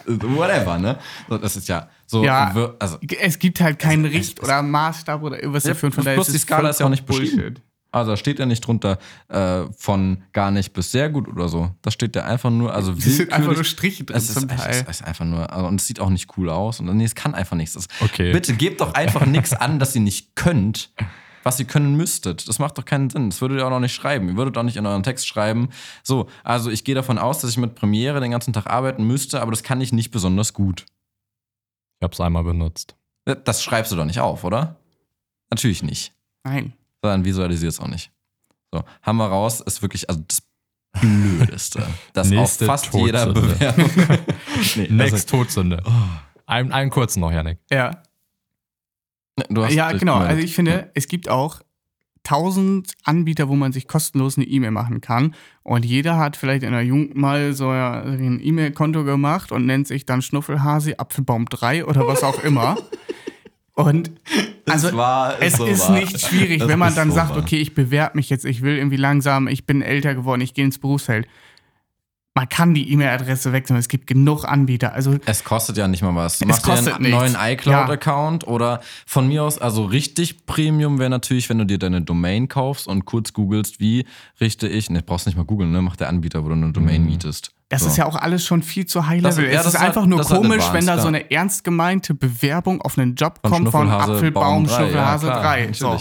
[0.07, 0.99] Whatever, ne?
[1.29, 2.25] So, das ist ja so.
[2.25, 2.53] Ja.
[2.79, 5.89] Also, es gibt halt keinen Es- Richt oder Maßstab oder irgendwas Ja, dafür.
[5.89, 7.57] Und von daher plus ist die Skala ist ja auch nicht beschrieben.
[7.97, 11.71] Also da steht ja nicht drunter äh, von gar nicht bis sehr gut oder so.
[11.81, 14.51] Da steht ja einfach nur, also Das sind einfach nur Striche drin es ist, zum
[14.51, 14.71] es Teil.
[14.71, 16.79] ist, es ist einfach nur, also, und es sieht auch nicht cool aus.
[16.79, 17.73] Und nee, es kann einfach nichts.
[17.73, 18.33] Das, Okay.
[18.33, 20.91] Bitte gebt doch einfach nichts an, dass ihr nicht könnt,
[21.43, 22.47] was ihr können müsstet.
[22.49, 23.31] Das macht doch keinen Sinn.
[23.31, 24.29] Das würdet ihr auch noch nicht schreiben.
[24.29, 25.71] Ihr würdet auch nicht in euren Text schreiben.
[26.03, 29.41] So, also ich gehe davon aus, dass ich mit Premiere den ganzen Tag arbeiten müsste,
[29.41, 30.85] aber das kann ich nicht besonders gut.
[31.99, 32.95] Ich habe es einmal benutzt.
[33.25, 34.77] Das schreibst du doch nicht auf, oder?
[35.51, 36.13] Natürlich nicht.
[36.45, 36.75] Nein.
[37.07, 38.11] Sondern visualisiert es auch nicht.
[38.73, 40.43] So, haben wir raus, ist wirklich also das
[41.01, 41.87] Blödeste.
[42.13, 43.55] Das Nächste auf fast jeder Todsünde.
[43.55, 43.91] Bewerbung.
[44.77, 45.83] nee, Next Todsünde.
[45.85, 45.91] Oh.
[46.47, 47.59] Ein, einen kurzen noch, Janik.
[47.71, 48.03] Ja.
[49.37, 50.17] also, du hast Ja, genau.
[50.17, 51.61] Also ich finde, es gibt auch
[52.23, 55.35] tausend Anbieter, wo man sich kostenlos eine E-Mail machen kann.
[55.63, 60.07] Und jeder hat vielleicht in der Jugend mal so ein E-Mail-Konto gemacht und nennt sich
[60.07, 62.77] dann Schnuffelhasi Apfelbaum 3 oder was auch immer.
[63.77, 64.11] Und
[64.69, 65.99] also Es war- es so ist wahr.
[66.01, 67.39] nicht schwierig, Das wenn man dann so sagt, wahr.
[67.39, 70.65] okay, ich bewerbe mich jetzt, ich will irgendwie langsam, ich bin älter geworden, ich gehe
[70.65, 71.29] ins Berufsfeld.
[72.37, 74.93] Man kann die E-Mail-Adresse wechseln, es gibt genug Anbieter.
[74.93, 76.39] Also Es kostet ja nicht mal was.
[76.39, 77.19] Du Es machst dir kostet einen nichts.
[77.19, 82.03] neuen iCloud-Account oder von mir aus, also richtig Premium wäre natürlich, wenn du dir deine
[82.03, 84.05] Domain kaufst und kurz googelst, wie
[84.41, 87.05] richte ich, ne, brauchst nicht mal googeln, ne, macht der Anbieter, wo du eine Domain
[87.07, 87.53] mietest.
[87.71, 87.89] Das So.
[87.89, 89.53] ist ja auch alles schon viel zu high Das- level.
[89.53, 92.13] ja, es ist einfach halt- nur halt komisch, advanced, wenn da so eine ernst gemeinte
[92.15, 95.73] Bewerbung auf einen Job Von kommt von Apfelbaum, Baum drei, Schnuffelhase ja, klar, 3.
[95.73, 95.99] So.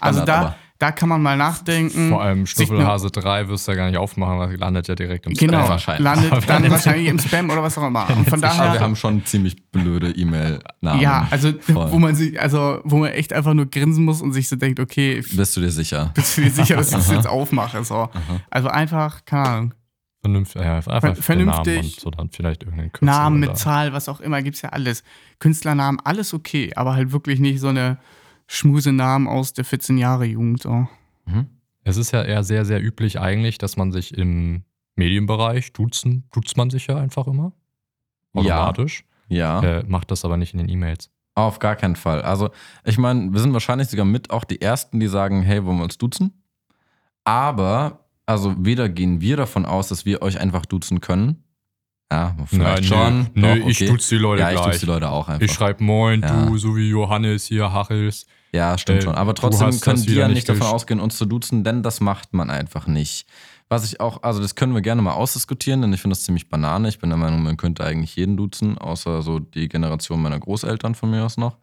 [0.00, 0.56] Also da, aber.
[0.84, 2.10] Da kann man mal nachdenken.
[2.10, 5.34] Vor allem Schnuffelhase 3 wirst du ja gar nicht aufmachen, weil landet ja direkt im
[5.34, 5.48] Spam.
[5.48, 6.04] Genau, wahrscheinlich.
[6.04, 8.06] landet dann wahrscheinlich im Spam oder was auch immer.
[8.10, 11.00] Und von Aber wir daher, haben schon ziemlich blöde E-Mail-Namen.
[11.00, 11.90] ja, also Voll.
[11.90, 14.78] wo man sich, also wo man echt einfach nur grinsen muss und sich so denkt,
[14.78, 16.10] okay, Bist du dir sicher?
[16.12, 17.82] bist du dir sicher, dass ich das jetzt aufmache?
[17.82, 18.10] So.
[18.50, 19.74] Also einfach, keine Ahnung,
[20.20, 21.76] Vernünftig, ja, einfach vernünftig.
[21.76, 24.70] Namen und so dann vielleicht irgendeinen Kürzel Namen mit Zahl, was auch immer, gibt's ja
[24.70, 25.02] alles.
[25.38, 27.98] Künstlernamen, alles okay, aber halt wirklich nicht so eine
[28.46, 30.62] Schmusenamen aus der 14 Jahre Jugend.
[30.62, 30.88] So.
[31.26, 31.46] Mhm.
[31.82, 34.64] Es ist ja eher sehr, sehr üblich eigentlich, dass man sich im
[34.96, 37.52] Medienbereich duzen, duzt man sich ja einfach immer.
[38.34, 38.40] Ja.
[38.40, 39.04] Automatisch.
[39.28, 39.62] Ja.
[39.62, 41.10] Äh, macht das aber nicht in den E-Mails.
[41.34, 42.22] Auf gar keinen Fall.
[42.22, 42.50] Also,
[42.84, 45.84] ich meine, wir sind wahrscheinlich sogar mit auch die Ersten, die sagen, hey, wollen wir
[45.84, 46.44] uns duzen?
[47.24, 51.42] Aber, also weder gehen wir davon aus, dass wir euch einfach duzen können.
[52.14, 53.28] Ja, vielleicht schon.
[53.34, 53.86] Nö, Doch, nö ich okay.
[53.90, 54.78] duze die Leute Ja, ich gleich.
[54.80, 55.44] die Leute auch einfach.
[55.44, 56.46] Ich schreibe Moin, Ja.
[56.46, 58.26] du, so wie Johannes hier, Hachels.
[58.52, 59.14] Ja, stimmt Äh, schon.
[59.16, 62.32] Aber trotzdem können die ja nicht davon gesch- ausgehen, uns zu duzen, denn das macht
[62.34, 63.26] man einfach nicht.
[63.68, 66.48] Was ich auch, also das können wir gerne mal ausdiskutieren, denn ich finde das ziemlich
[66.48, 66.88] banane.
[66.88, 70.94] Ich bin der Meinung, man könnte eigentlich jeden duzen, außer so die Generation meiner Großeltern
[70.94, 71.58] von mir aus noch.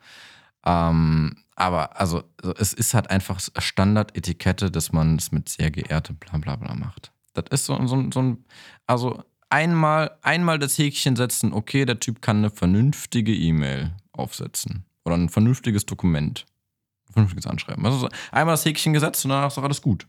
[0.66, 6.14] Ähm, aber also also es ist halt einfach Standardetikette, dass man es mit sehr geehrte
[6.14, 7.12] bla bla bla macht.
[7.34, 8.43] Das ist so, so, so ein,
[8.88, 15.16] also einmal, einmal das Häkchen setzen, okay, der Typ kann eine vernünftige E-Mail aufsetzen oder
[15.16, 16.45] ein vernünftiges Dokument.
[17.10, 17.86] Ein vernünftiges Anschreiben.
[17.86, 20.08] Also so einmal das Häkchen gesetzt und danach ist doch alles gut.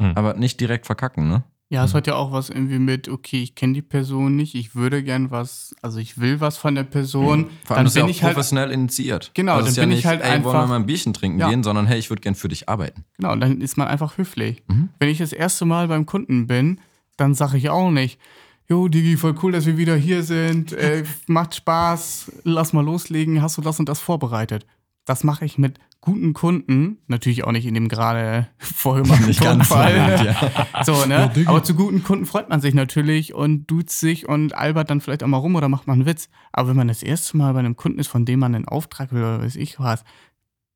[0.00, 0.12] Hm.
[0.16, 1.44] Aber nicht direkt verkacken, ne?
[1.70, 4.76] Ja, es hat ja auch was irgendwie mit, okay, ich kenne die Person nicht, ich
[4.76, 7.48] würde gern was, also ich will was von der Person.
[7.64, 9.30] Vor allem dann das ist ja bin auch ich halt, professionell initiiert.
[9.34, 10.76] Genau, also es ist dann bin ja ich nicht, halt ey, wollen wir einfach- mal
[10.76, 11.48] ein Bierchen trinken Ja.
[11.48, 13.04] gehen, sondern hey, ich würde gern für dich arbeiten.
[13.16, 14.62] genau, dann ist man einfach höflich.
[14.68, 14.90] Mhm.
[15.00, 16.80] Wenn ich das erste Mal beim Kunden bin,
[17.16, 18.20] dann sage ich auch nicht,
[18.68, 20.72] Jo, Digi, voll cool, dass wir wieder hier sind.
[20.72, 23.42] Äh, macht Spaß, lass mal loslegen.
[23.42, 24.66] Hast du das und das vorbereitet?
[25.04, 29.70] Das mache ich mit guten Kunden, natürlich auch nicht in dem gerade vorgemachten so gut,
[29.70, 30.66] ja.
[30.84, 31.30] So, ne?
[31.46, 35.22] Aber zu guten Kunden freut man sich natürlich und duzt sich und albert dann vielleicht
[35.22, 36.28] auch mal rum oder macht mal einen Witz.
[36.52, 39.12] Aber wenn man das erste Mal bei einem Kunden ist, von dem man einen Auftrag
[39.12, 40.04] will oder weiß ich was,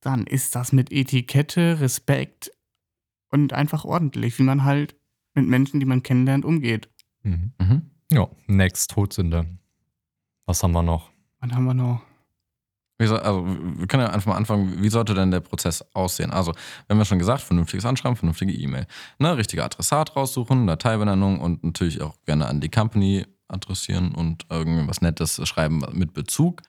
[0.01, 2.51] dann ist das mit Etikette, Respekt
[3.31, 4.97] und einfach ordentlich, wie man halt
[5.35, 6.89] mit Menschen, die man kennenlernt, umgeht.
[7.29, 7.53] Mhm.
[7.59, 7.83] Mhm.
[8.13, 9.47] Ja, next Todsünde.
[10.47, 11.11] Was haben wir noch?
[11.41, 12.03] Was haben wir noch?
[13.01, 16.33] Wie soll, also, wir können ja einfach mal anfangen, wie sollte denn der Prozess aussehen?
[16.33, 16.61] Also, wir
[16.95, 18.87] haben ja schon gesagt, vernünftiges Anschreiben, vernünftige E-Mail.
[19.21, 25.01] Ne, richtiger Adressat raussuchen, Dateibenennung und natürlich auch gerne an die Company adressieren und irgendwas
[25.01, 26.63] Nettes schreiben mit Bezug.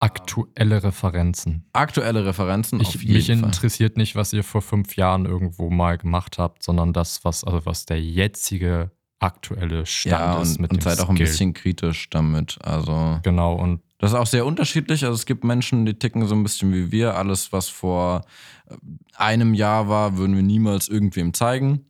[0.00, 1.64] Aktuelle Referenzen.
[1.72, 3.36] Aktuelle Referenzen auf Ich, jeden mich Fall.
[3.36, 7.66] interessiert nicht, was ihr vor fünf Jahren irgendwo mal gemacht habt, sondern das, was, also
[7.66, 11.26] was der jetzige aktuelle Stand Ja, ist und, mit und dem seid auch ein Skill.
[11.26, 12.58] bisschen kritisch damit.
[12.62, 15.04] Also, Genau, und das ist auch sehr unterschiedlich.
[15.04, 17.16] Also, es gibt Menschen, die ticken so ein bisschen wie wir.
[17.16, 18.22] Alles, was vor
[18.68, 18.74] äh,
[19.16, 21.86] einem Jahr war, würden wir niemals irgendwem zeigen.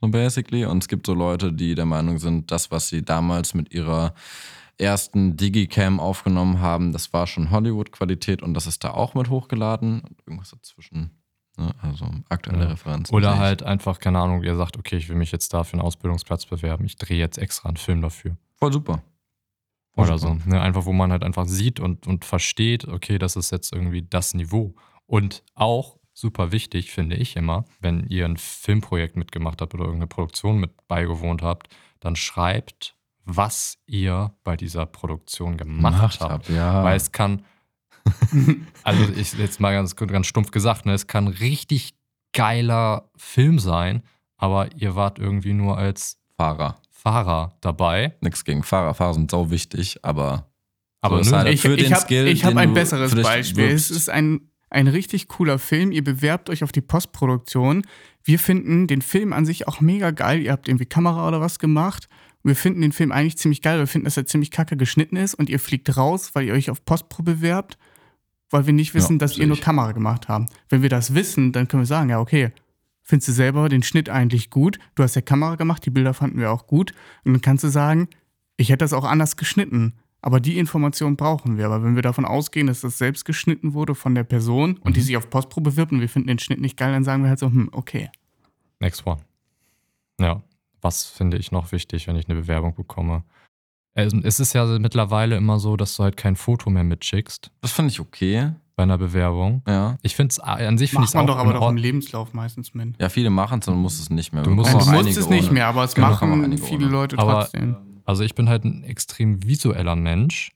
[0.00, 0.64] So basically.
[0.64, 4.14] Und es gibt so Leute, die der Meinung sind, das, was sie damals mit ihrer
[4.76, 10.00] ersten Digicam aufgenommen haben, das war schon Hollywood-Qualität und das ist da auch mit hochgeladen.
[10.00, 11.12] Und irgendwas dazwischen.
[11.56, 11.74] Ne?
[11.82, 12.70] Also aktuelle Ja.
[12.70, 13.14] Referenzen.
[13.14, 15.82] oder halt einfach, keine Ahnung, ihr sagt, okay, ich will mich jetzt da für einen
[15.82, 18.36] Ausbildungsplatz bewerben, ich drehe jetzt extra einen Film dafür.
[18.56, 19.02] Voll super.
[19.94, 20.38] Voll Oder super.
[20.44, 20.50] so.
[20.50, 24.02] Ne, einfach, wo man halt einfach sieht und, und versteht, okay, das ist jetzt irgendwie
[24.02, 24.74] das Niveau.
[25.06, 30.06] Und auch, super wichtig, finde ich immer, wenn ihr ein Filmprojekt mitgemacht habt oder irgendeine
[30.08, 31.68] Produktion mit beigewohnt habt,
[32.00, 36.32] dann schreibt, was ihr bei dieser Produktion gemacht, Gemacht habt.
[36.32, 36.82] habt, ja.
[36.84, 37.44] Weil es kann,
[38.82, 41.94] also ich jetzt mal ganz, ganz stumpf gesagt, ne, es kann richtig
[42.32, 44.02] geiler Film sein,
[44.36, 46.80] aber ihr wart irgendwie nur als Fahrer.
[46.90, 48.16] Fahrer dabei.
[48.20, 48.94] Nichts gegen Fahrer.
[48.94, 50.50] Fahrer sind sau wichtig, aber.
[51.00, 53.68] Aber nö, halt Ich, für ich den habe Skill, hab ein besseres Beispiel.
[53.68, 53.90] wirbst.
[53.90, 55.92] Es ist ein, ein richtig cooler Film.
[55.92, 57.82] Ihr bewerbt euch auf die Postproduktion.
[58.22, 60.40] Wir finden den Film an sich auch mega geil.
[60.40, 62.08] Ihr habt irgendwie Kamera oder was gemacht.
[62.42, 63.78] Wir finden den Film eigentlich ziemlich geil.
[63.78, 66.70] Wir finden, dass er ziemlich kacke geschnitten ist und ihr fliegt raus, weil ihr euch
[66.70, 67.76] auf Postpro bewerbt,
[68.54, 69.58] weil wir nicht wissen, Ja, dass ihr nur.
[69.60, 70.52] Kamera gemacht habt.
[70.68, 72.52] Wenn wir das wissen, dann können wir sagen, ja, okay,
[73.02, 74.78] findest du selber den Schnitt eigentlich gut?
[74.94, 76.92] Du hast ja Kamera gemacht, die Bilder fanden wir auch gut.
[77.24, 78.08] Und dann kannst du sagen,
[78.56, 79.94] ich hätte das auch anders geschnitten.
[80.22, 81.66] Aber die Information brauchen wir.
[81.66, 85.00] Aber wenn wir davon ausgehen, dass das selbst geschnitten wurde von der Person und die
[85.00, 85.04] Mhm.
[85.04, 87.38] sich auf Postpro bewirbt und wir finden den Schnitt nicht geil, dann sagen wir halt
[87.40, 88.08] so, hm, okay.
[88.80, 89.20] Next one.
[90.20, 90.42] Ja,
[90.80, 93.24] was finde ich noch wichtig, wenn ich eine Bewerbung bekomme?
[93.94, 97.72] Es es ist ja mittlerweile immer so, dass du halt kein Foto mehr mitschickst Das
[97.72, 98.52] finde ich okay.
[98.76, 99.62] bei einer Bewerbung.
[99.68, 99.96] Ja.
[100.02, 101.76] Ich finde es an sich finde ich man auch doch aber doch im.
[101.76, 103.00] Lebenslauf meistens mit.
[103.00, 104.42] Ja, viele machen es und musst es nicht mehr.
[104.42, 105.52] Du musst- Nein, du musst es nicht ohne.
[105.54, 106.92] mehr, aber es Genau, machen viele ohne.
[106.92, 107.76] Leute Aber- trotzdem.
[108.04, 110.52] Also ich bin halt ein extrem visueller Mensch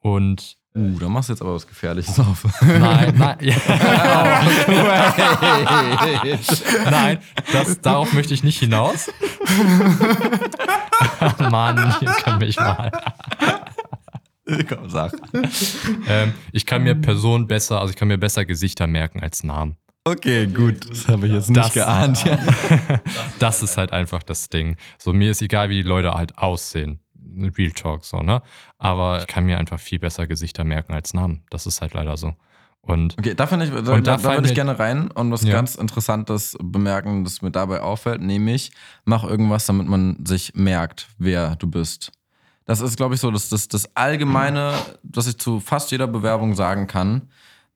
[0.00, 2.44] und Uh, da machst du jetzt aber was Gefährliches auf.
[2.62, 3.54] nein, nein, ja.
[6.90, 7.18] nein,
[7.52, 9.10] das, darauf möchte ich nicht hinaus.
[11.50, 12.90] Mann, ihr könnt mich mal.
[14.68, 15.12] Komm, sag.
[16.08, 19.76] Ähm, ich kann mir Personen besser, also ich kann mir besser Gesichter merken als Namen.
[20.04, 20.88] Okay, gut.
[20.90, 22.24] Das habe ich jetzt nicht Das- geahnt.
[22.24, 22.38] Ja.
[23.38, 24.76] Das ist halt einfach das Ding.
[24.98, 27.00] So, mir ist egal, wie die Leute halt aussehen.
[27.56, 28.42] Real Talk, so, ne?
[28.78, 31.42] Aber ich kann mir einfach viel besser Gesichter merken als Namen.
[31.50, 32.34] Das ist halt leider so.
[32.80, 35.42] Und Okay, da, finde ich, da, Und da, da würde ich gerne rein und was
[35.42, 35.52] Ja.
[35.52, 38.70] ganz Interessantes bemerken, das mir dabei auffällt, nämlich
[39.04, 42.12] mach irgendwas, damit man sich merkt, wer du bist.
[42.64, 46.54] Das ist, glaube ich, so das, das, das Allgemeine, das ich zu fast jeder Bewerbung
[46.54, 47.28] sagen kann,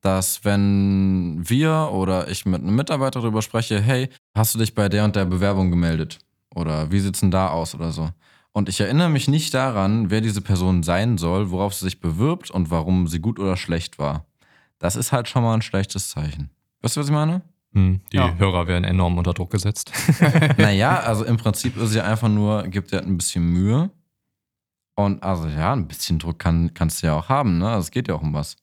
[0.03, 4.89] dass wenn wir oder ich mit einem Mitarbeiter darüber spreche, hey, hast du dich bei
[4.89, 6.19] der und der Bewerbung gemeldet?
[6.55, 8.11] Oder wie sieht's denn da aus oder so?
[8.53, 12.51] Und ich erinnere mich nicht daran, wer diese Person sein soll, worauf sie sich bewirbt
[12.51, 14.27] und warum sie gut oder schlecht war.
[14.79, 16.51] Das ist halt schon mal ein schlechtes Zeichen.
[16.83, 17.43] Weißt du, was ich meine?
[17.75, 18.35] hm, die Ja.
[18.35, 19.91] Hörer werden enorm unter Druck gesetzt.
[20.59, 23.91] naja, also im Prinzip ist es ja einfach nur, gibt dir ein bisschen Mühe.
[24.95, 27.69] Und also ja, ein bisschen Druck kann, kannst du ja auch haben, ne?
[27.71, 28.57] Also es geht ja auch um was.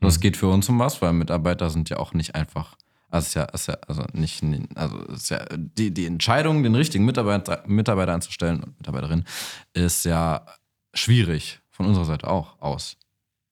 [0.00, 0.20] Und Es Mhm.
[0.22, 2.76] geht für uns um was, weil Mitarbeiter sind ja auch nicht einfach.
[3.12, 4.42] Also es ist ja, ist ja also nicht,
[4.74, 9.24] also ist ja die, die Entscheidung, den richtigen Mitarbeiter, Mitarbeiter einzustellen und Mitarbeiterin,
[9.74, 10.46] ist ja
[10.94, 12.96] schwierig von unserer Seite auch aus.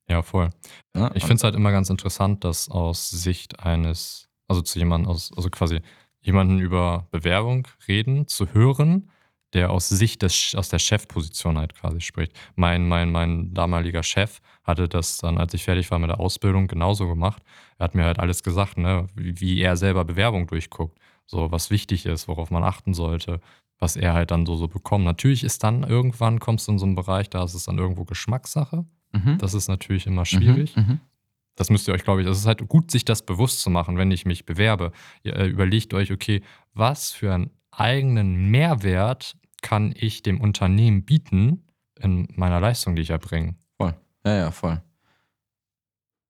[0.08, 0.48] Ja, voll.
[0.94, 1.10] Ne?
[1.14, 5.30] Ich finde es halt immer ganz interessant, dass aus Sicht eines, also zu jemandem aus,
[5.36, 5.82] also quasi
[6.22, 9.10] jemanden über Bewerbung reden, zu hören,
[9.52, 12.32] der aus Sicht des, aus der Chefposition halt quasi spricht.
[12.54, 14.40] Mein, mein, mein damaliger Chef
[14.70, 17.42] hatte das dann, als ich fertig war mit der Ausbildung, genauso gemacht.
[17.78, 20.98] Er hat mir halt alles gesagt, ne, wie, wie er selber Bewerbung durchguckt.
[21.26, 23.40] So, was wichtig ist, worauf man achten sollte,
[23.78, 25.04] was er halt dann so, so bekommt.
[25.04, 28.04] Natürlich ist dann irgendwann, kommst du in so einen Bereich, da ist es dann irgendwo
[28.04, 28.84] Geschmackssache.
[29.12, 29.38] Mhm.
[29.38, 30.76] Das ist natürlich immer schwierig.
[30.76, 30.82] Mhm.
[30.82, 31.00] Mhm.
[31.56, 33.96] Das müsst ihr euch, glaube ich, es ist halt gut, sich das bewusst zu machen,
[33.96, 34.92] wenn ich mich bewerbe.
[35.22, 36.42] Ihr äh, überlegt euch, okay,
[36.72, 41.64] was für einen eigenen Mehrwert kann ich dem Unternehmen bieten
[41.98, 43.56] in meiner Leistung, die ich erbringe.
[44.24, 44.80] Ja, ja, voll.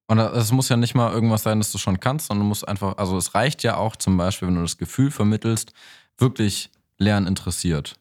[0.06, 2.66] Und es muss ja nicht mal irgendwas sein, das du schon kannst, sondern du musst
[2.66, 5.72] einfach, also es reicht ja auch zum Beispiel, wenn du das Gefühl vermittelst,
[6.18, 7.96] wirklich Lernen interessiert.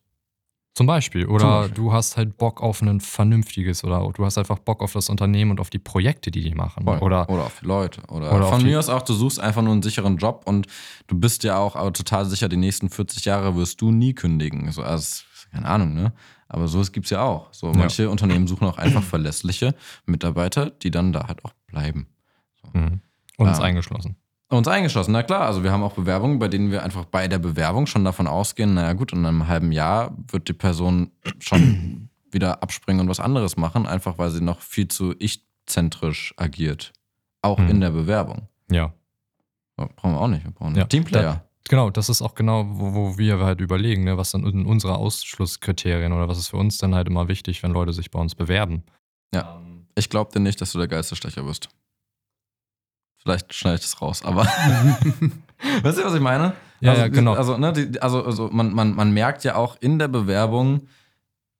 [0.79, 1.25] Zum Beispiel.
[1.25, 1.75] Oder Zum Beispiel.
[1.75, 5.51] du hast halt Bock auf ein vernünftiges oder du hast einfach Bock auf das Unternehmen
[5.51, 6.85] und auf die Projekte, die die machen.
[6.85, 6.99] Voll.
[6.99, 8.01] Oder oder auf die Leute.
[8.07, 10.67] Oder, Oder von mir aus auch, du suchst einfach nur einen sicheren Job und
[11.07, 14.71] du bist ja auch aber total sicher, die nächsten 40 Jahre wirst du nie kündigen.
[14.71, 16.13] So, also, keine Ahnung, ne?
[16.47, 17.53] Aber sowas gibt es ja auch.
[17.53, 22.07] So, manche Unternehmen suchen auch einfach verlässliche Mitarbeiter, die dann da halt auch bleiben.
[22.73, 23.01] Mhm.
[23.37, 23.63] uns Ah.
[23.63, 24.15] eingeschlossen.
[24.49, 25.41] Uns eingeschlossen, na klar.
[25.41, 28.73] Also wir haben auch Bewerbungen, bei denen wir einfach bei der Bewerbung schon davon ausgehen,
[28.73, 33.57] naja gut, in einem halben Jahr wird die Person schon wieder abspringen und was anderes
[33.57, 36.93] machen, einfach weil sie noch viel zu ich-zentrisch agiert.
[37.43, 37.69] Auch Mhm.
[37.69, 38.47] in der Bewerbung.
[38.71, 38.91] Ja.
[39.77, 40.43] So, Brauchen wir auch nicht.
[40.43, 41.43] Wir brauchen Ja, Teamplayer.
[41.67, 46.13] Genau, das ist auch genau, wo, wo wir halt überlegen, ne, was dann unsere Ausschlusskriterien
[46.13, 48.83] oder was ist für uns dann halt immer wichtig, wenn Leute sich bei uns bewerben.
[49.33, 49.59] Ja.
[49.61, 51.69] Ähm, Ich glaube dir nicht, dass du der geilste Stecher bist.
[53.17, 54.45] Vielleicht schneide ich das raus, aber.
[55.83, 56.53] weißt du, was ich meine?
[56.79, 57.33] Ja, also, ja, genau.
[57.33, 60.87] Also, ne, die, also, also man, man, man merkt ja auch in der Bewerbung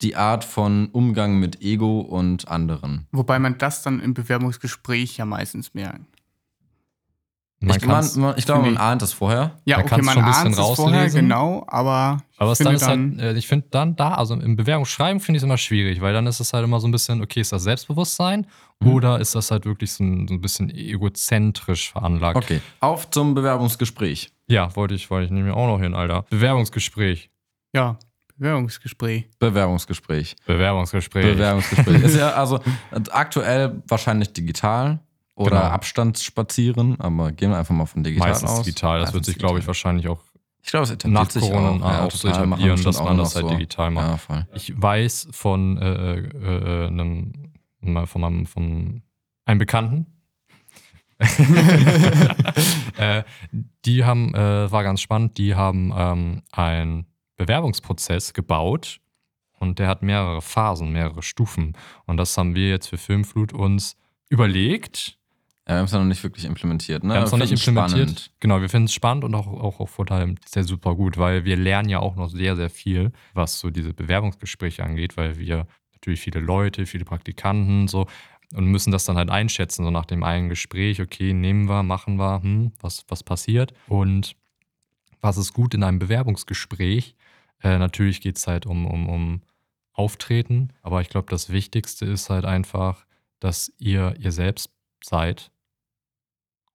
[0.02, 3.06] die Art von Umgang mit Ego und anderen.
[3.12, 6.06] Wobei man das dann im Bewerbungsgespräch ja meistens merkt.
[7.62, 9.60] Man ich, man, man, ich glaube, man ahnt es vorher.
[9.66, 11.22] Ja, Man okay, kann's man schon ein bisschen ahnt es vorher, rauslesen.
[11.24, 14.56] genau, aber ich Aber es finde dann halt, äh, ich finde dann da, also im
[14.56, 17.22] Bewerbungsschreiben finde ich es immer schwierig, weil dann ist es halt immer so ein bisschen,
[17.22, 18.48] okay, ist das Selbstbewusstsein
[18.82, 18.94] Mhm.
[18.94, 22.38] oder ist das halt wirklich so ein, so ein bisschen egozentrisch veranlagt?
[22.38, 24.32] Okay, auf zum Bewerbungsgespräch.
[24.48, 26.24] Ja, wollte ich, wollte ich nehme auch noch hin, Alter.
[26.30, 27.30] Bewerbungsgespräch.
[27.76, 27.98] ja,
[28.38, 29.30] Bewerbungsgespräch.
[29.38, 30.36] Bewerbungsgespräch.
[30.46, 31.26] Bewerbungsgespräch.
[31.26, 32.04] Bewerbungsgespräch.
[32.04, 32.60] ist ja also
[33.12, 35.00] aktuell wahrscheinlich digital
[35.40, 35.70] oder Genau.
[35.70, 38.66] Abstandsspazieren, aber gehen wir einfach mal von digital Meistens aus.
[38.66, 39.00] digital.
[39.00, 40.20] Das wird Meistens sich, glaube ich, wahrscheinlich auch
[40.62, 43.46] Ich glaube, es nach sich Corona auch, ja, auch so etablieren, dass man das halt
[43.48, 43.52] so.
[43.52, 44.08] digital macht.
[44.08, 44.48] Ja, voll.
[44.54, 47.54] Ich weiß von, äh, äh, äh, einem,
[48.06, 49.02] von meinem, von
[49.46, 50.08] einem Bekannten.
[52.98, 53.24] äh,
[53.86, 57.06] die haben, äh, war ganz spannend, die haben ähm, einen
[57.38, 59.00] Bewerbungsprozess gebaut
[59.60, 61.78] und der hat mehrere Phasen, mehrere Stufen.
[62.06, 63.96] Und das haben wir jetzt für Filmflut uns
[64.30, 65.19] überlegt.
[65.70, 67.14] Ja, wir haben es ja noch nicht wirklich implementiert, ne?
[67.14, 68.10] Wir haben es noch nicht implementiert.
[68.10, 68.32] spannend.
[68.40, 71.46] Genau, wir finden es spannend und auch, auch, auch vor allem sehr super gut, weil
[71.46, 75.68] wir lernen ja auch noch sehr, sehr viel, was so diese Bewerbungsgespräche angeht, weil wir
[75.92, 78.08] natürlich viele Leute, viele Praktikanten so
[78.56, 82.16] und müssen das dann halt einschätzen, so nach dem einen Gespräch, okay, nehmen wir, machen
[82.16, 84.36] wir, hm, was, was passiert und
[85.22, 87.16] was ist gut in einem Bewerbungsgespräch?
[87.62, 89.42] Äh, natürlich geht es halt um, um, um
[89.94, 93.06] Auftreten, aber ich glaube, das Wichtigste ist halt einfach,
[93.40, 94.72] dass ihr ihr selbst
[95.04, 95.52] seid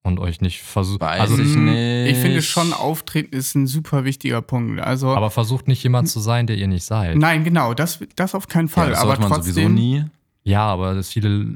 [0.04, 1.02] und euch nicht versucht.
[1.02, 2.10] Also, ich nicht.
[2.10, 4.80] Ich finde schon, Auftreten ist ein super wichtiger Punkt.
[4.80, 7.16] Also, aber versucht nicht jemand zu sein, der ihr nicht seid.
[7.16, 8.90] nein, genau, das, das auf keinen ja, Fall.
[8.90, 10.04] das aber sollte man sowieso trotzdem, nie.
[10.44, 11.46] Ja, aber das viele,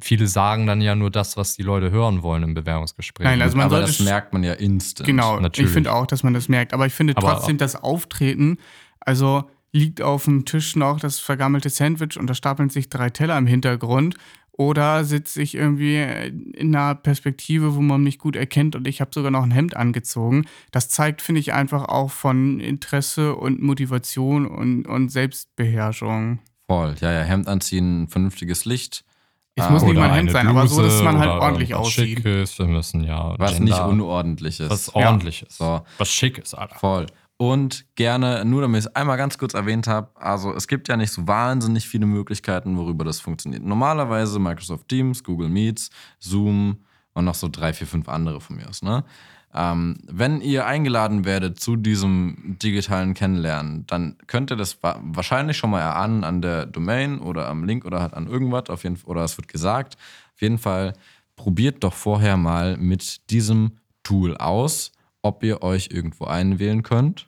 [0.00, 3.24] viele sagen dann ja nur das, was die Leute hören wollen im Bewerbungsgespräch.
[3.26, 5.06] Nein, also man aber sollte das merkt man ja instant.
[5.06, 5.68] Genau, Natürlich.
[5.68, 6.72] ich finde auch, dass man das merkt.
[6.72, 8.56] Aber ich finde Aber- trotzdem, das Auftreten,
[9.00, 13.36] also liegt auf dem Tisch noch das vergammelte Sandwich und da stapeln sich drei Teller
[13.36, 14.16] im Hintergrund.
[14.60, 16.02] Oder sitze ich irgendwie
[16.54, 19.76] in einer Perspektive, wo man mich gut erkennt und ich habe sogar noch ein Hemd
[19.76, 20.46] angezogen.
[20.72, 26.40] Das zeigt, finde ich, einfach auch von Interesse und Motivation und, und Selbstbeherrschung.
[26.66, 26.96] Voll.
[27.00, 29.04] Ja, ja, Hemd anziehen, vernünftiges Licht.
[29.54, 31.70] Es Ah, muss nicht oder mal ein Hemd sein, aber so, dass man halt ordentlich
[31.70, 32.18] was aussieht.
[32.18, 33.34] Schickes, wir müssen ja.
[33.38, 34.70] Was Gender- nicht unordentlich ist.
[34.70, 35.06] Was Ja.
[35.06, 35.56] ordentliches.
[35.56, 35.82] So.
[35.98, 36.76] Was Schickes, Alter.
[36.76, 37.06] Voll.
[37.40, 40.96] Und gerne, nur damit ich es einmal ganz kurz erwähnt habe, also es gibt ja
[40.96, 43.62] nicht so wahnsinnig viele Möglichkeiten, worüber das funktioniert.
[43.62, 46.78] Normalerweise Microsoft Teams, Google Meets, Zoom
[47.14, 48.82] und noch so drei, vier, fünf andere von mir aus.
[48.82, 49.04] Ne?
[49.54, 55.56] Ähm, wenn ihr eingeladen werdet zu diesem digitalen Kennenlernen, dann könnt ihr das wa wahrscheinlich
[55.56, 59.00] schon mal erahnen an der Domain oder am Link oder halt an irgendwas, auf jeden
[59.04, 59.96] oder es wird gesagt.
[60.34, 60.92] Auf jeden Fall
[61.36, 64.90] probiert doch vorher mal mit diesem Tool aus,
[65.22, 67.27] ob ihr euch irgendwo einwählen könnt.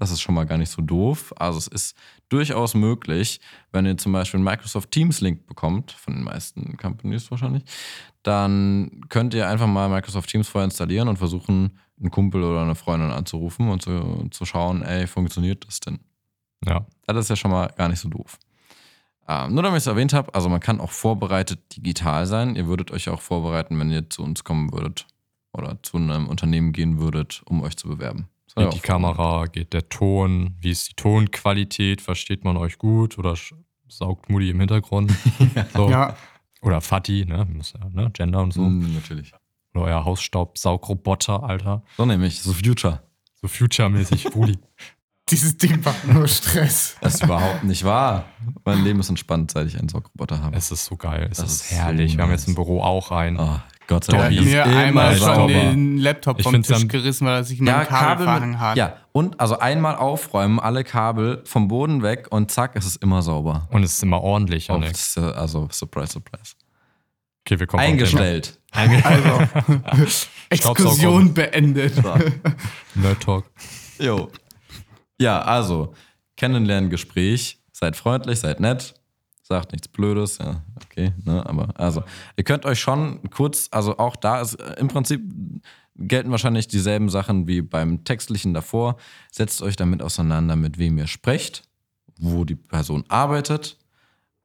[0.00, 1.34] Das ist schon mal gar nicht so doof.
[1.36, 1.96] Also es ist
[2.30, 3.38] durchaus möglich,
[3.70, 7.64] wenn ihr zum Beispiel einen Microsoft Teams Link bekommt, von den meisten Companies wahrscheinlich,
[8.22, 12.74] dann könnt ihr einfach mal Microsoft Teams vorher installieren und versuchen, einen Kumpel oder eine
[12.74, 16.00] Freundin anzurufen und zu, zu schauen, ey, funktioniert das denn?
[16.64, 16.86] Ja.
[17.06, 18.38] Das ist ja schon mal gar nicht so doof.
[19.28, 22.56] Ähm, nur damit ich es erwähnt habe, also man kann auch vorbereitet digital sein.
[22.56, 25.06] Ihr würdet euch auch vorbereiten, wenn ihr zu uns kommen würdet
[25.52, 28.28] oder zu einem Unternehmen gehen würdet, um euch zu bewerben.
[28.56, 28.80] Ja Geht die.
[28.80, 33.34] Kamera, geht der Ton, wie ist die Tonqualität, versteht man euch gut oder
[33.88, 35.12] saugt Mutti im Hintergrund?
[35.74, 35.88] so.
[35.88, 36.16] Ja,
[36.62, 37.46] Oder Fatty, ne?
[37.92, 38.10] Ne?
[38.12, 38.62] Gender und so.
[38.62, 39.32] Mm, natürlich.
[39.74, 41.82] Oder euer Hausstaubsaugroboter, Alter.
[41.96, 43.02] So nämlich, so Future.
[43.40, 44.58] So future-mäßig, Brudi.
[45.30, 46.96] dieses Ding macht nur Stress.
[47.00, 48.24] Das ist überhaupt nicht wahr.
[48.64, 50.56] Mein Leben ist entspannt, seit ich einen Saugroboter habe.
[50.56, 51.28] Es ist so geil.
[51.30, 52.16] Es Das ist, ist so herrlich.
[52.16, 53.38] Wir haben jetzt im Büro auch einen.
[53.38, 53.60] Oh,
[53.90, 54.36] Gott sei Der Dank.
[54.38, 55.48] ist mir einmal schon sauber.
[55.52, 58.76] den Laptop vom Tisch dann- gerissen, weil er sich in meinem Kabel, verhangen hat.
[58.76, 63.20] Ja, und also einmal aufräumen, alle Kabel vom Boden weg und zack, es ist immer
[63.22, 63.66] sauber.
[63.72, 66.54] Und es ist immer ordentlich, Oh, äh, also, surprise, surprise.
[67.44, 68.60] Okay, wir kommen Eingestellt.
[68.72, 68.84] Thema.
[68.84, 71.94] Einge Also, Exkursion beendet.
[72.94, 73.44] Nerd Talk.
[73.98, 74.30] Jo.
[75.20, 75.94] Ja, also,
[76.36, 77.58] Kennenlerngespräch.
[77.72, 78.94] Seid freundlich, seid nett.
[79.50, 82.04] Sagt nichts Blödes, ja, okay, ne, aber also,
[82.36, 85.20] ihr könnt euch schon kurz, also auch da ist äh, im Prinzip
[85.96, 88.96] gelten wahrscheinlich dieselben Sachen wie beim Textlichen davor.
[89.32, 91.64] Setzt euch damit auseinander, mit wem ihr sprecht,
[92.16, 93.76] wo die Person arbeitet,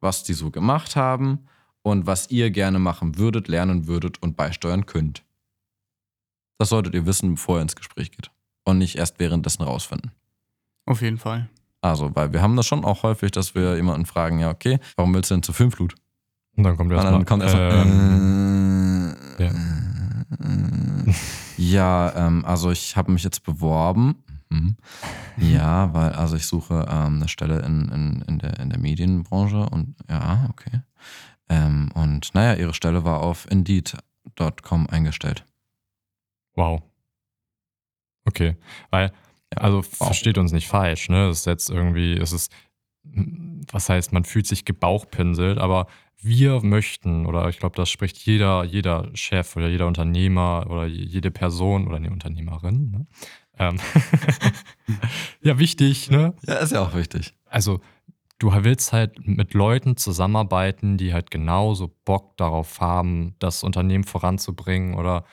[0.00, 1.46] was die so gemacht haben
[1.82, 5.22] und was ihr gerne machen würdet, lernen würdet und beisteuern könnt.
[6.58, 8.32] Das solltet ihr wissen, bevor ihr ins Gespräch geht.
[8.64, 10.10] Und nicht erst währenddessen rausfinden.
[10.84, 11.48] Auf jeden Fall.
[11.90, 15.14] Also, weil wir haben das schon auch häufig, dass wir jemanden fragen, ja, okay, warum
[15.14, 15.94] willst du denn zur Filmflut?
[16.56, 17.12] Und dann kommt Und erstmal.
[17.12, 19.50] dann kommt erstmal, ähm, äh, ja.
[19.50, 21.14] äh,
[21.56, 24.16] ja, ähm, also ich habe mich jetzt beworben.
[24.48, 24.76] Mhm.
[25.36, 29.68] Ja, weil, also ich suche ähm, eine Stelle in, in, in, der, in der Medienbranche
[29.68, 30.82] und ja, okay.
[31.48, 35.44] Ähm, und naja, ihre Stelle war auf Indeed.com eingestellt.
[36.54, 36.82] Wow.
[38.24, 38.56] Okay.
[38.90, 39.12] Weil,
[39.54, 41.28] also versteht uns nicht falsch, ne?
[41.28, 42.52] Es ist jetzt irgendwie, es ist,
[43.70, 45.86] was heißt, man fühlt sich gebauchpinselt, aber
[46.18, 51.30] wir möchten, oder ich glaube, das spricht jeder, jeder Chef oder jeder Unternehmer oder jede
[51.30, 53.06] Person oder eine Unternehmerin, ne?
[53.58, 53.78] Ähm,
[55.42, 56.34] ja, wichtig, ne?
[56.46, 57.34] Ja, ist ja auch wichtig.
[57.46, 57.80] Also,
[58.38, 64.94] du willst halt mit Leuten zusammenarbeiten, die halt genauso Bock darauf haben, das Unternehmen voranzubringen
[64.94, 65.24] oder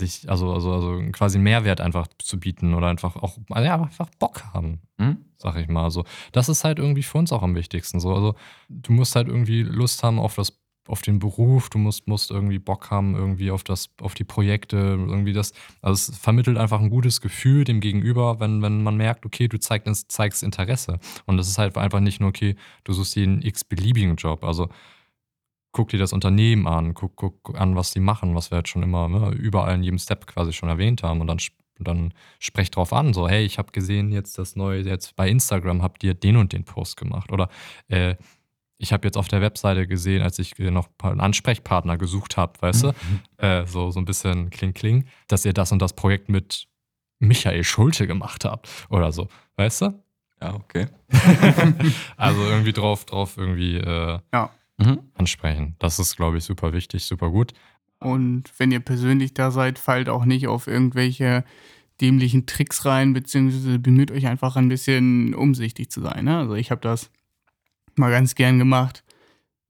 [0.00, 4.42] sich, also, also, also quasi Mehrwert einfach zu bieten oder einfach auch, ja, einfach Bock
[4.52, 5.18] haben, Hm?
[5.36, 5.90] sag ich mal.
[5.90, 8.00] So, das ist halt irgendwie für uns auch am wichtigsten.
[8.00, 8.34] So, also,
[8.68, 10.58] du musst halt irgendwie Lust haben auf das,
[10.88, 14.76] auf den Beruf, du musst, musst irgendwie Bock haben, irgendwie auf das, auf die Projekte,
[14.76, 15.52] irgendwie das.
[15.82, 19.60] Also es vermittelt einfach ein gutes Gefühl dem Gegenüber, wenn, wenn man merkt, okay, du
[19.60, 20.98] zeigst, zeigst Interesse.
[21.26, 24.42] Und das ist halt einfach nicht nur, okay, du suchst jeden x-beliebigen Job.
[24.42, 24.68] Also
[25.72, 28.82] guck dir das Unternehmen an, guck, guck an, was die machen, was wir jetzt schon
[28.82, 31.38] immer ne, überall in jedem Step quasi schon erwähnt haben und dann,
[31.78, 35.82] dann sprech drauf an, so, hey, ich habe gesehen jetzt das neue, jetzt bei Instagram
[35.82, 37.48] habt ihr den und den Post gemacht oder
[37.88, 38.16] äh,
[38.78, 42.84] ich habe jetzt auf der Webseite gesehen, als ich noch einen Ansprechpartner gesucht habe, weißt
[42.84, 42.92] du,
[43.36, 46.66] äh, so, so ein bisschen kling kling, dass ihr das und das Projekt mit
[47.18, 50.02] Michael Schulte gemacht habt oder so, weißt du?
[50.40, 50.86] Ja, okay.
[52.16, 54.50] Also irgendwie drauf, drauf irgendwie äh, Ja.
[54.80, 55.00] Mhm.
[55.14, 55.76] ansprechen.
[55.78, 57.52] Das ist, glaube ich, super wichtig, super gut.
[57.98, 61.44] Und wenn ihr persönlich da seid, fallt auch nicht auf irgendwelche
[62.00, 66.24] dämlichen Tricks rein, beziehungsweise bemüht euch einfach ein bisschen umsichtig zu sein.
[66.24, 66.38] Ne?
[66.38, 67.10] Also ich habe das
[67.96, 69.04] mal ganz gern gemacht.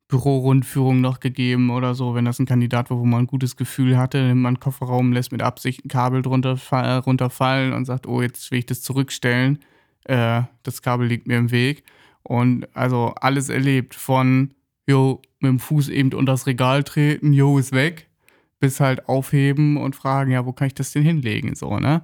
[0.07, 3.97] Bürorundführung noch gegeben oder so, wenn das ein Kandidat war, wo man ein gutes Gefühl
[3.97, 8.07] hatte, nimmt man einen Kofferraum, lässt mit Absicht ein Kabel drunter fa- runterfallen und sagt,
[8.09, 9.61] oh, jetzt will ich das zurückstellen.
[10.05, 11.85] Äh, das Kabel liegt mir im Weg.
[12.25, 14.53] Und also alles erlebt von,
[14.91, 18.09] jo, mit dem Fuß eben unter das Regal treten, jo, ist weg,
[18.59, 21.55] bis halt aufheben und fragen, ja, wo kann ich das denn hinlegen?
[21.55, 22.03] So, ne?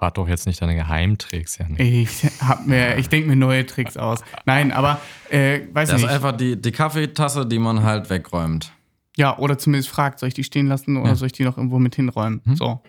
[0.00, 1.76] Rat doch jetzt nicht deine Geheimtricks, Jan.
[1.78, 4.20] Ich hab mir, ich denke mir neue Tricks aus.
[4.44, 5.00] Nein, aber
[5.30, 6.12] äh, weiß Das ist nicht.
[6.14, 8.72] einfach die, die Kaffeetasse, die man halt wegräumt.
[9.16, 11.14] Ja, oder zumindest fragt, soll ich die stehen lassen oder Ja.
[11.14, 12.42] soll ich die noch irgendwo mit hinräumen?
[12.44, 12.56] Mhm.
[12.56, 12.80] So.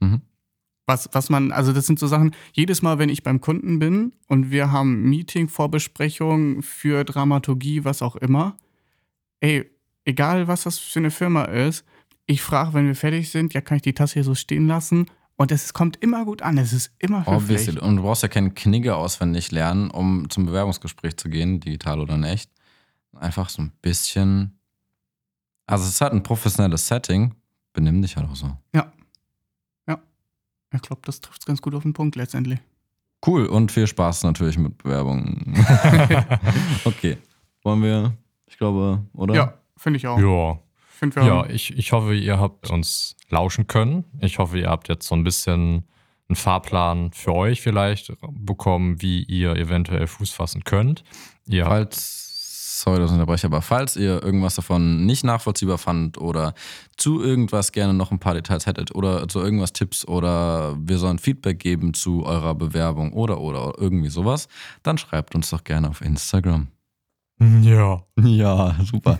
[0.00, 0.20] Mhm.
[0.86, 4.12] Was, was man, also das sind so Sachen, jedes Mal, wenn ich beim Kunden bin
[4.28, 8.56] und wir haben Meeting, Vorbesprechung für Dramaturgie, was auch immer,
[9.42, 9.70] ey,
[10.04, 11.84] egal was das für eine Firma ist,
[12.26, 15.06] ich frage, wenn wir fertig sind, ja, kann ich die Tasse hier so stehen lassen?
[15.36, 17.36] Und es kommt immer gut an, es ist immer höflich.
[17.36, 17.78] Obviously.
[17.80, 22.14] Und du brauchst ja keinen Knigge auswendig lernen, um zum Bewerbungsgespräch zu gehen, digital oder
[22.14, 22.50] in echt.
[23.14, 24.58] Einfach so ein bisschen.
[25.66, 27.34] Also, es ist halt ein professionelles Setting.
[27.72, 28.56] Benimm dich halt auch so.
[30.74, 32.58] Ich glaube, das trifft es ganz gut auf den Punkt letztendlich.
[33.24, 35.54] Cool und viel Spaß natürlich mit Bewerbungen.
[36.84, 37.18] okay.
[37.62, 38.16] Wollen wir,
[38.52, 39.34] ich glaube, oder?
[39.34, 40.18] Ja, finde ich auch.
[40.18, 40.58] ja.
[40.88, 44.04] Find wir Ja, ich, ich hoffe, ihr habt uns lauschen können.
[44.20, 45.84] Ich hoffe, ihr habt jetzt so ein bisschen
[46.28, 51.02] einen Fahrplan für euch vielleicht bekommen, wie ihr eventuell Fuß fassen könnt.
[51.48, 56.54] Ihr Falls, sorry, das unterbreche, aber falls ihr irgendwas davon nicht nachvollziehbar fandet oder
[56.96, 61.18] zu irgendwas gerne noch ein paar Details hättet oder zu irgendwas Tipps oder wir sollen
[61.18, 64.46] Feedback geben zu eurer Bewerbung oder oder irgendwie sowas,
[64.84, 66.68] dann schreibt uns doch gerne auf Instagram.
[67.38, 68.02] Ja.
[68.22, 69.18] Ja, super.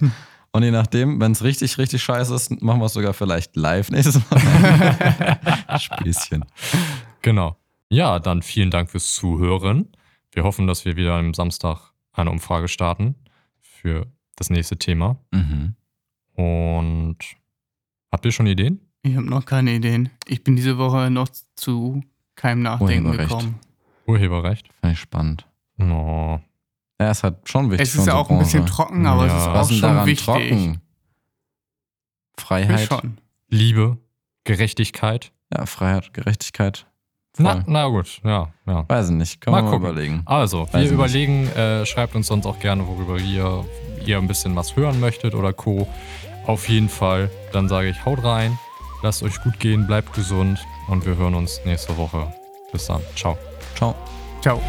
[0.52, 3.90] Und je nachdem, wenn es richtig, richtig scheiße ist, machen wir es sogar vielleicht live
[3.90, 5.38] nächstes Mal.
[5.78, 6.44] Späßchen.
[7.22, 7.56] Genau.
[7.88, 9.88] Ja, dann vielen Dank fürs Zuhören.
[10.30, 13.14] Wir hoffen, dass wir wieder am Samstag eine Umfrage starten
[13.60, 14.06] für
[14.36, 15.16] das nächste Thema.
[15.30, 15.74] Mhm.
[16.34, 17.16] Und
[18.10, 18.80] habt ihr schon Ideen?
[19.02, 20.10] Ich habe noch keine Ideen.
[20.26, 22.02] Ich bin diese Woche noch zu
[22.34, 23.30] keinem Nachdenken Urheberrecht.
[23.30, 23.58] gekommen.
[24.06, 24.68] Urheberrecht?
[24.80, 25.46] Finde ich spannend.
[25.78, 26.38] Oh.
[27.00, 27.88] Ja, ist halt schon wichtig.
[27.88, 29.38] Es ist ja auch ein bisschen trocken, aber es Ja.
[29.38, 30.24] ist Was auch ist denn schon daran wichtig.
[30.26, 30.80] trocken?
[32.38, 32.88] Freiheit.
[32.88, 33.18] schon.
[33.48, 33.98] Liebe,
[34.44, 35.32] Gerechtigkeit.
[35.54, 36.86] Ja, Freiheit, Gerechtigkeit.
[37.38, 38.84] Na, na gut, ja, ja.
[38.88, 39.40] Weiß ich nicht.
[39.40, 39.90] Können Mal wir mal gucken.
[39.90, 40.22] überlegen.
[40.26, 40.90] Also, Weiß wir nicht.
[40.92, 43.64] überlegen, äh, schreibt uns sonst auch gerne, worüber ihr,
[44.04, 45.88] ihr ein bisschen was hören möchtet oder Co.
[46.46, 47.30] Auf jeden Fall.
[47.52, 48.58] Dann sage ich, haut rein,
[49.02, 50.58] lasst euch gut gehen, bleibt gesund
[50.88, 52.32] und wir hören uns nächste Woche.
[52.70, 53.00] Bis dann.
[53.16, 53.38] Ciao.
[53.76, 53.94] Ciao.
[54.42, 54.60] Ciao.